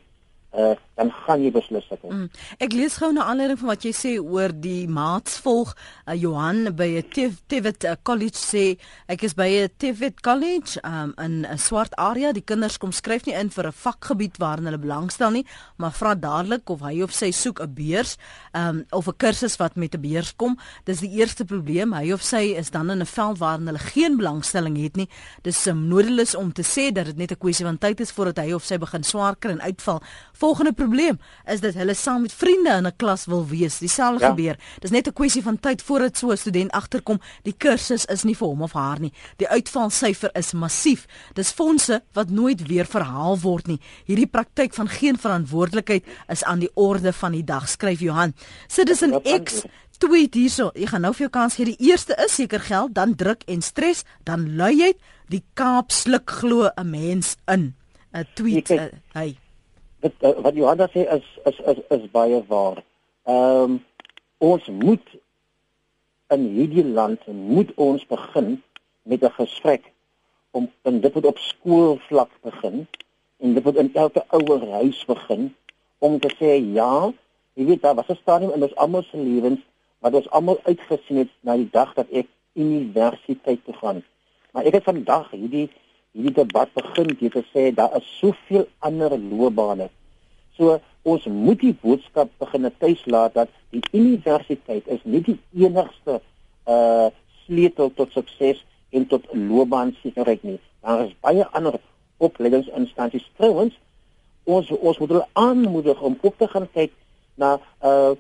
uh, 0.53 0.75
dan 0.93 1.09
gaan 1.25 1.41
jy 1.41 1.49
beslis 1.53 1.85
sukkel. 1.89 2.11
Mm. 2.13 2.27
Ek 2.61 2.73
lees 2.77 2.97
gou 3.01 3.09
'n 3.11 3.17
aanleiding 3.17 3.57
van 3.59 3.71
wat 3.73 3.85
jy 3.85 3.93
sê 3.97 4.11
oor 4.21 4.53
die 4.53 4.87
maatsvolg. 4.87 5.73
Uh, 6.05 6.13
Johan 6.13 6.75
by 6.75 7.01
'n 7.01 7.35
Tivet 7.47 7.83
uh, 7.83 7.95
College 8.03 8.37
sê 8.37 8.77
ek 9.07 9.23
is 9.23 9.33
by 9.33 9.47
'n 9.49 9.69
Tivet 9.77 10.21
College 10.21 10.77
um, 10.83 11.13
in 11.17 11.45
'n 11.45 11.57
swart 11.57 11.95
area. 11.97 12.31
Die 12.31 12.45
kinders 12.45 12.77
kom 12.77 12.91
skryf 12.91 13.25
nie 13.25 13.33
in 13.33 13.49
vir 13.49 13.67
'n 13.67 13.71
vakgebied 13.71 14.37
waarin 14.37 14.65
hulle 14.65 14.77
belangstel 14.77 15.31
nie, 15.31 15.45
maar 15.77 15.91
vra 15.91 16.13
dadelik 16.15 16.69
of 16.69 16.81
hy 16.81 17.01
of 17.01 17.11
sy 17.11 17.31
soek 17.31 17.59
'n 17.59 17.73
beurs 17.73 18.17
um, 18.53 18.85
of 18.91 19.07
'n 19.07 19.17
kursus 19.17 19.57
wat 19.57 19.75
met 19.75 19.95
'n 19.95 20.01
beurs 20.01 20.35
kom. 20.35 20.57
Dis 20.85 20.99
die 20.99 21.17
eerste 21.17 21.45
probleem. 21.45 21.93
Hy 21.93 22.11
of 22.11 22.21
sy 22.21 22.53
is 22.53 22.69
dan 22.69 22.89
in 22.91 23.01
'n 23.01 23.05
veld 23.05 23.39
waarin 23.39 23.65
hulle 23.65 23.79
geen 23.79 24.17
belangstelling 24.17 24.77
het 24.77 24.95
nie. 24.95 25.09
Dis 25.41 25.65
um, 25.67 25.87
nodeloos 25.87 26.35
om 26.35 26.53
te 26.53 26.63
sê 26.63 26.91
dat 26.93 27.05
dit 27.05 27.17
net 27.17 27.31
'n 27.31 27.37
kwessie 27.37 27.65
van 27.65 27.77
tyd 27.77 27.99
is 27.99 28.11
voordat 28.11 28.37
hy 28.37 28.53
of 28.53 28.63
sy 28.63 28.77
begin 28.77 29.03
swaar 29.03 29.35
kry 29.35 29.51
en 29.51 29.61
uitval 29.61 30.01
volgende 30.43 30.73
probleem 30.73 31.19
is 31.47 31.61
dat 31.63 31.77
hulle 31.79 31.93
saam 31.95 32.25
met 32.25 32.33
vriende 32.33 32.71
in 32.79 32.87
'n 32.87 32.95
klas 32.95 33.25
wil 33.25 33.45
wees. 33.47 33.77
Dieselfde 33.77 34.25
ja. 34.25 34.29
gebeur. 34.29 34.57
Dis 34.79 34.91
net 34.91 35.07
'n 35.07 35.13
kwessie 35.13 35.43
van 35.43 35.59
tyd 35.59 35.81
voordat 35.81 36.17
so 36.17 36.31
'n 36.31 36.37
student 36.37 36.71
agterkom, 36.71 37.19
die 37.43 37.55
kursus 37.57 38.05
is 38.05 38.23
nie 38.23 38.35
vir 38.35 38.47
hom 38.47 38.61
of 38.61 38.73
haar 38.73 38.99
nie. 38.99 39.13
Die 39.37 39.47
uitvalsyfer 39.47 40.29
is 40.33 40.51
massief. 40.51 41.05
Dis 41.33 41.51
fondse 41.51 42.03
wat 42.13 42.29
nooit 42.29 42.67
weer 42.67 42.85
verhaal 42.85 43.39
word 43.39 43.67
nie. 43.67 43.79
Hierdie 44.05 44.27
praktyk 44.27 44.73
van 44.73 44.87
geen 44.87 45.17
verantwoordelikheid 45.17 46.03
is 46.27 46.43
aan 46.43 46.59
die 46.59 46.71
orde 46.73 47.13
van 47.13 47.31
die 47.31 47.43
dag, 47.43 47.69
skryf 47.69 47.99
Johan. 47.99 48.33
Citizen 48.67 49.21
X 49.43 49.63
tweet 49.97 50.33
hierso. 50.33 50.71
Jy 50.73 50.87
gaan 50.87 51.01
nou 51.01 51.13
vir 51.13 51.19
jou 51.19 51.29
kans 51.29 51.55
gee. 51.55 51.65
Die 51.65 51.89
eerste 51.89 52.15
is 52.25 52.35
seker 52.35 52.59
geld, 52.59 52.93
dan 52.93 53.15
druk 53.15 53.43
en 53.47 53.61
stres, 53.61 54.03
dan 54.23 54.55
luiheid. 54.55 54.97
Die 55.29 55.43
Kaap 55.53 55.91
sluk 55.91 56.29
glo 56.29 56.69
'n 56.75 56.89
mens 56.89 57.35
in. 57.47 57.75
'n 58.13 58.27
Tweet, 58.35 58.69
uh, 58.69 58.87
hey 59.13 59.37
dit 60.03 60.13
uh, 60.27 60.35
wat 60.45 60.55
Johanna 60.59 60.87
sê 60.91 61.05
is 61.15 61.27
is 61.49 61.59
is 61.71 61.79
is 61.97 62.11
baie 62.11 62.43
waar. 62.51 62.83
Ehm 63.23 63.63
um, 63.63 63.81
ons 64.43 64.65
moet 64.67 65.07
in 66.35 66.47
hierdie 66.55 66.85
land 66.85 67.27
moet 67.27 67.71
ons 67.75 68.03
begin 68.07 68.61
met 69.07 69.23
'n 69.23 69.35
gesprek 69.39 69.91
om 70.51 70.69
en 70.81 70.99
dit 71.01 71.13
moet 71.13 71.25
op 71.25 71.37
skoolvlak 71.37 72.31
begin 72.41 72.87
en 73.39 73.53
dit 73.53 73.63
moet 73.63 73.75
in 73.83 73.91
elke 73.93 74.23
ouer 74.27 74.69
huis 74.71 75.05
begin 75.05 75.55
om 75.99 76.19
te 76.19 76.31
sê 76.39 76.51
ja, 76.77 77.11
jy 77.53 77.65
weet 77.65 77.81
daar 77.81 77.95
was 77.95 78.09
'n 78.09 78.21
stadium 78.21 78.51
in 78.51 78.63
ons 78.63 78.75
almal 78.75 79.03
se 79.03 79.17
lewens 79.17 79.61
wat 79.99 80.13
ons 80.13 80.29
almal 80.29 80.59
uitgesien 80.63 81.17
het 81.17 81.31
na 81.41 81.55
die 81.55 81.69
dag 81.71 81.93
dat 81.93 82.09
ek 82.11 82.27
universiteit 82.53 83.63
toe 83.65 83.73
gaan. 83.73 84.03
Maar 84.51 84.65
ek 84.65 84.73
het 84.73 84.83
vandag 84.83 85.31
hierdie 85.31 85.69
hierdie 86.13 86.45
debat 86.45 86.69
begin 86.77 87.15
deur 87.19 87.33
te 87.33 87.43
sê 87.51 87.69
daar 87.73 87.95
is 87.97 88.09
soveel 88.19 88.67
ander 88.85 89.15
loopbane. 89.17 89.89
So 90.57 90.77
ons 91.03 91.25
moet 91.25 91.59
die 91.59 91.73
boodskap 91.81 92.29
begin 92.39 92.69
tuislaat 92.79 93.33
dat 93.33 93.49
die 93.73 93.81
universiteit 93.91 94.87
is 94.87 95.01
nie 95.03 95.23
die 95.25 95.39
enigste 95.65 96.21
uh 96.69 97.09
sleutel 97.43 97.89
tot 97.97 98.13
sukses 98.15 98.61
en 98.95 99.07
tot 99.11 99.25
loopbaansekerheid 99.35 100.45
nie. 100.47 100.59
Daar 100.85 101.01
is 101.07 101.17
baie 101.25 101.43
ander 101.51 101.75
opleidingsinstansies 102.23 103.25
trouens. 103.35 103.73
Ons 104.45 104.69
ons 104.71 104.99
moet 105.01 105.11
hulle 105.11 105.27
aanmoedig 105.33 105.99
om 106.01 106.15
op 106.21 106.37
te 106.37 106.47
gaan 106.47 106.69
kyk 106.77 106.93
na 107.35 107.57
uh 107.81 108.13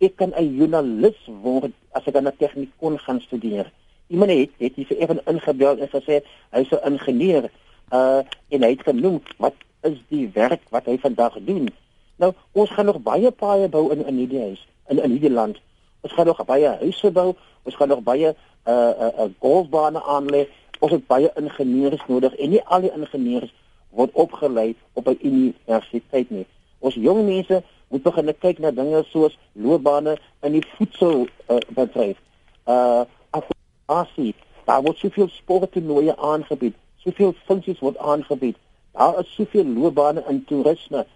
ek 0.00 0.16
kan 0.16 0.32
'n 0.34 0.56
joernalis 0.56 1.20
word 1.44 1.72
as 1.92 2.08
ek 2.08 2.16
aan 2.16 2.28
'n 2.28 2.40
tegniek 2.40 2.72
kon 2.80 2.98
gaan 2.98 3.20
studeer 3.20 3.70
iemand 4.06 4.30
het 4.30 4.50
het 4.58 4.74
hier 4.74 4.98
effe 4.98 5.22
ingebel 5.24 5.78
en 5.78 5.88
gesê 5.88 6.20
hy's 6.50 6.70
'n 6.70 6.92
ingenieur 6.92 7.50
uh 7.92 8.20
en 8.48 8.62
hy 8.62 8.70
het 8.70 8.82
genoem 8.82 9.22
wat 9.36 9.54
is 9.82 9.98
die 10.08 10.30
werk 10.32 10.62
wat 10.70 10.84
hy 10.84 10.98
vandag 10.98 11.36
doen. 11.40 11.68
Nou 12.16 12.32
ons 12.52 12.70
gaan 12.70 12.84
nog 12.84 13.02
baie 13.02 13.30
paaie 13.30 13.68
bou 13.68 13.92
in 13.92 14.06
in 14.06 14.16
hierdie 14.16 14.40
huis 14.40 14.66
in 14.88 15.02
in 15.02 15.10
hierdie 15.10 15.30
land. 15.30 15.60
Ons 16.00 16.12
gaan 16.12 16.26
nog 16.26 16.44
baie 16.44 16.66
huise 16.66 17.10
bou, 17.10 17.34
ons 17.62 17.76
gaan 17.76 17.88
nog 17.88 18.02
baie 18.02 18.34
uh 18.66 18.72
uh, 18.72 19.10
uh 19.18 19.30
golfbane 19.38 20.02
aanlê. 20.02 20.46
Ons 20.78 20.92
het 20.92 21.06
baie 21.06 21.30
ingenieurs 21.34 22.06
nodig 22.06 22.34
en 22.34 22.50
nie 22.50 22.64
al 22.64 22.80
die 22.80 22.92
ingenieurs 22.92 23.54
word 23.90 24.10
opgelei 24.12 24.74
op 24.92 25.08
'n 25.08 25.18
universiteit 25.22 26.30
nie. 26.30 26.46
Ons 26.78 26.94
jong 26.94 27.24
mense 27.24 27.62
moet 27.88 28.02
begin 28.02 28.34
kyk 28.38 28.58
na 28.58 28.70
dinge 28.70 29.04
soos 29.08 29.38
loopbane 29.52 30.18
in 30.42 30.52
die 30.52 30.66
voedselbedryf. 30.76 32.18
Uh, 32.66 33.04
uh 33.36 33.63
Asie, 33.86 34.34
daar 34.64 34.82
word 34.82 34.98
soveel 34.98 35.28
sporttoernooie 35.28 36.16
aangebied, 36.16 36.74
soveel 36.96 37.34
funksies 37.44 37.82
word 37.84 37.98
aangebied. 37.98 38.56
Daar 38.92 39.18
is 39.20 39.34
soveel 39.34 39.66
loopbane 39.66 40.24
in 40.28 40.44
toerisme 40.44 41.06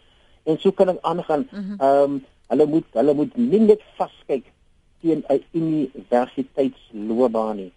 en 0.44 0.60
so 0.60 0.72
kan 0.72 0.86
dit 0.86 1.02
aangaan. 1.02 1.48
Mhm. 1.50 1.74
Ehm 1.78 2.10
mm 2.10 2.12
um, 2.12 2.24
hulle 2.48 2.66
moet 2.66 2.84
hulle 2.96 3.14
moet 3.14 3.36
nie 3.36 3.60
net 3.60 3.82
vaskyk 3.96 4.44
teen 5.00 5.24
'n 5.28 5.44
universiteitsloopbaan 5.52 7.56
nie. 7.56 7.72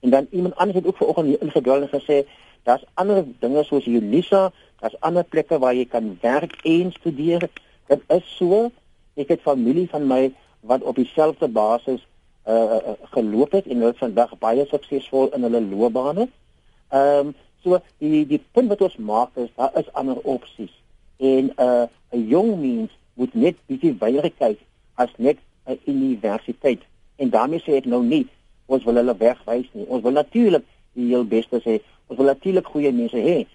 En 0.00 0.10
dan 0.10 0.26
iemand 0.30 0.56
anders 0.56 0.78
het 0.78 0.86
ook 0.86 0.96
vanoggend 0.96 1.26
hier 1.26 1.42
ingebel 1.42 1.82
en 1.82 1.88
gesê 1.88 2.28
daar's 2.62 2.84
ander 2.94 3.24
dinge 3.38 3.64
soos 3.64 3.86
Unisa, 3.86 4.52
daar's 4.80 5.00
ander 5.00 5.24
plekke 5.24 5.58
waar 5.58 5.74
jy 5.74 5.84
kan 5.84 6.18
werk 6.20 6.58
en 6.62 6.92
studeer. 6.92 7.50
Dit 7.86 8.00
is 8.08 8.36
so. 8.36 8.70
Ek 9.14 9.28
het 9.28 9.40
familie 9.40 9.88
van 9.88 10.06
my 10.06 10.34
wat 10.60 10.82
op 10.82 10.96
dieselfde 10.96 11.48
basis 11.48 12.06
uh, 12.46 12.94
geloop 13.14 13.52
het 13.52 13.66
en 13.66 13.78
hulle 13.84 13.94
vandag 13.94 14.38
baie 14.38 14.66
suksesvol 14.66 15.32
in 15.36 15.42
hulle 15.42 15.62
loopbane. 15.62 16.28
Ehm 16.88 17.26
um, 17.26 17.34
so 17.62 17.78
die 18.02 18.26
die 18.26 18.40
punt 18.52 18.68
wat 18.68 18.80
ons 18.82 18.96
maak 18.96 19.36
is 19.38 19.50
daar 19.54 19.70
is 19.78 19.92
ander 19.92 20.18
opsies 20.26 20.72
en 21.16 21.44
'n 21.44 21.52
uh, 21.62 21.86
'n 22.10 22.26
jong 22.28 22.60
mens 22.60 22.90
moet 23.14 23.34
net 23.34 23.56
bietjie 23.66 23.96
weier 23.98 24.30
kyk 24.38 24.58
as 24.94 25.10
net 25.16 25.38
'n 25.66 25.78
universiteit 25.84 26.82
en 27.16 27.30
daarmee 27.30 27.62
sê 27.62 27.76
ek 27.76 27.84
nou 27.84 28.02
nie 28.02 28.26
ons 28.66 28.84
wil 28.84 28.94
hulle 28.94 29.16
wegwys 29.16 29.68
nie. 29.72 29.86
Ons 29.86 30.02
wil 30.02 30.12
natuurlik 30.12 30.64
die 30.92 31.08
heel 31.08 31.24
beste 31.24 31.60
sê. 31.60 31.80
Ons 32.06 32.18
wil 32.18 32.26
natuurlik 32.26 32.66
goeie 32.66 32.92
mense 32.92 33.16
hê. 33.16 33.46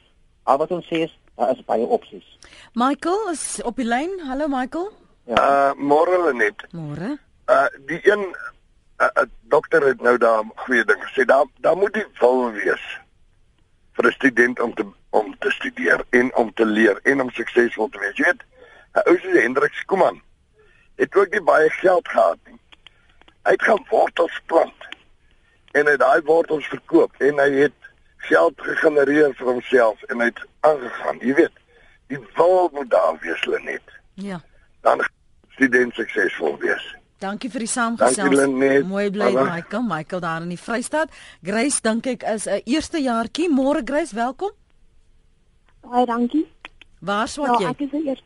Maar 0.45 0.57
wat 0.57 0.71
ons 0.71 0.87
sê 0.87 1.03
is 1.07 1.17
daar 1.35 1.51
is 1.51 1.65
baie 1.65 1.85
opsies. 1.85 2.37
Michael 2.73 3.29
is 3.31 3.61
op 3.63 3.75
die 3.75 3.85
lyn. 3.85 4.19
Hallo 4.25 4.47
Michael. 4.47 4.91
Ja. 5.27 5.35
Uh 5.35 5.71
môre 5.77 6.33
net. 6.33 6.67
Môre. 6.71 7.17
Uh 7.49 7.65
die 7.85 7.99
een 8.03 8.23
'n 8.97 9.09
uh, 9.19 9.25
dokter 9.41 9.87
het 9.87 10.01
nou 10.01 10.17
daar 10.17 10.43
goeie 10.55 10.85
ding 10.85 11.03
gesê. 11.03 11.25
Daar 11.25 11.45
daar 11.59 11.77
moet 11.77 11.93
die 11.93 12.05
wil 12.19 12.51
wees 12.51 12.85
vir 13.93 14.07
'n 14.07 14.11
student 14.11 14.59
om 14.59 14.73
te 14.73 14.85
om 15.09 15.37
te 15.39 15.51
studeer 15.51 16.05
en 16.09 16.35
om 16.35 16.53
te 16.53 16.65
leer 16.65 16.99
en 17.03 17.21
om 17.21 17.29
suksesvol 17.29 17.89
te 17.89 17.99
wees. 17.99 18.17
Jy 18.17 18.23
weet, 18.23 18.43
'n 18.93 19.09
ou 19.09 19.17
soos 19.19 19.41
Hendrik 19.41 19.73
Skuman 19.73 20.21
het 20.95 21.15
ook 21.15 21.29
nie 21.29 21.41
baie 21.41 21.69
geld 21.69 22.07
gehad 22.07 22.37
nie. 22.45 22.59
Hy 23.43 23.51
het 23.51 23.61
gaan 23.61 23.85
wortels 23.89 24.41
plant 24.45 24.87
en 25.71 25.85
hy 25.85 25.91
het 25.91 25.99
daai 25.99 26.21
wortels 26.21 26.67
verkoop 26.67 27.13
en 27.17 27.37
hy 27.37 27.51
het 27.51 27.79
geld 28.17 28.61
gegenereer 28.61 29.33
vir 29.35 29.47
homself 29.47 30.03
en 30.03 30.19
hy 30.19 30.25
het 30.25 30.41
aangegaan. 30.59 31.19
Jy 31.21 31.33
weet, 31.33 31.59
die 32.07 32.19
wil 32.35 32.69
moet 32.73 32.89
daar 32.89 33.17
wees, 33.21 33.45
Lenet. 33.45 33.93
Ja. 34.13 34.41
Dan 34.81 35.05
student 35.49 35.93
suksesvol 35.93 36.57
wees. 36.57 36.95
Dankie 37.17 37.49
vir 37.49 37.63
die 37.65 37.69
saamgesels. 37.71 38.43
Mooi 38.85 39.07
bly 39.09 39.31
Michael, 39.33 39.85
Michael 39.89 40.21
daar 40.21 40.43
in 40.45 40.51
die 40.53 40.59
Vrystaat. 40.61 41.09
Grace 41.41 41.81
dink 41.81 42.05
ek 42.05 42.23
is 42.23 42.45
'n 42.45 42.61
eerste 42.65 43.01
jaartjie. 43.01 43.49
Môre 43.49 43.81
Grace, 43.83 44.13
welkom. 44.13 44.51
Baie 45.81 46.05
dankie. 46.05 46.45
Waar 46.99 47.27
swat 47.27 47.59
ja, 47.59 47.59
jy? 47.59 47.69
Ek 47.69 47.79
is 47.81 47.93
eers 48.05 48.23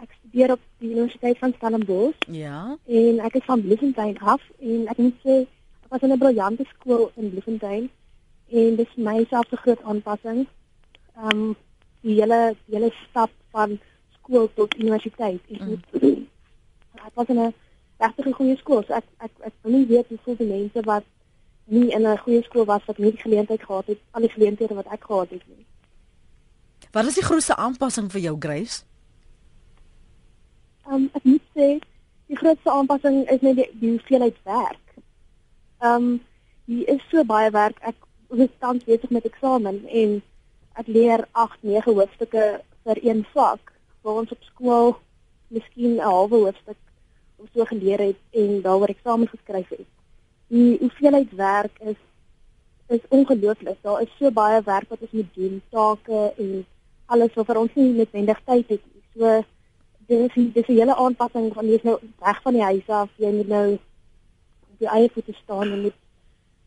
ek 0.00 0.10
studeer 0.18 0.52
op 0.52 0.60
die 0.78 0.90
Universiteit 0.90 1.38
van 1.38 1.52
Stellenbosch. 1.56 2.16
Ja. 2.28 2.76
En 2.86 3.20
ek 3.20 3.34
is 3.34 3.44
van 3.44 3.62
Bloemfontein 3.62 4.18
af 4.18 4.42
en 4.58 4.86
ek 4.86 4.98
moet 4.98 5.16
sê 5.24 5.40
ek 5.84 5.90
was 5.90 6.02
in 6.02 6.12
'n 6.12 6.18
briljante 6.18 6.64
skool 6.74 7.10
in 7.16 7.30
Bloemfontein 7.30 7.90
en 8.50 8.76
dis 8.76 8.92
my 8.96 9.26
selfse 9.30 9.56
groot 9.56 9.82
aanpassing. 9.82 10.46
Ehm 11.16 11.30
um, 11.30 11.56
die 12.00 12.14
hele 12.20 12.54
die 12.66 12.76
hele 12.76 12.92
stap 13.08 13.30
van 13.50 13.78
skool 14.14 14.48
tot 14.54 14.78
universiteit. 14.78 15.40
Ek 15.50 15.60
moet 15.60 15.84
mm. 16.02 16.26
ek 16.94 17.14
was 17.14 17.26
in 17.26 17.40
'n 17.40 17.54
regtig 18.00 18.26
'n 18.26 18.38
goeie 18.38 18.56
skool. 18.56 18.82
So 18.86 18.94
ek 18.94 19.04
ek 19.18 19.32
ek 19.48 19.54
wil 19.62 19.72
nie 19.72 19.86
weet 19.86 20.06
hoeveel 20.08 20.36
die 20.36 20.52
mense 20.52 20.80
wat 20.84 21.04
nie 21.64 21.90
in 21.92 22.06
'n 22.06 22.18
goeie 22.18 22.42
skool 22.42 22.64
was 22.64 22.84
wat 22.86 22.98
nie 22.98 23.10
die 23.10 23.22
geleentheid 23.22 23.62
gehad 23.62 23.86
het 23.86 23.98
al 24.10 24.20
die 24.20 24.34
geleenthede 24.36 24.74
wat 24.74 24.86
ek 24.86 25.04
gehad 25.04 25.30
het 25.30 25.42
nie. 25.48 25.66
Wat 26.92 27.04
is 27.04 27.14
die 27.14 27.24
grootste 27.24 27.56
aanpassing 27.56 28.10
vir 28.12 28.20
jou, 28.20 28.36
Grace? 28.38 28.82
Ehm 30.86 30.94
um, 30.94 31.10
ek 31.12 31.24
moet 31.24 31.46
sê 31.54 31.78
die 32.26 32.36
grootste 32.36 32.70
aanpassing 32.70 33.30
is 33.30 33.40
net 33.40 33.56
die, 33.56 33.70
die 33.80 33.90
hoeveelheid 33.90 34.36
werk. 34.44 34.86
Ehm 35.78 35.94
um, 35.94 36.20
hier 36.64 36.88
is 36.88 37.02
so 37.10 37.24
baie 37.24 37.50
werk. 37.50 37.78
Ek 37.80 37.96
is 38.30 38.48
tans 38.58 38.84
besig 38.84 39.10
met 39.10 39.24
eksamen 39.24 39.86
en 39.88 40.22
ek 40.72 40.86
leer 40.86 41.26
8, 41.32 41.62
9 41.62 41.94
hoofstukke 41.94 42.60
vir 42.84 43.04
een 43.04 43.26
vak. 43.32 43.72
Waar 44.02 44.14
ons 44.14 44.30
op 44.30 44.42
skool 44.42 44.96
miskien 45.48 45.94
'n 45.96 46.06
halwe 46.10 46.36
hoofstuk 46.36 46.76
of 47.42 47.48
so 47.54 47.64
geleer 47.64 47.98
het 47.98 48.20
en 48.30 48.60
daaroor 48.62 48.92
eksamen 48.92 49.28
geskryf 49.28 49.68
het. 49.68 49.88
Die 50.46 50.76
hoeveelheid 50.80 51.34
werk 51.34 51.78
is 51.78 51.98
is 52.90 53.00
ongelooflik. 53.08 53.76
Daar 53.80 54.02
is 54.02 54.10
so 54.18 54.30
baie 54.30 54.62
werk 54.64 54.88
wat 54.88 55.00
ons 55.00 55.10
moet 55.10 55.34
doen, 55.34 55.62
take 55.70 56.32
en 56.36 56.66
alles 57.06 57.34
wat 57.34 57.46
vir 57.46 57.60
ons 57.60 57.76
nie 57.78 57.92
noodwendig 57.94 58.40
tyd 58.44 58.72
het 58.74 58.82
nie. 58.82 59.02
So 59.14 59.44
dis 60.10 60.34
dis 60.54 60.68
'n 60.68 60.78
hele 60.80 60.96
aanpassing 60.96 61.52
van 61.54 61.66
jy's 61.66 61.82
nou 61.82 61.98
weg 62.18 62.42
van 62.42 62.52
die 62.52 62.62
huis 62.62 62.88
af, 62.88 63.08
jy 63.16 63.32
moet 63.32 63.48
nou 63.48 63.66
op 64.72 64.78
jou 64.78 64.90
eie 64.96 65.10
voete 65.14 65.32
staan 65.42 65.72
en 65.72 65.82
moet 65.82 65.98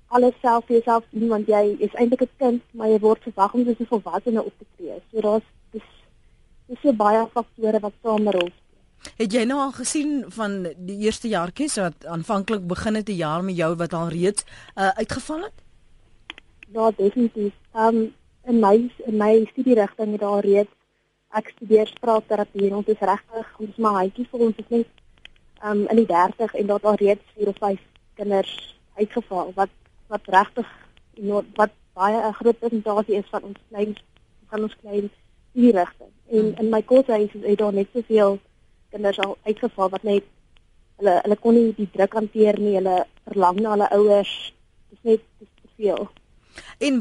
alles 0.08 0.40
self 0.42 0.66
vir 0.66 0.76
jouself 0.78 1.04
doen 1.10 1.28
want 1.28 1.48
jy 1.48 1.76
is 1.80 1.94
eintlik 1.94 2.22
'n 2.22 2.38
kind, 2.38 2.62
maar 2.72 2.88
jy 2.88 3.00
word 3.00 3.24
verwag 3.24 3.54
om 3.54 3.66
soos 3.66 3.80
'n 3.80 3.92
volwassene 3.94 4.44
op 4.44 4.54
te 4.58 4.66
tree. 4.76 5.02
So 5.12 5.22
daar's 5.22 5.48
dis 5.72 5.88
dis 6.68 6.82
so 6.82 6.94
baie 6.94 7.28
faktore 7.34 7.80
wat 7.80 7.94
saam 8.02 8.30
rol 8.30 8.50
Het 9.18 9.34
jy 9.34 9.44
nou 9.44 9.60
al 9.60 9.72
gesien 9.72 10.24
van 10.28 10.64
die 10.78 10.98
eerste 11.06 11.28
jaartjies 11.28 11.76
wat 11.76 12.06
aanvanklik 12.06 12.68
begin 12.68 12.96
het 12.96 13.10
'n 13.10 13.20
jaar 13.20 13.44
met 13.44 13.56
jou 13.56 13.76
wat 13.76 13.94
al 13.94 14.08
reeds 14.10 14.44
uh, 14.76 14.90
uitgeval 14.90 15.42
het? 15.42 15.58
Ja, 16.72 16.92
definitief. 16.98 17.54
Um 17.76 18.14
in 18.46 18.60
my 18.60 18.92
in 19.06 19.18
my 19.18 19.46
studierigting 19.52 20.12
het 20.12 20.22
daar 20.22 20.44
reeds 20.46 20.72
ek 21.30 21.52
studeer 21.56 21.88
spraakterapie 21.88 22.68
en 22.68 22.76
ons 22.76 22.88
is 22.88 23.00
regtig 23.00 23.60
ons 23.60 23.76
maar 23.76 24.02
hytjie 24.02 24.28
vir 24.32 24.40
ons 24.40 24.58
is 24.58 24.70
net 24.70 24.88
um 25.64 25.88
in 25.88 25.96
die 26.02 26.06
30 26.06 26.54
en 26.54 26.68
daar 26.68 27.00
reeds 27.00 27.24
4 27.36 27.48
of 27.48 27.58
5 27.58 27.80
kinders 28.20 28.76
uitgeval 29.00 29.54
wat 29.56 29.70
wat 30.08 30.28
regtig 30.28 30.70
wat 31.56 31.72
baie 31.94 32.20
'n 32.28 32.34
groot 32.34 32.60
persentasie 32.60 33.16
is 33.16 33.30
van 33.30 33.44
ons 33.44 33.60
klein 33.70 33.96
van 34.50 34.62
ons 34.62 34.76
klein 34.82 35.10
studierigting. 35.50 36.12
En 36.30 36.40
hmm. 36.40 36.56
in 36.58 36.70
my 36.70 36.82
koshuis 36.82 37.32
het 37.32 37.58
daar 37.58 37.74
net 37.74 37.88
soveel 37.94 38.40
kinders 38.94 39.20
al 39.20 39.38
uitgeval 39.50 39.92
wat 39.94 40.06
net 40.08 40.28
hulle 41.02 41.20
hulle 41.24 41.38
kon 41.42 41.58
nie 41.58 41.72
die 41.78 41.90
druk 41.94 42.18
hanteer 42.20 42.60
nie. 42.62 42.76
Hulle 42.78 43.04
verlang 43.28 43.62
na 43.62 43.74
hulle 43.76 43.90
ouers. 43.98 44.34
Dit 44.90 45.00
is 45.00 45.08
net 45.10 45.26
te 45.42 45.72
veel. 45.78 46.06
En 46.86 47.00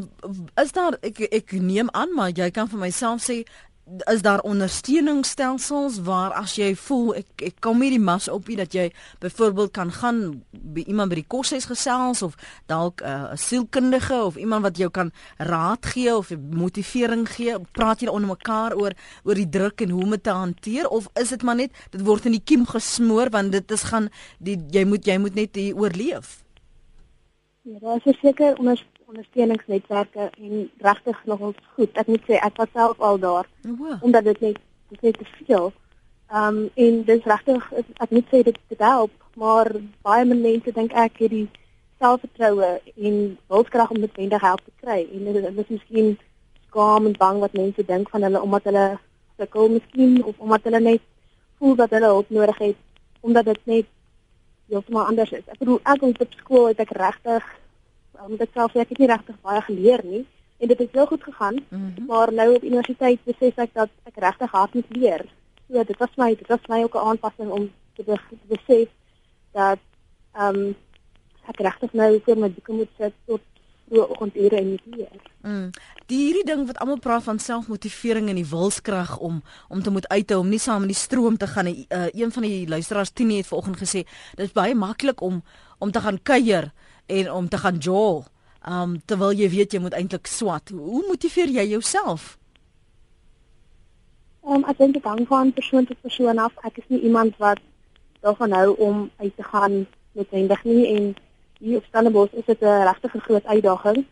is 0.62 0.72
daar 0.72 0.96
ek 1.04 1.20
ek 1.28 1.52
neem 1.60 1.92
aan 1.92 2.14
maar 2.16 2.32
jy 2.32 2.48
kan 2.50 2.70
vir 2.72 2.80
myself 2.86 3.24
sê 3.24 3.42
is 3.84 4.22
daar 4.22 4.40
ondersteuningsstelsels 4.40 6.00
waar 6.06 6.32
as 6.38 6.54
jy 6.54 6.70
voel 6.78 7.16
ek 7.18 7.42
ek 7.48 7.56
kom 7.60 7.82
hierdie 7.82 8.00
mas 8.00 8.28
op 8.30 8.46
nie 8.48 8.56
dat 8.56 8.72
jy 8.72 8.86
byvoorbeeld 9.20 9.72
kan 9.74 9.90
gaan 9.90 10.20
by 10.52 10.84
iemand 10.86 11.10
by 11.10 11.18
die 11.18 11.26
koshuis 11.34 11.66
gesels 11.66 12.22
of 12.22 12.36
dalk 12.70 13.02
'n 13.02 13.06
uh, 13.06 13.34
sielkundige 13.34 14.22
of 14.22 14.36
iemand 14.36 14.62
wat 14.62 14.78
jou 14.78 14.90
kan 14.90 15.10
raad 15.36 15.86
gee 15.86 16.14
of 16.16 16.30
motivering 16.50 17.26
gee 17.28 17.58
praat 17.72 18.00
jy 18.00 18.08
onder 18.08 18.28
mekaar 18.28 18.76
oor 18.76 18.92
oor 19.24 19.34
die 19.34 19.48
druk 19.48 19.80
en 19.80 19.90
hoe 19.90 20.02
om 20.02 20.10
dit 20.10 20.22
te 20.22 20.30
hanteer? 20.30 20.88
Of 20.88 21.08
is 21.14 21.28
dit 21.28 21.42
maar 21.42 21.56
net 21.56 21.70
dit 21.90 22.00
word 22.00 22.24
in 22.24 22.32
die 22.38 22.44
kiem 22.44 22.66
gesmoor 22.66 23.30
want 23.30 23.52
dit 23.52 23.70
is 23.70 23.82
gaan 23.82 24.08
die 24.38 24.58
jy 24.70 24.84
moet 24.84 25.06
jy 25.06 25.18
moet 25.18 25.34
net 25.34 25.58
oorleef? 25.74 26.44
Ja, 27.62 27.78
daar 27.78 28.00
is 28.04 28.18
seker 28.20 28.58
ondersteuning 28.58 28.91
ondersteuningsnetwerke 29.12 30.30
en 30.30 30.70
regtig 30.86 31.22
nogals 31.28 31.56
goed. 31.76 31.92
Ek 32.00 32.08
moet 32.08 32.24
sê 32.28 32.40
ek 32.40 32.58
was 32.60 32.72
self 32.72 33.00
al 33.00 33.20
daar. 33.22 33.48
Oh. 33.68 33.96
Omdat 34.00 34.24
dit 34.30 34.40
net 34.40 34.60
dit 34.92 35.02
net 35.08 35.18
te 35.18 35.26
veel. 35.44 35.72
Ehm 36.32 36.56
um, 36.56 36.70
en 36.74 37.02
dis 37.08 37.24
regtig 37.24 37.72
ek 37.76 38.10
moet 38.10 38.28
sê 38.32 38.42
dit 38.48 38.58
dit 38.72 38.80
help, 38.80 39.12
maar 39.36 39.68
baie 40.02 40.24
mense 40.24 40.72
dink 40.72 40.92
ek 40.92 41.20
het 41.24 41.32
die 41.32 41.48
selfvertroue 42.02 42.80
en 42.96 43.16
wilskrag 43.46 43.90
om 43.90 44.00
dit 44.00 44.16
wendig 44.16 44.42
help 44.42 44.60
te 44.64 44.72
kry 44.82 45.00
en 45.14 45.32
dit 45.32 45.44
is 45.44 45.70
miskien 45.70 46.16
skaam 46.68 47.06
en 47.06 47.16
bang 47.18 47.38
wat 47.44 47.52
mense 47.58 47.84
dink 47.86 48.10
van 48.10 48.26
hulle 48.26 48.42
omdat 48.42 48.68
hulle 48.70 48.86
sukkel 49.38 49.68
miskien 49.76 50.24
of 50.24 50.38
omdat 50.38 50.66
hulle 50.68 50.80
net 50.80 51.04
voel 51.58 51.76
dat 51.78 51.94
hulle 51.94 52.14
hulp 52.14 52.30
nodig 52.30 52.58
het 52.58 52.78
omdat 53.20 53.44
dit 53.44 53.60
net 53.64 53.90
heeltemal 54.72 55.06
anders 55.06 55.30
is. 55.30 55.44
Ek 55.46 55.58
bedoel 55.60 55.80
ek 55.94 56.02
op 56.08 56.38
skool 56.40 56.70
het 56.72 56.80
ek 56.82 56.94
regtig 56.96 57.46
omdat 58.20 58.48
ek 58.48 58.54
self 58.54 58.74
ek 58.74 58.88
het 58.88 58.98
nie 58.98 59.10
regtig 59.10 59.36
baie 59.42 59.60
geleer 59.68 60.04
nie 60.04 60.24
en 60.62 60.68
dit 60.68 60.78
het 60.78 60.92
heel 60.92 61.06
goed 61.06 61.22
gegaan 61.22 61.54
mm 61.54 61.78
-hmm. 61.78 62.06
maar 62.06 62.32
nou 62.32 62.54
op 62.54 62.62
universiteit 62.62 63.24
besef 63.24 63.58
ek 63.58 63.74
dat 63.74 63.90
ek 64.04 64.16
regtig 64.16 64.50
hard 64.50 64.74
moet 64.74 64.96
leer. 64.96 65.24
So 65.68 65.84
dit 65.84 65.98
was 65.98 66.14
my 66.16 66.34
dit 66.34 66.48
was 66.48 66.66
my 66.68 66.82
ook 66.82 66.94
'n 66.94 67.08
aanpassing 67.08 67.50
om 67.50 67.70
te, 67.94 68.02
be 68.02 68.16
te 68.28 68.46
besef 68.46 68.88
dat 69.52 69.78
ehm 70.32 70.56
um, 70.56 70.76
ek 71.46 71.60
regtig 71.60 71.92
nou 71.92 72.20
vir 72.24 72.38
my 72.38 72.50
boeke 72.50 72.72
moet 72.72 72.90
sit 72.98 73.14
tot 73.26 73.40
vroeg 73.92 74.08
oggendure 74.08 74.56
en 74.56 74.68
moet 74.68 74.82
leer. 74.84 75.16
Mm. 75.40 75.70
Die 76.06 76.18
hierdie 76.18 76.44
ding 76.44 76.66
wat 76.66 76.78
almal 76.78 76.98
praat 76.98 77.22
van 77.22 77.38
selfmotivering 77.38 78.28
en 78.28 78.38
die 78.40 78.48
wilskrag 78.48 79.18
om 79.18 79.42
om 79.68 79.82
te 79.82 79.90
moet 79.90 80.08
uithou 80.08 80.40
om 80.40 80.48
nie 80.48 80.58
saam 80.58 80.80
met 80.80 80.92
die 80.92 80.98
stroom 80.98 81.36
te 81.36 81.46
gaan. 81.46 81.66
Uh, 81.66 82.08
een 82.12 82.32
van 82.32 82.42
die 82.42 82.68
luisteraars 82.68 83.10
Tini 83.10 83.36
het 83.36 83.46
vanoggend 83.46 83.76
gesê 83.76 84.04
dit 84.34 84.46
is 84.46 84.52
baie 84.52 84.74
maklik 84.74 85.20
om 85.20 85.42
om 85.78 85.90
te 85.90 86.00
gaan 86.00 86.22
kuier 86.22 86.72
en 87.06 87.32
om 87.32 87.48
te 87.48 87.58
gaan 87.58 87.78
jol. 87.78 88.24
Um 88.68 89.00
terwyl 89.04 89.32
jy 89.34 89.48
weet 89.50 89.72
jy 89.72 89.80
moet 89.80 89.96
eintlik 89.98 90.26
swat. 90.26 90.70
Hoe 90.70 91.02
motiveer 91.08 91.50
jy 91.50 91.66
jouself? 91.74 92.38
Um 94.42 94.64
ek 94.70 94.78
dink 94.78 94.94
dit 94.94 95.04
hang 95.04 95.26
van 95.26 95.52
persoon 95.52 95.86
tot 95.86 96.00
persoon 96.00 96.38
af. 96.38 96.54
Ek 96.62 96.78
is 96.78 96.88
nie 96.88 97.00
iemand 97.00 97.36
wat 97.42 97.58
daarvan 98.22 98.52
hou 98.52 98.76
om 98.78 99.10
uit 99.16 99.36
te 99.36 99.42
gaan 99.42 99.86
noodwendig 100.12 100.64
nie 100.64 100.86
en 100.94 101.14
hier 101.58 101.78
op 101.78 101.84
Stellenbosch 101.90 102.34
is 102.34 102.46
dit 102.46 102.60
'n 102.60 102.86
regtig 102.86 103.22
groot 103.22 103.46
uitdaging. 103.46 104.06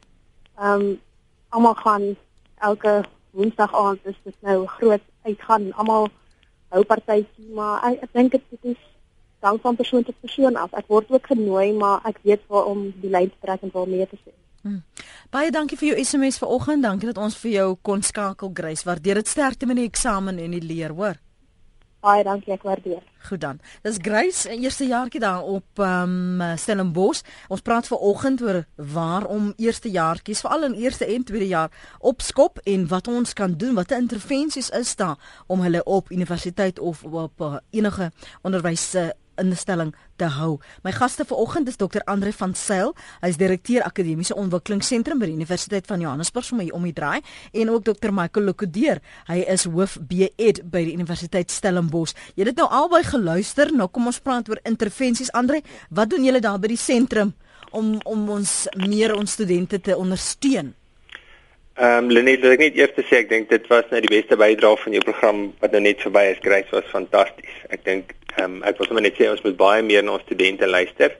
Um 0.59 1.01
almal 1.49 1.74
gaan 1.74 2.16
elke 2.59 3.05
Woensdag 3.30 3.74
aand 3.74 3.99
is 4.03 4.18
dit 4.22 4.34
nou 4.41 4.66
groot 4.66 5.03
uitgaan. 5.22 5.72
Almal 5.72 6.09
hou 6.68 6.84
partytjie, 6.84 7.53
maar 7.55 7.82
ek, 7.86 8.03
ek 8.03 8.12
dink 8.12 8.32
dit 8.32 8.43
is 8.62 8.80
hang 9.41 9.61
van 9.61 9.76
persoon 9.76 10.05
tot 10.05 10.20
persoon 10.20 10.57
af. 10.57 10.72
Ek 10.72 10.86
word 10.93 11.11
ook 11.11 11.26
genooi, 11.32 11.72
maar 11.72 12.05
ek 12.09 12.20
weet 12.22 12.45
waar 12.49 12.70
om 12.72 12.86
die 13.01 13.11
lyn 13.11 13.30
te 13.30 13.41
trek 13.41 13.62
en 13.62 13.72
waar 13.72 13.88
mee 13.88 14.07
te 14.07 14.18
sê. 14.20 14.34
Hmm. 14.61 14.82
Baie 15.32 15.51
dankie 15.51 15.78
vir 15.80 15.93
jou 15.93 16.05
SMS 16.05 16.38
vanoggend. 16.43 16.84
Dankie 16.84 17.09
dat 17.09 17.18
ons 17.18 17.36
vir 17.41 17.51
jou 17.51 17.68
kon 17.82 18.03
skakel, 18.03 18.51
Grace. 18.55 18.84
Waardeer 18.84 19.22
dit 19.22 19.28
sterkte 19.28 19.66
met 19.66 19.80
die 19.80 19.88
eksamen 19.88 20.38
en 20.38 20.57
die 20.57 20.64
leer, 20.64 20.93
hoor. 20.93 21.20
Baie 22.01 22.22
dankie, 22.24 22.55
ek 22.55 22.62
waardeer. 22.64 23.01
Goed 23.28 23.43
dan. 23.43 23.59
Dis 23.84 23.99
Grace, 24.01 24.49
eerste 24.49 24.86
jaartjie 24.88 25.20
daar 25.20 25.45
op 25.45 25.82
ehm 25.84 26.41
um, 26.41 26.57
Stellenbosch. 26.57 27.20
Ons 27.53 27.61
praat 27.61 27.88
vanoggend 27.93 28.41
oor 28.43 28.62
waarom 28.76 29.53
eerste 29.61 29.93
jaartjies, 29.93 30.41
veral 30.41 30.64
in 30.70 30.78
eerste 30.80 31.05
en 31.05 31.24
tweede 31.28 31.51
jaar, 31.51 31.68
opskop 31.99 32.59
en 32.64 32.86
wat 32.88 33.09
ons 33.09 33.32
kan 33.36 33.53
doen, 33.53 33.74
watter 33.76 34.01
intervensies 34.01 34.70
is 34.70 34.95
daar 34.97 35.45
om 35.47 35.61
hulle 35.61 35.84
op 35.84 36.11
universiteit 36.11 36.78
of 36.78 37.05
op 37.05 37.41
uh, 37.41 37.57
enige 37.70 38.11
onderwys 38.43 38.95
instelling 39.41 39.93
te 40.20 40.28
hou. 40.36 40.59
My 40.84 40.93
gaste 40.95 41.24
vanoggend 41.24 41.68
is 41.68 41.78
Dr. 41.80 42.05
Andre 42.11 42.32
van 42.36 42.55
Sail, 42.55 42.95
hy 43.22 43.32
is 43.32 43.41
direkteur 43.41 43.84
akademiese 43.86 44.36
ontwikkelingsentrum 44.38 45.20
by 45.20 45.30
die 45.30 45.36
Universiteit 45.38 45.88
van 45.91 46.03
Johannesburg 46.05 46.53
om 46.53 46.62
hier 46.64 46.76
om 46.76 46.88
die 46.88 46.95
draai 46.97 47.20
en 47.53 47.70
ook 47.74 47.84
Dr. 47.88 48.12
Michael 48.14 48.51
Lokudeer, 48.51 49.01
hy 49.28 49.43
is 49.51 49.66
hoof 49.70 49.99
BEd 50.09 50.64
by 50.70 50.84
die 50.88 50.97
Universiteit 50.99 51.53
Stellenbosch. 51.53 52.16
Julle 52.36 52.53
het 52.53 52.61
nou 52.61 52.68
albei 52.68 53.03
geluister, 53.07 53.72
nou 53.72 53.88
kom 53.88 54.11
ons 54.11 54.20
praat 54.22 54.49
oor 54.51 54.61
intervensies. 54.68 55.32
Andre, 55.36 55.62
wat 55.91 56.12
doen 56.12 56.26
julle 56.26 56.43
daar 56.45 56.61
by 56.61 56.72
die 56.74 56.80
sentrum 56.80 57.34
om 57.70 57.97
om 58.05 58.28
ons 58.38 58.66
meer 58.76 59.14
ons 59.14 59.38
studente 59.38 59.80
te 59.80 59.97
ondersteun? 59.97 60.74
Ehm 61.80 62.05
um, 62.05 62.11
Lenet, 62.12 62.43
ek 62.45 62.61
net 62.61 62.74
eers 62.76 62.91
te 62.93 63.03
sê 63.09 63.22
ek 63.22 63.30
dink 63.30 63.47
dit 63.49 63.68
was 63.70 63.86
nou 63.88 64.01
die 64.05 64.11
beste 64.12 64.36
bydrae 64.36 64.76
van 64.82 64.97
jou 64.97 65.01
program 65.07 65.38
wat 65.62 65.72
nou 65.72 65.80
net 65.86 66.03
verby 66.05 66.26
is. 66.32 66.43
Grace 66.45 66.68
was 66.74 66.88
fantasties. 66.93 67.55
Ek 67.72 67.86
dink 67.86 68.12
ehm 68.41 68.57
um, 68.57 68.62
ek 68.62 68.78
wil 68.78 68.88
sommer 68.88 69.05
net 69.05 69.18
sê 69.18 69.28
ons 69.30 69.43
moet 69.45 69.57
baie 69.57 69.82
meer 69.82 70.05
na 70.05 70.16
ons 70.16 70.24
studente 70.26 70.66
luister. 70.66 71.16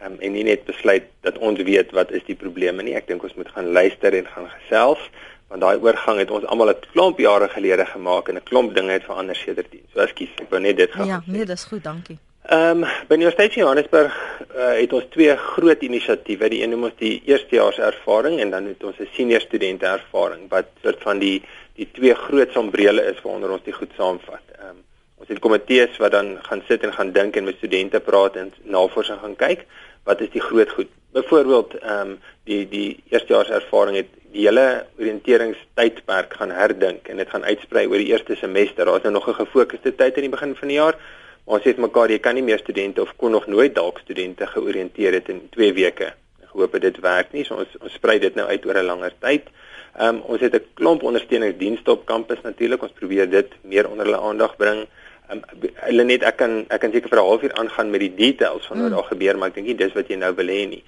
Ehm 0.00 0.12
um, 0.12 0.18
en 0.20 0.32
nie 0.32 0.46
net 0.48 0.64
besluit 0.64 1.04
dat 1.26 1.38
ons 1.38 1.60
weet 1.68 1.92
wat 1.98 2.10
is 2.10 2.24
die 2.26 2.38
probleme 2.44 2.82
nie. 2.82 2.96
Ek 2.98 3.06
dink 3.10 3.22
ons 3.22 3.36
moet 3.36 3.52
gaan 3.54 3.72
luister 3.72 4.14
en 4.18 4.32
gaan 4.34 4.50
gesels 4.56 5.10
want 5.52 5.60
daai 5.60 5.84
oorgang 5.84 6.18
het 6.22 6.30
ons 6.32 6.44
almal 6.48 6.70
'n 6.72 6.84
klomp 6.92 7.18
jare 7.20 7.48
gelede 7.48 7.86
gemaak 7.86 8.28
en 8.28 8.36
'n 8.36 8.48
klomp 8.50 8.74
dinge 8.74 8.92
het 8.92 9.04
verander 9.04 9.36
sedertdien. 9.36 9.84
So 9.92 10.00
ekskuus, 10.00 10.32
ek 10.40 10.50
wou 10.50 10.60
net 10.60 10.76
dit 10.76 10.90
gou 10.90 11.06
Ja, 11.06 11.22
nee, 11.26 11.44
dis 11.44 11.64
goed, 11.64 11.84
dankie. 11.84 12.18
Ehm 12.42 12.82
um, 12.82 12.88
by 13.08 13.14
Universiteit 13.14 13.52
van 13.52 13.62
Johannesburg 13.62 14.14
uh, 14.56 14.72
het 14.80 14.92
ons 14.92 15.04
twee 15.10 15.36
groot 15.36 15.82
inisiatiewe. 15.82 16.48
Die 16.48 16.62
een 16.62 16.70
noem 16.70 16.84
ons 16.88 16.96
die 16.98 17.22
eerstejaars 17.24 17.78
ervaring 17.78 18.40
en 18.40 18.50
dan 18.50 18.66
het 18.66 18.84
ons 18.84 18.98
'n 18.98 19.08
senior 19.12 19.40
studente 19.40 19.86
ervaring 19.86 20.48
wat 20.48 20.66
soort 20.82 21.02
van 21.02 21.18
die 21.18 21.42
die 21.74 21.88
twee 21.92 22.14
groot 22.14 22.50
sombrele 22.52 23.02
is 23.12 23.20
waaronder 23.22 23.50
ons 23.50 23.64
die 23.64 23.72
goed 23.72 23.92
saamvat. 23.96 24.42
Ehm 24.58 24.68
um, 24.68 24.82
ons 25.22 25.30
het 25.30 25.40
komitees 25.42 25.96
wat 26.02 26.12
dan 26.16 26.34
gaan 26.48 26.62
sit 26.68 26.82
en 26.82 26.92
gaan 26.92 27.12
dink 27.14 27.36
en 27.38 27.46
met 27.46 27.60
studente 27.60 28.00
praat 28.00 28.36
en 28.36 28.50
navorsing 28.76 29.22
gaan 29.22 29.38
kyk. 29.38 29.64
Wat 30.04 30.20
is 30.20 30.32
die 30.34 30.42
groot 30.42 30.70
goed? 30.74 30.90
Byvoorbeeld 31.14 31.78
ehm 31.78 32.12
um, 32.12 32.18
die 32.44 32.66
die 32.68 33.02
eerstejaars 33.14 33.54
ervaring 33.54 33.96
het 33.96 34.10
die 34.34 34.46
hele 34.48 34.84
oriënteringstydperk 34.98 36.34
gaan 36.40 36.50
herdink 36.50 37.08
en 37.08 37.20
dit 37.22 37.28
gaan 37.30 37.44
uitsprei 37.44 37.86
oor 37.86 38.02
die 38.02 38.10
eerste 38.10 38.34
semester. 38.34 38.84
Daar's 38.84 39.02
nou 39.06 39.14
nog 39.14 39.28
'n 39.28 39.40
gefokusde 39.44 39.94
tyd 39.94 40.16
aan 40.16 40.26
die 40.28 40.36
begin 40.36 40.56
van 40.56 40.68
die 40.68 40.76
jaar 40.76 40.96
Ons 41.44 41.64
sê 41.66 41.74
mekaar 41.74 42.12
jy 42.12 42.20
kan 42.22 42.36
nie 42.38 42.44
meer 42.46 42.60
studente 42.62 43.02
of 43.02 43.16
kon 43.18 43.32
nog 43.34 43.48
nooit 43.50 43.74
dalk 43.74 43.98
studente 44.04 44.46
georiënteer 44.46 45.16
het 45.18 45.30
in 45.32 45.40
2 45.50 45.72
weke. 45.74 46.12
Ek 46.44 46.52
hoop 46.54 46.76
dit 46.80 47.00
werk 47.02 47.32
nie. 47.34 47.42
So 47.44 47.58
ons 47.58 47.72
ons 47.80 47.96
sprei 47.98 48.20
dit 48.22 48.34
nou 48.38 48.46
uit 48.46 48.66
oor 48.66 48.78
'n 48.78 48.86
langer 48.86 49.14
tyd. 49.18 49.50
Ehm 49.98 50.08
um, 50.08 50.20
ons 50.22 50.40
het 50.40 50.54
'n 50.54 50.64
klomp 50.74 51.02
ondersteuningsdienste 51.02 51.90
op 51.90 52.06
kampus 52.06 52.42
natuurlik. 52.42 52.82
Ons 52.82 52.94
probeer 52.94 53.28
dit 53.28 53.50
meer 53.62 53.90
onder 53.90 54.06
hulle 54.06 54.20
aandag 54.20 54.56
bring. 54.56 54.86
Ehm 55.30 55.38
um, 55.38 55.68
hulle 55.86 56.04
net 56.04 56.22
ek 56.22 56.36
kan 56.36 56.58
ek 56.68 56.80
kan 56.80 56.92
seker 56.92 57.08
vir 57.08 57.18
'n 57.18 57.28
halfuur 57.28 57.54
aangaan 57.60 57.90
met 57.90 58.00
die 58.00 58.14
details 58.14 58.66
van 58.66 58.82
wat 58.82 58.90
mm. 58.90 58.96
daar 58.96 59.10
gebeur, 59.12 59.38
maar 59.38 59.48
ek 59.48 59.54
dink 59.54 59.66
nie 59.66 59.80
dis 59.84 59.94
wat 59.98 60.08
jy 60.08 60.16
nou 60.16 60.32
wil 60.34 60.50
hê 60.56 60.62
nie. 60.68 60.82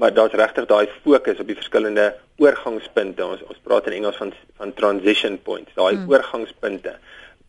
Maar 0.00 0.14
daar's 0.14 0.38
regtig 0.42 0.66
daai 0.66 0.86
fokus 1.02 1.40
op 1.40 1.46
die 1.46 1.60
verskillende 1.62 2.14
oorgangspunte. 2.38 3.26
Ons 3.26 3.42
ons 3.42 3.60
praat 3.62 3.86
in 3.86 3.98
Engels 4.00 4.16
van 4.16 4.32
van 4.56 4.74
transition 4.74 5.38
points, 5.42 5.74
daai 5.74 5.94
mm. 5.96 6.10
oorgangspunte 6.10 6.94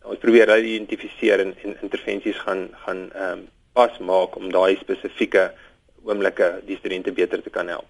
ons 0.06 0.22
probeer 0.22 0.50
hulle 0.52 0.70
identifiseer 0.76 1.42
en, 1.42 1.52
en 1.64 1.76
intervensies 1.82 2.38
gaan 2.46 2.68
gaan 2.84 3.06
ehm 3.12 3.38
um, 3.38 3.46
pas 3.76 3.98
maak 4.00 4.36
om 4.40 4.46
daai 4.48 4.78
spesifieke 4.80 5.50
oomblikke 6.08 6.46
die 6.64 6.78
studente 6.78 7.12
beter 7.12 7.42
te 7.44 7.50
kan 7.52 7.68
help. 7.68 7.84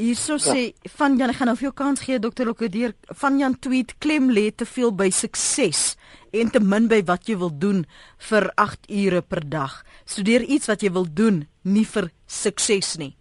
Hierso 0.00 0.38
ja. 0.38 0.54
sê 0.54 0.60
van 0.96 1.18
Jan, 1.18 1.28
ek 1.32 1.40
gaan 1.40 1.50
nou 1.50 1.56
vir 1.58 1.68
jou 1.68 1.76
kans 1.76 2.00
gee 2.00 2.20
dokter 2.22 2.48
Lokudeer. 2.48 2.94
Van 3.20 3.36
Jan 3.38 3.58
tweet 3.60 3.92
klem 4.00 4.30
lê 4.32 4.48
te 4.48 4.64
veel 4.64 4.94
by 4.96 5.10
sukses 5.12 5.94
en 6.32 6.48
te 6.48 6.62
min 6.62 6.86
by 6.88 7.02
wat 7.04 7.28
jy 7.28 7.36
wil 7.40 7.52
doen 7.52 7.82
vir 8.30 8.48
8 8.56 8.88
ure 9.02 9.20
per 9.20 9.42
dag. 9.44 9.74
Studeer 10.08 10.46
iets 10.46 10.70
wat 10.70 10.84
jy 10.86 10.92
wil 10.94 11.04
doen, 11.04 11.42
nie 11.62 11.84
vir 11.84 12.08
sukses 12.26 12.94
nie. 13.02 13.12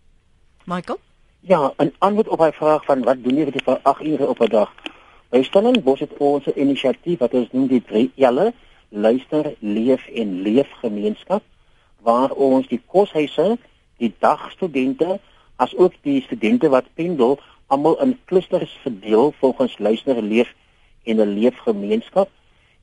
Michael? 0.70 1.02
Ja, 1.42 1.74
'n 1.80 1.92
antwoord 2.00 2.28
op 2.28 2.40
hy 2.40 2.52
vraag 2.52 2.86
van 2.86 3.04
wat 3.04 3.24
doen 3.24 3.38
jy 3.38 3.52
vir 3.52 3.80
8 3.84 4.04
ure 4.06 4.28
op 4.28 4.40
'n 4.42 4.50
dag? 4.50 4.72
By 5.30 5.44
Stellenbosch 5.44 6.00
het 6.00 6.18
ons 6.18 6.48
'n 6.48 6.60
inisiatief 6.60 7.20
wat 7.20 7.34
ons 7.34 7.52
noem 7.52 7.68
die 7.68 7.84
3 7.84 8.12
L'e, 8.16 8.54
luister, 8.90 9.56
leef 9.60 10.08
en 10.08 10.42
leef 10.42 10.68
gemeenskap 10.82 11.44
waar 12.02 12.32
ons 12.32 12.68
die 12.68 12.82
koshuise, 12.86 13.58
die 13.98 14.14
dagstudente 14.20 15.20
as 15.60 15.76
ook 15.76 15.94
die 16.08 16.22
studente 16.24 16.70
wat 16.72 16.88
pendel 16.96 17.38
almal 17.68 18.00
in 18.02 18.16
klusters 18.26 18.72
verdeel 18.84 19.34
volgens 19.40 19.78
luister, 19.78 20.22
leef 20.24 20.54
en 21.04 21.20
'n 21.20 21.34
leef 21.40 21.58
gemeenskap 21.68 22.30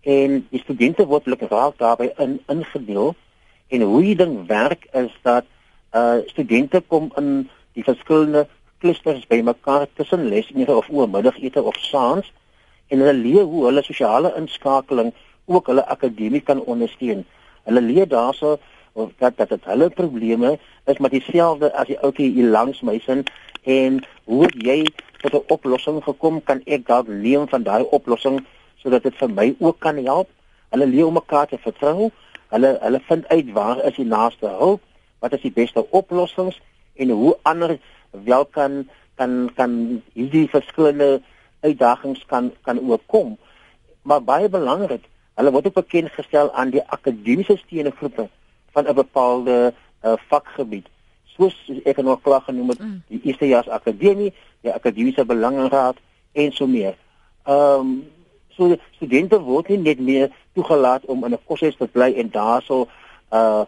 en 0.02 0.46
die 0.50 0.60
studente 0.60 1.06
word 1.06 1.26
lekker 1.26 1.72
daarbey 1.76 2.12
in 2.18 2.38
ingedeel 2.48 3.14
en 3.68 3.80
hoe 3.82 4.02
die 4.02 4.16
ding 4.16 4.46
werk 4.46 4.86
is 4.92 5.12
dat 5.22 5.44
uh 5.92 6.18
studente 6.26 6.80
kom 6.80 7.10
in 7.16 7.48
die 7.72 7.84
verskillende 7.84 8.46
klusters 8.78 9.26
bymekaar 9.26 9.86
tussen 9.94 10.28
lesure 10.28 10.76
of 10.76 10.88
oormiddagete 10.90 11.62
of 11.62 11.76
saans 11.80 12.32
en 12.88 12.98
hulle 13.02 13.18
leer 13.18 13.42
hoe 13.42 13.64
hulle 13.64 13.82
sosiale 13.82 14.32
inskakeling 14.36 15.12
ook 15.46 15.66
hulle 15.66 15.86
akademie 15.86 16.40
kan 16.40 16.62
ondersteun. 16.62 17.24
Hulle 17.64 17.80
leer 17.80 18.08
daarso 18.08 18.58
dat 18.96 19.36
dat 19.36 19.48
dit 19.48 19.64
hulle 19.64 19.90
probleme 19.90 20.58
is 20.84 20.98
met 20.98 21.10
dieselfde 21.10 21.72
as 21.74 21.86
die 21.86 21.98
ouetjie 22.00 22.30
hier 22.32 22.50
langs 22.50 22.80
my 22.80 22.98
sin 23.04 23.24
en 23.62 24.00
hoe 24.24 24.48
jy 24.68 24.84
tot 25.20 25.34
'n 25.34 25.52
oplossing 25.54 26.02
gekom 26.04 26.42
kan 26.44 26.60
ek 26.64 26.86
dalk 26.86 27.08
leer 27.08 27.46
van 27.48 27.62
daai 27.62 27.84
oplossing 27.98 28.44
sodat 28.82 29.02
dit 29.02 29.16
vir 29.16 29.30
my 29.30 29.54
ook 29.58 29.78
kan 29.78 29.96
help. 30.04 30.28
Hulle 30.70 30.86
leer 30.86 31.06
om 31.06 31.14
mekaar 31.18 31.46
te 31.46 31.58
vertrou. 31.58 32.10
Hulle 32.48 32.78
hulle 32.80 33.00
vind 33.08 33.28
uit 33.28 33.52
waar 33.52 33.84
is 33.84 33.96
die 33.96 34.06
naaste 34.06 34.46
hulp, 34.46 34.80
wat 35.18 35.32
is 35.32 35.42
die 35.42 35.52
beste 35.52 35.90
oplossings 35.90 36.60
en 36.94 37.10
hoe 37.10 37.36
ander 37.42 37.78
wel 38.10 38.44
kan 38.44 38.88
kan 39.16 39.50
kan 39.54 40.02
hierdie 40.12 40.48
verskillende 40.48 41.22
uitdagings 41.60 42.26
kan 42.26 42.52
kan 42.62 42.80
oorkom. 42.80 43.36
Maar 44.02 44.22
baie 44.22 44.48
belangrik, 44.48 45.04
hulle 45.34 45.50
word 45.50 45.66
ook 45.66 45.74
bekend 45.74 46.10
gestel 46.10 46.52
aan 46.52 46.70
die 46.70 46.82
akademiese 46.86 47.56
steunegroepe 47.56 48.28
van 48.76 48.88
'n 48.88 48.94
bepaalde 48.94 49.72
uh, 50.04 50.12
vakgebied. 50.28 50.86
Soos 51.24 51.56
ek 51.84 51.96
nog 52.02 52.20
klaar 52.20 52.44
genoem 52.44 52.68
het, 52.68 52.80
mm. 52.80 53.02
die 53.08 53.20
eerstejaars 53.22 53.68
akademie, 53.68 54.32
die 54.60 54.72
akademiese 54.72 55.24
belangenraad 55.24 55.96
en 56.32 56.52
so 56.52 56.66
meer. 56.66 56.94
Ehm 57.44 57.80
um, 57.80 58.04
so 58.56 58.76
studente 58.96 59.40
word 59.40 59.68
nie 59.68 59.78
net 59.78 60.00
meer 60.00 60.30
toegelaat 60.52 61.04
om 61.04 61.24
in 61.24 61.32
'n 61.32 61.44
koshuis 61.44 61.76
te 61.76 61.86
bly 61.86 62.12
en 62.20 62.30
daarso 62.30 62.88
uh 63.32 63.64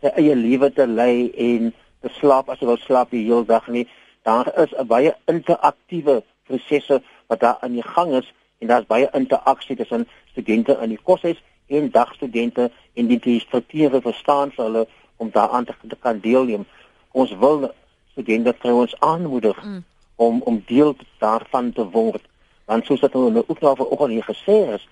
sy 0.00 0.10
eie 0.20 0.34
lewe 0.34 0.70
te 0.72 0.86
lei 0.86 1.30
en 1.34 1.74
te 2.02 2.08
slaap 2.18 2.48
as 2.48 2.58
hulle 2.58 2.74
wil 2.74 2.84
slaap 2.86 3.10
die 3.10 3.24
hele 3.26 3.44
dag 3.44 3.66
nie. 3.68 3.86
Daar 4.22 4.46
is 4.62 4.74
'n 4.74 4.86
baie 4.86 5.14
interaktiewe 5.26 6.22
prosesse 6.46 7.02
wat 7.26 7.40
daar 7.40 7.58
aan 7.60 7.72
die 7.72 7.88
gang 7.94 8.14
is 8.14 8.32
en 8.58 8.66
daar's 8.66 8.86
baie 8.86 9.08
interaksie 9.12 9.76
tussen 9.76 10.08
studente 10.30 10.78
in 10.82 10.88
die 10.88 11.02
koshuis 11.02 11.42
en 11.68 11.90
dagstudente 11.90 12.70
en 12.94 13.06
die, 13.06 13.18
die 13.18 13.40
strukture 13.40 14.00
verstaan 14.00 14.50
vir 14.56 14.64
hulle 14.64 14.86
om 15.16 15.30
daaraan 15.30 15.64
te, 15.64 15.74
te 15.88 15.96
kan 16.00 16.20
deelneem. 16.20 16.66
Ons 17.12 17.34
wil 17.40 17.70
studente 18.12 18.54
trouens 18.58 18.94
aanmoedig 19.00 19.64
mm. 19.64 19.84
om 20.16 20.40
om 20.42 20.62
deel 20.66 20.96
daarvan 21.18 21.72
te 21.72 21.84
word. 21.90 22.22
Want 22.64 22.86
soos 22.86 23.00
dit 23.00 23.14
nou 23.14 23.44
ook 23.46 23.60
nou 23.60 23.76
vanoggend 23.76 24.16
hier 24.16 24.28
gesê 24.28 24.58
is, 24.74 24.88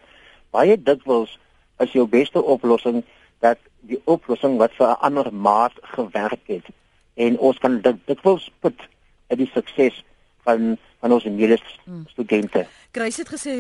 baie 0.51 0.77
dikwels 0.83 1.39
is 1.85 1.93
jou 1.93 2.07
beste 2.09 2.43
oplossing 2.43 3.03
dat 3.45 3.59
die 3.81 4.01
oplossing 4.05 4.57
wat 4.59 4.73
vir 4.79 4.89
'n 4.89 5.01
ander 5.09 5.33
maat 5.33 5.73
gewerk 5.97 6.45
het 6.47 6.67
en 7.15 7.39
ons 7.39 7.59
kan 7.59 7.81
dit 7.81 7.97
dikwels 8.05 8.51
put 8.61 8.81
uit 9.29 9.39
die 9.39 9.51
sukses 9.53 10.05
van 10.47 10.77
van 11.01 11.13
ons 11.13 11.25
mede 11.25 11.59
studente. 12.07 12.59
Hmm. 12.65 12.91
Grace 12.97 13.21
het 13.21 13.29
gesê 13.31 13.55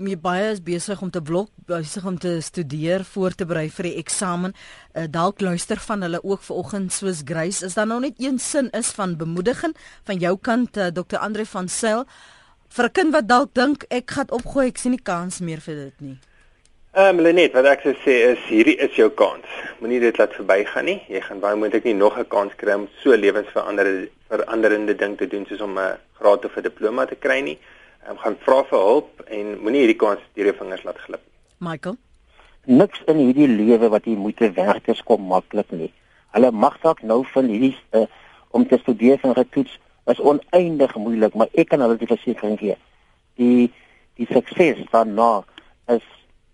my 0.00 0.16
baie 0.18 0.50
is 0.50 0.62
besig 0.62 1.02
om 1.02 1.10
te 1.10 1.22
blok, 1.22 1.50
besig 1.68 2.04
om 2.06 2.18
te 2.18 2.40
studeer 2.44 3.04
voor 3.12 3.34
te 3.34 3.46
berei 3.46 3.68
vir 3.70 3.90
die 3.90 3.94
eksamen. 4.02 4.54
Uh, 4.92 5.06
dalk 5.10 5.40
luister 5.40 5.80
van 5.86 6.02
hulle 6.02 6.20
ook 6.24 6.42
vanoggend 6.42 6.92
soos 6.92 7.22
Grace. 7.24 7.64
Is 7.64 7.78
daar 7.78 7.86
nou 7.86 8.00
net 8.02 8.18
een 8.18 8.38
sin 8.38 8.70
is 8.76 8.90
van 8.98 9.16
bemoediging 9.16 9.76
van 10.10 10.18
jou 10.18 10.36
kant 10.38 10.76
uh, 10.76 10.90
Dr. 10.90 11.22
Andre 11.22 11.46
van 11.46 11.68
Sail 11.68 12.04
vir 12.70 12.84
'n 12.84 12.92
kind 12.92 13.12
wat 13.12 13.28
dalk 13.28 13.54
dink 13.54 13.84
ek 13.88 14.10
gaan 14.10 14.30
opgooi, 14.30 14.66
ek 14.68 14.78
sien 14.78 14.92
nie 14.92 15.02
kans 15.02 15.40
meer 15.40 15.60
vir 15.60 15.74
dit 15.74 16.00
nie. 16.00 16.18
Ehm 16.92 17.18
um, 17.18 17.22
Lenet, 17.22 17.52
wat 17.54 17.68
ek 17.70 17.84
sou 17.86 17.92
sê 18.02 18.14
is 18.32 18.40
hierdie 18.50 18.72
is 18.82 18.96
jou 18.98 19.06
kans. 19.14 19.46
Moenie 19.78 20.00
dit 20.02 20.16
laat 20.18 20.32
verbygaan 20.34 20.88
nie. 20.90 20.96
Jy 21.06 21.20
gaan 21.22 21.38
baie 21.38 21.54
moontlik 21.54 21.84
nie 21.86 21.94
nog 21.94 22.16
'n 22.18 22.26
kans 22.26 22.56
kry 22.58 22.74
om 22.74 22.88
so 23.02 23.14
lewensveranderende 23.14 24.08
veranderende 24.26 24.96
ding 24.96 25.14
te 25.18 25.28
doen 25.30 25.46
soos 25.46 25.60
om 25.60 25.78
'n 25.78 25.94
graad 26.18 26.44
of 26.44 26.56
'n 26.56 26.66
diploma 26.66 27.06
te 27.06 27.14
kry 27.14 27.38
nie. 27.46 27.58
Ehm 28.02 28.10
um, 28.10 28.18
gaan 28.18 28.36
vra 28.42 28.64
vir 28.64 28.78
hulp 28.78 29.22
en 29.26 29.62
moenie 29.62 29.86
hierdie 29.86 30.02
kans 30.02 30.18
deur 30.34 30.50
jou 30.50 30.56
vingers 30.56 30.82
laat 30.82 30.98
glip 30.98 31.22
nie. 31.22 31.70
Michael, 31.70 31.96
niks 32.66 33.02
in 33.06 33.16
hierdie 33.16 33.48
lewe 33.48 33.88
wat 33.88 34.04
jy 34.04 34.16
moet 34.16 34.40
werk 34.54 34.88
is 34.88 35.02
kom 35.02 35.22
maklik 35.22 35.70
nie. 35.70 35.92
Hulle 36.34 36.50
mag 36.50 36.80
dalk 36.82 37.02
nou 37.02 37.24
van 37.24 37.46
hierdie 37.46 37.76
uh, 37.94 38.06
om 38.50 38.66
te 38.66 38.78
studeer 38.78 39.18
van 39.18 39.34
getoets 39.34 39.78
is 40.06 40.20
oneindig 40.20 40.96
moeilik, 40.96 41.34
maar 41.34 41.48
ek 41.54 41.68
kan 41.68 41.80
hulle 41.80 41.96
die 41.96 42.10
versekering 42.10 42.58
gee. 42.58 42.76
Die 43.36 43.70
die 44.16 44.26
sukses 44.26 44.90
daarna 44.90 45.44
is 45.86 46.02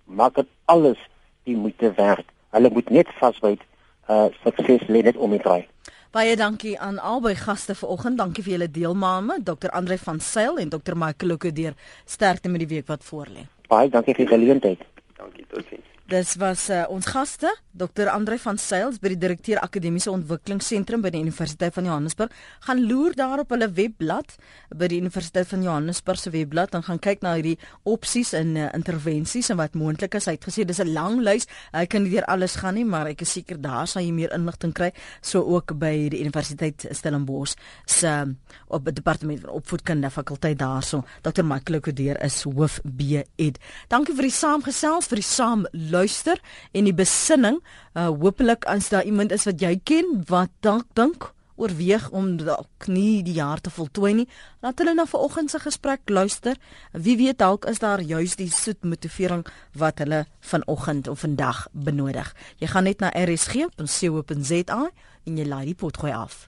maak 0.07 0.35
dit 0.35 0.49
alles 0.65 0.99
die 1.45 1.57
moeite 1.57 1.93
werd. 1.97 2.27
Hulle 2.51 2.71
moet 2.71 2.91
net 2.91 3.09
vasbyt. 3.21 3.63
uh 4.09 4.27
sukses 4.45 4.87
lê 4.87 5.03
dit 5.03 5.17
om 5.17 5.31
die 5.35 5.41
draai. 5.43 5.67
Baie 6.15 6.37
dankie 6.37 6.79
aan 6.79 6.99
albei 6.99 7.35
gaste 7.35 7.75
vanoggend. 7.75 8.19
Dankie 8.19 8.45
vir 8.45 8.53
julle 8.53 8.71
deelname, 8.71 9.41
Dr. 9.43 9.71
Andre 9.75 9.99
van 9.99 10.21
Sail 10.21 10.59
en 10.63 10.69
Dr. 10.69 10.95
Michael 10.95 11.33
Lokodeer. 11.33 11.75
Sterkte 12.05 12.49
met 12.49 12.63
die 12.63 12.69
week 12.69 12.87
wat 12.87 13.05
voorlê. 13.05 13.49
Baie 13.69 13.91
dankie 13.91 14.15
vir 14.15 14.25
die 14.25 14.33
geleentheid. 14.37 14.87
Dankie 15.19 15.45
totsiens. 15.51 15.96
Dis 16.07 16.37
was 16.39 16.69
uh, 16.71 16.85
ons 16.95 17.07
gaste, 17.11 17.51
Dr. 17.75 18.07
Andre 18.13 18.37
van 18.39 18.61
Sails 18.63 19.01
by 19.03 19.11
die 19.11 19.19
direkteur 19.19 19.59
Akademiese 19.59 20.13
Ontwikkelingsentrum 20.13 21.03
by 21.03 21.11
die 21.11 21.19
Universiteit 21.25 21.75
van 21.75 21.89
Johannesburg. 21.89 22.37
Gaan 22.63 22.85
loer 22.87 23.17
daar 23.19 23.41
op 23.43 23.51
hulle 23.51 23.67
webblad 23.75 24.37
by 24.71 24.87
die 24.93 25.01
Universiteit 25.03 25.51
van 25.51 25.65
Johannesburg 25.67 26.23
se 26.23 26.31
webblad 26.31 26.77
en 26.79 26.85
gaan 26.87 27.01
kyk 27.03 27.27
na 27.27 27.33
hierdie 27.35 27.57
opsies 27.91 28.31
en 28.39 28.55
uh, 28.55 28.69
intervensies 28.79 29.51
en 29.51 29.59
wat 29.59 29.75
moontlik 29.75 30.15
is. 30.15 30.29
Hy 30.31 30.37
het 30.37 30.47
gesê 30.47 30.65
dis 30.69 30.79
'n 30.85 30.93
lang 30.95 31.19
lys. 31.27 31.49
Hy 31.75 31.85
kan 31.91 32.07
nie 32.07 32.15
deur 32.15 32.29
alles 32.31 32.55
gaan 32.63 32.79
nie, 32.79 32.85
maar 32.87 33.11
ek 33.11 33.27
is 33.27 33.33
seker 33.33 33.59
daar 33.59 33.91
sal 33.91 34.03
jy 34.07 34.13
meer 34.13 34.33
inligting 34.33 34.73
kry, 34.73 34.93
so 35.21 35.43
ook 35.43 35.75
by 35.75 36.09
die 36.09 36.23
Universiteit 36.23 36.87
Stellenbosch 36.93 37.57
se 37.85 38.37
op 38.69 38.85
die 38.85 38.95
departement 38.95 39.41
van 39.41 39.51
opvoedkunde 39.51 40.11
fakulteit 40.11 40.59
daarso. 40.59 41.03
Dr. 41.23 41.43
Michael 41.43 41.81
Kodeer 41.81 42.23
is 42.23 42.45
hoof 42.45 42.81
B 42.85 43.27
Ed. 43.37 43.59
Dankie 43.89 44.15
vir 44.15 44.31
die 44.31 44.39
saamgesels, 44.39 45.11
vir 45.11 45.17
die 45.17 45.27
saam 45.27 45.67
luister 45.97 46.41
en 46.73 46.87
die 46.89 46.97
besinning. 46.97 47.63
Uh 47.97 48.13
hopelik 48.13 48.69
as 48.71 48.93
daar 48.93 49.09
iemand 49.09 49.33
is 49.33 49.49
wat 49.49 49.61
jy 49.61 49.77
ken 49.85 50.23
wat 50.29 50.53
dalk 50.61 50.87
dink 50.95 51.33
oorweeg 51.57 52.09
om 52.11 52.37
dalk 52.41 52.89
nie 52.93 53.23
die 53.25 53.37
jaar 53.37 53.61
te 53.61 53.73
voltooi 53.73 54.13
nie, 54.21 54.27
laat 54.65 54.81
hulle 54.81 54.95
na 54.95 55.07
vanoggend 55.09 55.51
se 55.51 55.61
gesprek 55.63 56.13
luister. 56.13 56.59
Wie 56.93 57.17
weet 57.17 57.41
dalk 57.41 57.65
is 57.71 57.81
daar 57.83 58.03
juis 58.05 58.37
die 58.37 58.51
soet 58.53 58.85
motivering 58.85 59.47
wat 59.73 60.03
hulle 60.05 60.27
vanoggend 60.41 61.09
of 61.09 61.25
vandag 61.25 61.67
benodig. 61.73 62.35
Jy 62.61 62.73
gaan 62.73 62.89
net 62.89 63.01
na 63.01 63.13
rsg.co.za 63.17 64.83
en 65.27 65.41
jy 65.41 65.49
laai 65.49 65.65
die 65.73 65.79
pot 65.79 65.97
gooi 65.97 66.13
af. 66.13 66.47